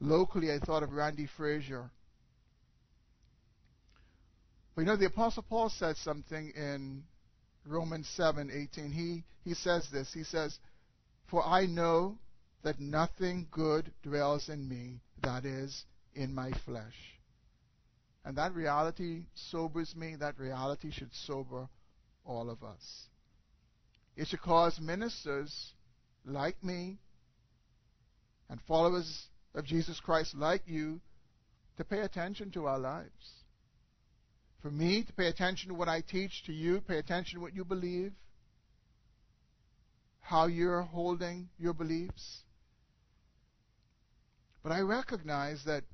Locally, 0.00 0.52
I 0.52 0.58
thought 0.58 0.82
of 0.82 0.92
Randy 0.92 1.28
Frazier. 1.36 1.90
But 4.74 4.82
you 4.82 4.86
know, 4.86 4.96
the 4.96 5.06
Apostle 5.06 5.44
Paul 5.48 5.68
said 5.70 5.96
something 5.98 6.52
in 6.56 7.04
Romans 7.66 8.06
7:18. 8.18 8.92
He, 8.92 9.24
he 9.42 9.54
says 9.54 9.88
this. 9.90 10.12
He 10.12 10.24
says, 10.24 10.58
For 11.26 11.44
I 11.44 11.66
know 11.66 12.18
that 12.62 12.80
nothing 12.80 13.46
good 13.50 13.92
dwells 14.02 14.48
in 14.48 14.68
me, 14.68 15.00
that 15.22 15.44
is, 15.44 15.84
in 16.14 16.34
my 16.34 16.52
flesh. 16.64 16.96
And 18.24 18.36
that 18.38 18.54
reality 18.54 19.24
sobers 19.34 19.94
me. 19.94 20.16
That 20.16 20.38
reality 20.38 20.90
should 20.90 21.14
sober 21.14 21.68
all 22.24 22.48
of 22.48 22.62
us. 22.64 23.08
It 24.16 24.28
should 24.28 24.40
cause 24.40 24.80
ministers 24.80 25.72
like 26.24 26.62
me 26.62 26.98
and 28.48 28.60
followers 28.62 29.26
of 29.54 29.64
Jesus 29.64 30.00
Christ 30.00 30.34
like 30.34 30.62
you 30.66 31.00
to 31.76 31.84
pay 31.84 32.00
attention 32.00 32.50
to 32.52 32.66
our 32.66 32.78
lives. 32.78 33.43
For 34.64 34.70
me 34.70 35.02
to 35.02 35.12
pay 35.12 35.26
attention 35.26 35.68
to 35.68 35.74
what 35.74 35.90
I 35.90 36.00
teach, 36.00 36.42
to 36.46 36.52
you, 36.54 36.80
pay 36.80 36.96
attention 36.96 37.38
to 37.38 37.42
what 37.42 37.54
you 37.54 37.66
believe, 37.66 38.14
how 40.20 40.46
you're 40.46 40.80
holding 40.80 41.50
your 41.58 41.74
beliefs. 41.74 42.38
But 44.62 44.72
I 44.72 44.80
recognize 44.80 45.62
that 45.64 45.84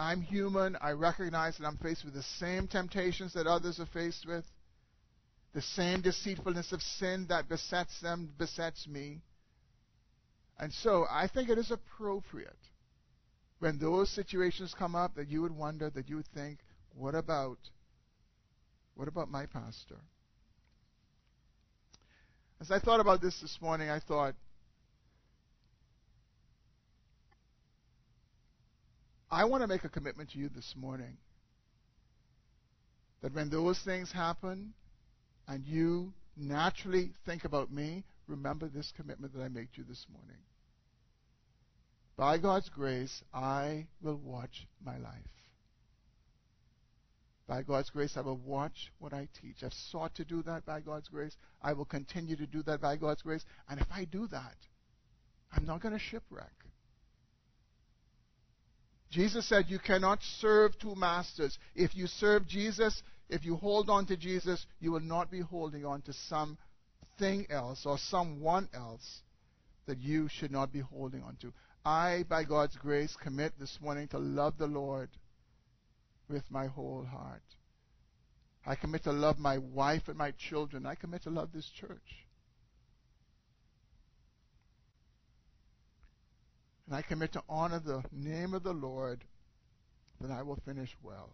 I'm 0.00 0.20
human. 0.20 0.76
I 0.80 0.90
recognize 0.90 1.58
that 1.58 1.64
I'm 1.64 1.76
faced 1.76 2.04
with 2.04 2.14
the 2.14 2.24
same 2.24 2.66
temptations 2.66 3.34
that 3.34 3.46
others 3.46 3.78
are 3.78 3.86
faced 3.86 4.26
with. 4.26 4.44
The 5.54 5.62
same 5.62 6.00
deceitfulness 6.00 6.72
of 6.72 6.82
sin 6.82 7.26
that 7.28 7.48
besets 7.48 8.00
them 8.00 8.32
besets 8.36 8.88
me. 8.88 9.20
And 10.58 10.72
so 10.72 11.06
I 11.08 11.28
think 11.28 11.50
it 11.50 11.56
is 11.56 11.70
appropriate 11.70 12.58
when 13.60 13.78
those 13.78 14.10
situations 14.10 14.74
come 14.76 14.96
up 14.96 15.14
that 15.14 15.28
you 15.28 15.40
would 15.42 15.56
wonder, 15.56 15.88
that 15.90 16.08
you 16.08 16.16
would 16.16 16.32
think, 16.34 16.58
what 16.92 17.14
about 17.14 17.58
what 18.96 19.08
about 19.08 19.30
my 19.30 19.46
pastor? 19.46 19.98
As 22.60 22.70
I 22.70 22.78
thought 22.78 23.00
about 23.00 23.20
this 23.20 23.38
this 23.40 23.58
morning, 23.60 23.90
I 23.90 24.00
thought, 24.00 24.34
I 29.30 29.44
want 29.44 29.62
to 29.62 29.66
make 29.66 29.84
a 29.84 29.90
commitment 29.90 30.30
to 30.30 30.38
you 30.38 30.48
this 30.48 30.74
morning 30.74 31.18
that 33.20 33.34
when 33.34 33.50
those 33.50 33.78
things 33.80 34.10
happen 34.10 34.72
and 35.46 35.66
you 35.66 36.14
naturally 36.36 37.12
think 37.26 37.44
about 37.44 37.70
me, 37.70 38.04
remember 38.26 38.68
this 38.68 38.92
commitment 38.96 39.34
that 39.34 39.42
I 39.42 39.48
make 39.48 39.72
to 39.72 39.78
you 39.78 39.84
this 39.86 40.06
morning. 40.10 40.40
By 42.16 42.38
God's 42.38 42.70
grace, 42.70 43.22
I 43.34 43.86
will 44.00 44.16
watch 44.16 44.66
my 44.82 44.96
life. 44.96 45.12
By 47.46 47.62
God's 47.62 47.90
grace, 47.90 48.16
I 48.16 48.22
will 48.22 48.38
watch 48.38 48.92
what 48.98 49.12
I 49.12 49.28
teach. 49.40 49.62
I've 49.62 49.72
sought 49.72 50.14
to 50.16 50.24
do 50.24 50.42
that 50.42 50.66
by 50.66 50.80
God's 50.80 51.08
grace. 51.08 51.36
I 51.62 51.74
will 51.74 51.84
continue 51.84 52.34
to 52.36 52.46
do 52.46 52.62
that 52.64 52.80
by 52.80 52.96
God's 52.96 53.22
grace. 53.22 53.44
And 53.68 53.80
if 53.80 53.86
I 53.92 54.04
do 54.04 54.26
that, 54.28 54.56
I'm 55.52 55.64
not 55.64 55.80
going 55.80 55.94
to 55.94 56.00
shipwreck. 56.00 56.52
Jesus 59.10 59.48
said, 59.48 59.66
You 59.68 59.78
cannot 59.78 60.18
serve 60.40 60.76
two 60.78 60.96
masters. 60.96 61.56
If 61.76 61.94
you 61.94 62.08
serve 62.08 62.48
Jesus, 62.48 63.00
if 63.28 63.44
you 63.44 63.56
hold 63.56 63.88
on 63.90 64.06
to 64.06 64.16
Jesus, 64.16 64.66
you 64.80 64.90
will 64.90 65.00
not 65.00 65.30
be 65.30 65.40
holding 65.40 65.84
on 65.84 66.02
to 66.02 66.12
something 66.12 67.46
else 67.48 67.86
or 67.86 67.96
someone 67.98 68.68
else 68.74 69.20
that 69.86 69.98
you 69.98 70.28
should 70.28 70.50
not 70.50 70.72
be 70.72 70.80
holding 70.80 71.22
on 71.22 71.36
to. 71.42 71.52
I, 71.84 72.24
by 72.28 72.42
God's 72.42 72.76
grace, 72.76 73.16
commit 73.22 73.52
this 73.60 73.78
morning 73.80 74.08
to 74.08 74.18
love 74.18 74.58
the 74.58 74.66
Lord 74.66 75.08
with 76.28 76.50
my 76.50 76.66
whole 76.66 77.04
heart. 77.04 77.42
I 78.66 78.74
commit 78.74 79.04
to 79.04 79.12
love 79.12 79.38
my 79.38 79.58
wife 79.58 80.08
and 80.08 80.16
my 80.16 80.32
children. 80.32 80.86
I 80.86 80.96
commit 80.96 81.22
to 81.22 81.30
love 81.30 81.50
this 81.52 81.68
church. 81.68 82.26
And 86.86 86.94
I 86.94 87.02
commit 87.02 87.32
to 87.32 87.42
honor 87.48 87.80
the 87.84 88.02
name 88.12 88.54
of 88.54 88.62
the 88.62 88.72
Lord 88.72 89.24
that 90.20 90.30
I 90.30 90.42
will 90.42 90.58
finish 90.64 90.94
well. 91.02 91.30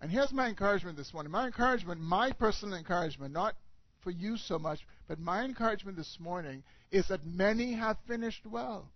And 0.00 0.10
here's 0.10 0.32
my 0.32 0.48
encouragement 0.48 0.96
this 0.96 1.12
morning. 1.12 1.32
My 1.32 1.46
encouragement, 1.46 2.00
my 2.00 2.32
personal 2.32 2.78
encouragement, 2.78 3.32
not 3.32 3.56
for 4.02 4.10
you 4.10 4.36
so 4.36 4.58
much, 4.58 4.80
but 5.08 5.18
my 5.18 5.44
encouragement 5.44 5.96
this 5.96 6.18
morning 6.20 6.62
is 6.90 7.08
that 7.08 7.26
many 7.26 7.72
have 7.74 7.96
finished 8.06 8.46
well. 8.46 8.90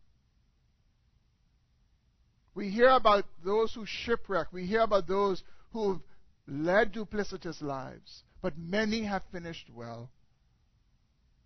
We 2.55 2.69
hear 2.69 2.91
about 2.91 3.25
those 3.45 3.73
who 3.75 3.87
shipwreck. 3.87 4.49
We 4.53 4.67
hear 4.67 4.83
about 4.83 5.07
those 5.07 5.43
who've 5.73 6.01
led 6.47 6.93
duplicitous 6.93 7.63
lives. 7.63 8.23
But 8.43 8.59
many 8.59 9.05
have 9.05 9.23
finished 9.33 9.71
well. 9.73 10.11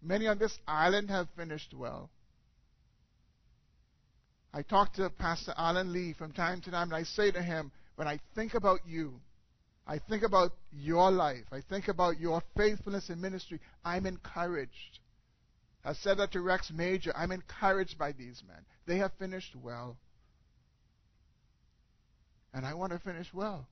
Many 0.02 0.26
on 0.26 0.38
this 0.38 0.58
island 0.66 1.10
have 1.10 1.28
finished 1.36 1.74
well. 1.74 2.10
I 4.52 4.62
talk 4.62 4.94
to 4.94 5.10
Pastor 5.10 5.52
Alan 5.56 5.92
Lee 5.92 6.14
from 6.14 6.32
time 6.32 6.60
to 6.62 6.70
time, 6.70 6.88
and 6.88 6.96
I 6.96 7.02
say 7.02 7.30
to 7.30 7.42
him, 7.42 7.70
when 7.96 8.08
I 8.08 8.18
think 8.34 8.54
about 8.54 8.80
you, 8.86 9.20
I 9.86 9.98
think 9.98 10.22
about 10.22 10.52
your 10.72 11.10
life, 11.10 11.44
I 11.52 11.60
think 11.60 11.88
about 11.88 12.18
your 12.18 12.42
faithfulness 12.56 13.10
in 13.10 13.20
ministry, 13.20 13.60
I'm 13.84 14.06
encouraged. 14.06 15.00
I 15.84 15.92
said 15.92 16.18
that 16.18 16.32
to 16.32 16.40
Rex 16.40 16.72
Major. 16.74 17.12
I'm 17.16 17.32
encouraged 17.32 17.98
by 17.98 18.12
these 18.12 18.42
men. 18.46 18.64
They 18.86 18.96
have 18.96 19.12
finished 19.18 19.54
well 19.54 19.96
and 22.56 22.64
I 22.64 22.72
want 22.72 22.92
to 22.92 22.98
finish 22.98 23.32
well. 23.34 23.68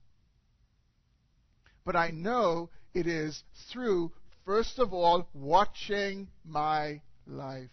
But 1.85 1.95
I 1.95 2.11
know 2.11 2.69
it 2.93 3.07
is 3.07 3.43
through, 3.71 4.11
first 4.45 4.77
of 4.77 4.93
all, 4.93 5.27
watching 5.33 6.27
my 6.45 7.01
life. 7.25 7.71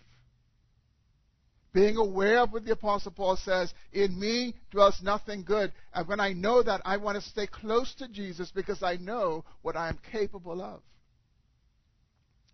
Being 1.75 1.99
aware 1.99 2.41
of 2.41 2.53
what 2.53 2.65
the 2.65 2.73
Apostle 2.73 3.13
Paul 3.13 3.37
says, 3.37 3.75
in 3.93 4.19
me 4.19 4.55
dwells 4.71 5.01
nothing 5.03 5.45
good. 5.45 5.73
And 5.95 6.09
when 6.09 6.19
I 6.19 6.33
know 6.33 6.63
that, 6.63 6.81
I 6.85 6.97
want 6.97 7.23
to 7.23 7.29
stay 7.29 7.47
close 7.47 7.95
to 7.97 8.09
Jesus 8.09 8.51
because 8.51 8.83
I 8.83 8.97
know 8.97 9.45
what 9.61 9.77
I 9.77 9.91
am 9.91 9.99
capable 10.11 10.63
of. 10.63 10.81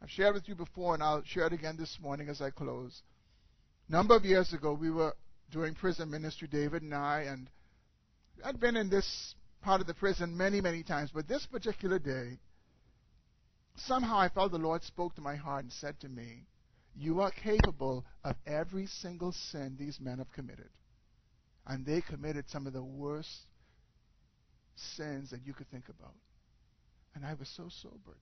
I've 0.03 0.11
shared 0.11 0.35
with 0.35 0.49
you 0.49 0.57
before, 0.57 0.95
and 0.95 1.03
I'll 1.03 1.23
share 1.25 1.47
it 1.47 1.53
again 1.53 1.77
this 1.79 1.99
morning 2.01 2.29
as 2.29 2.41
I 2.41 2.51
close. 2.51 3.03
A 3.89 3.93
number 3.93 4.17
of 4.17 4.25
years 4.25 4.53
ago, 4.53 4.73
we 4.73 4.91
were 4.91 5.15
doing 5.51 5.75
prison 5.75 6.11
ministry, 6.11 6.49
David 6.49 6.83
and 6.83 6.95
I, 6.95 7.23
and 7.23 7.49
I'd 8.45 8.61
been 8.61 8.77
in 8.77 8.89
this 8.89 9.35
part 9.63 9.81
of 9.81 9.87
the 9.87 9.95
prison 9.95 10.37
many, 10.37 10.61
many 10.61 10.83
times, 10.83 11.11
but 11.13 11.29
this 11.29 11.47
particular 11.47 11.99
day, 11.99 12.39
somehow 13.77 14.19
I 14.19 14.29
felt 14.29 14.53
the 14.53 14.59
Lord 14.59 14.83
spoke 14.83 15.15
to 15.17 15.21
my 15.21 15.37
heart 15.37 15.65
and 15.65 15.73
said 15.73 15.99
to 16.01 16.09
me, 16.09 16.47
You 16.95 17.21
are 17.21 17.31
capable 17.31 18.05
of 18.25 18.37
every 18.47 18.87
single 18.87 19.33
sin 19.33 19.77
these 19.79 19.99
men 20.01 20.19
have 20.19 20.33
committed. 20.33 20.71
And 21.67 21.85
they 21.85 22.01
committed 22.01 22.49
some 22.49 22.67
of 22.67 22.73
the 22.73 22.83
worst 22.83 23.37
sins 24.77 25.31
that 25.31 25.45
you 25.45 25.53
could 25.53 25.71
think 25.71 25.89
about. 25.89 26.15
And 27.15 27.27
I 27.27 27.35
was 27.35 27.49
so 27.49 27.69
sobered. 27.83 28.17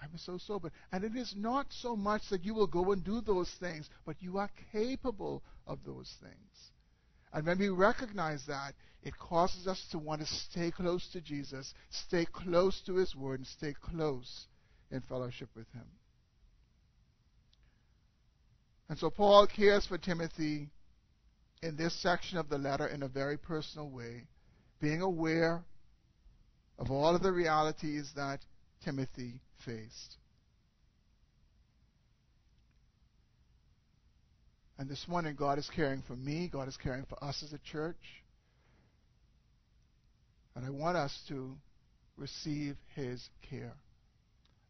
I 0.00 0.06
was 0.12 0.22
so 0.22 0.38
sobered. 0.38 0.72
And 0.92 1.04
it 1.04 1.14
is 1.16 1.34
not 1.36 1.66
so 1.70 1.94
much 1.94 2.22
that 2.30 2.44
you 2.44 2.54
will 2.54 2.66
go 2.66 2.92
and 2.92 3.04
do 3.04 3.20
those 3.20 3.50
things, 3.60 3.88
but 4.06 4.16
you 4.20 4.38
are 4.38 4.50
capable 4.72 5.42
of 5.66 5.78
those 5.84 6.12
things. 6.20 6.70
And 7.32 7.46
when 7.46 7.58
we 7.58 7.68
recognize 7.68 8.44
that, 8.46 8.74
it 9.02 9.16
causes 9.18 9.66
us 9.66 9.86
to 9.92 9.98
want 9.98 10.20
to 10.20 10.26
stay 10.26 10.70
close 10.70 11.08
to 11.12 11.20
Jesus, 11.20 11.72
stay 11.90 12.24
close 12.24 12.80
to 12.86 12.96
His 12.96 13.14
Word, 13.14 13.40
and 13.40 13.46
stay 13.46 13.74
close 13.80 14.46
in 14.90 15.00
fellowship 15.02 15.48
with 15.54 15.70
Him. 15.72 15.86
And 18.88 18.98
so 18.98 19.10
Paul 19.10 19.46
cares 19.46 19.86
for 19.86 19.98
Timothy 19.98 20.70
in 21.62 21.76
this 21.76 21.94
section 21.94 22.38
of 22.38 22.48
the 22.48 22.58
letter 22.58 22.86
in 22.86 23.02
a 23.02 23.08
very 23.08 23.36
personal 23.36 23.90
way, 23.90 24.26
being 24.80 25.02
aware 25.02 25.62
of 26.78 26.90
all 26.90 27.14
of 27.14 27.22
the 27.22 27.32
realities 27.32 28.10
that 28.16 28.40
Timothy 28.84 29.40
faced. 29.64 30.16
And 34.78 34.88
this 34.88 35.08
morning, 35.08 35.34
God 35.36 35.58
is 35.58 35.68
caring 35.74 36.02
for 36.02 36.14
me. 36.14 36.48
God 36.48 36.68
is 36.68 36.76
caring 36.76 37.04
for 37.04 37.22
us 37.22 37.42
as 37.42 37.52
a 37.52 37.58
church. 37.58 37.96
And 40.54 40.64
I 40.64 40.70
want 40.70 40.96
us 40.96 41.20
to 41.28 41.56
receive 42.16 42.76
His 42.94 43.28
care. 43.50 43.74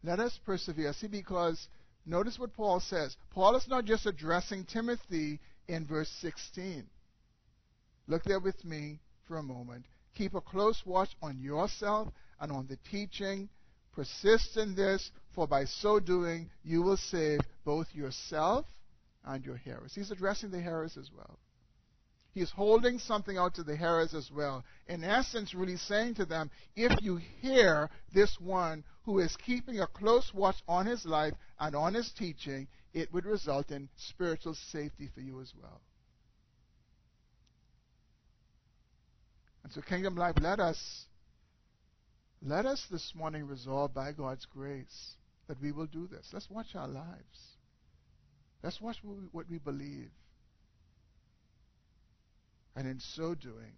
Let 0.03 0.19
us 0.19 0.39
persevere. 0.47 0.95
See, 0.95 1.09
because 1.09 1.69
notice 2.07 2.39
what 2.39 2.55
Paul 2.55 2.81
says. 2.81 3.17
Paul 3.31 3.55
is 3.57 3.69
not 3.69 3.85
just 3.85 4.07
addressing 4.07 4.65
Timothy 4.65 5.41
in 5.67 5.85
verse 5.85 6.11
16. 6.23 6.85
Look 8.07 8.25
there 8.25 8.41
with 8.41 8.65
me 8.65 9.01
for 9.27 9.37
a 9.37 9.43
moment. 9.43 9.85
Keep 10.15 10.35
a 10.35 10.41
close 10.41 10.83
watch 10.87 11.11
on 11.21 11.39
yourself 11.39 12.09
and 12.41 12.51
on 12.51 12.67
the 12.67 12.79
teaching. 12.91 13.51
Persist 13.93 14.57
in 14.57 14.75
this, 14.75 15.11
for 15.35 15.47
by 15.47 15.67
so 15.67 16.01
doing 16.01 16.49
you 16.65 16.81
will 16.81 16.97
save 16.97 17.41
both 17.65 17.95
yourself 17.95 18.65
and 19.25 19.45
your 19.45 19.57
hearers. 19.57 19.95
He's 19.95 20.11
addressing 20.11 20.51
the 20.51 20.61
hearers 20.61 20.97
as 20.97 21.11
well. 21.15 21.39
He's 22.33 22.51
holding 22.51 22.99
something 22.99 23.37
out 23.37 23.55
to 23.55 23.63
the 23.63 23.77
hearers 23.77 24.15
as 24.15 24.31
well. 24.31 24.65
In 24.87 25.03
essence, 25.03 25.55
really 25.55 25.77
saying 25.77 26.15
to 26.17 26.25
them, 26.25 26.51
if 26.77 26.93
you 27.03 27.17
hear 27.17 27.91
this 28.13 28.39
one 28.39 28.85
who 29.03 29.19
is 29.19 29.37
keeping 29.37 29.81
a 29.81 29.87
close 29.87 30.33
watch 30.33 30.57
on 30.69 30.87
his 30.87 31.05
life 31.05 31.35
and 31.59 31.75
on 31.75 31.95
his 31.95 32.13
teaching, 32.13 32.69
it 32.93 33.13
would 33.13 33.25
result 33.25 33.71
in 33.71 33.89
spiritual 33.97 34.55
safety 34.55 35.09
for 35.13 35.21
you 35.21 35.41
as 35.41 35.53
well. 35.61 35.81
And 39.65 39.73
so, 39.73 39.81
Kingdom 39.81 40.15
Life, 40.15 40.37
let 40.41 40.61
us 40.61 41.07
let 42.41 42.67
us 42.67 42.87
this 42.91 43.13
morning 43.17 43.47
resolve 43.47 43.93
by 43.93 44.13
God's 44.13 44.47
grace 44.47 45.17
that 45.49 45.61
we 45.61 45.73
will 45.73 45.87
do 45.87 46.07
this. 46.07 46.29
Let's 46.33 46.49
watch 46.49 46.77
our 46.77 46.87
lives. 46.87 47.58
Watch 48.63 48.81
what 48.81 48.97
we, 49.05 49.15
what 49.33 49.47
we 49.49 49.59
believe. 49.59 50.11
And 52.77 52.87
in 52.87 53.01
so 53.01 53.35
doing, 53.35 53.73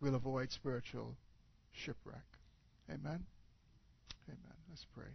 we'll 0.00 0.14
avoid 0.14 0.52
spiritual 0.52 1.16
shipwreck. 1.72 2.24
Amen? 2.90 3.24
Amen. 4.28 4.56
Let's 4.70 4.86
pray. 4.94 5.12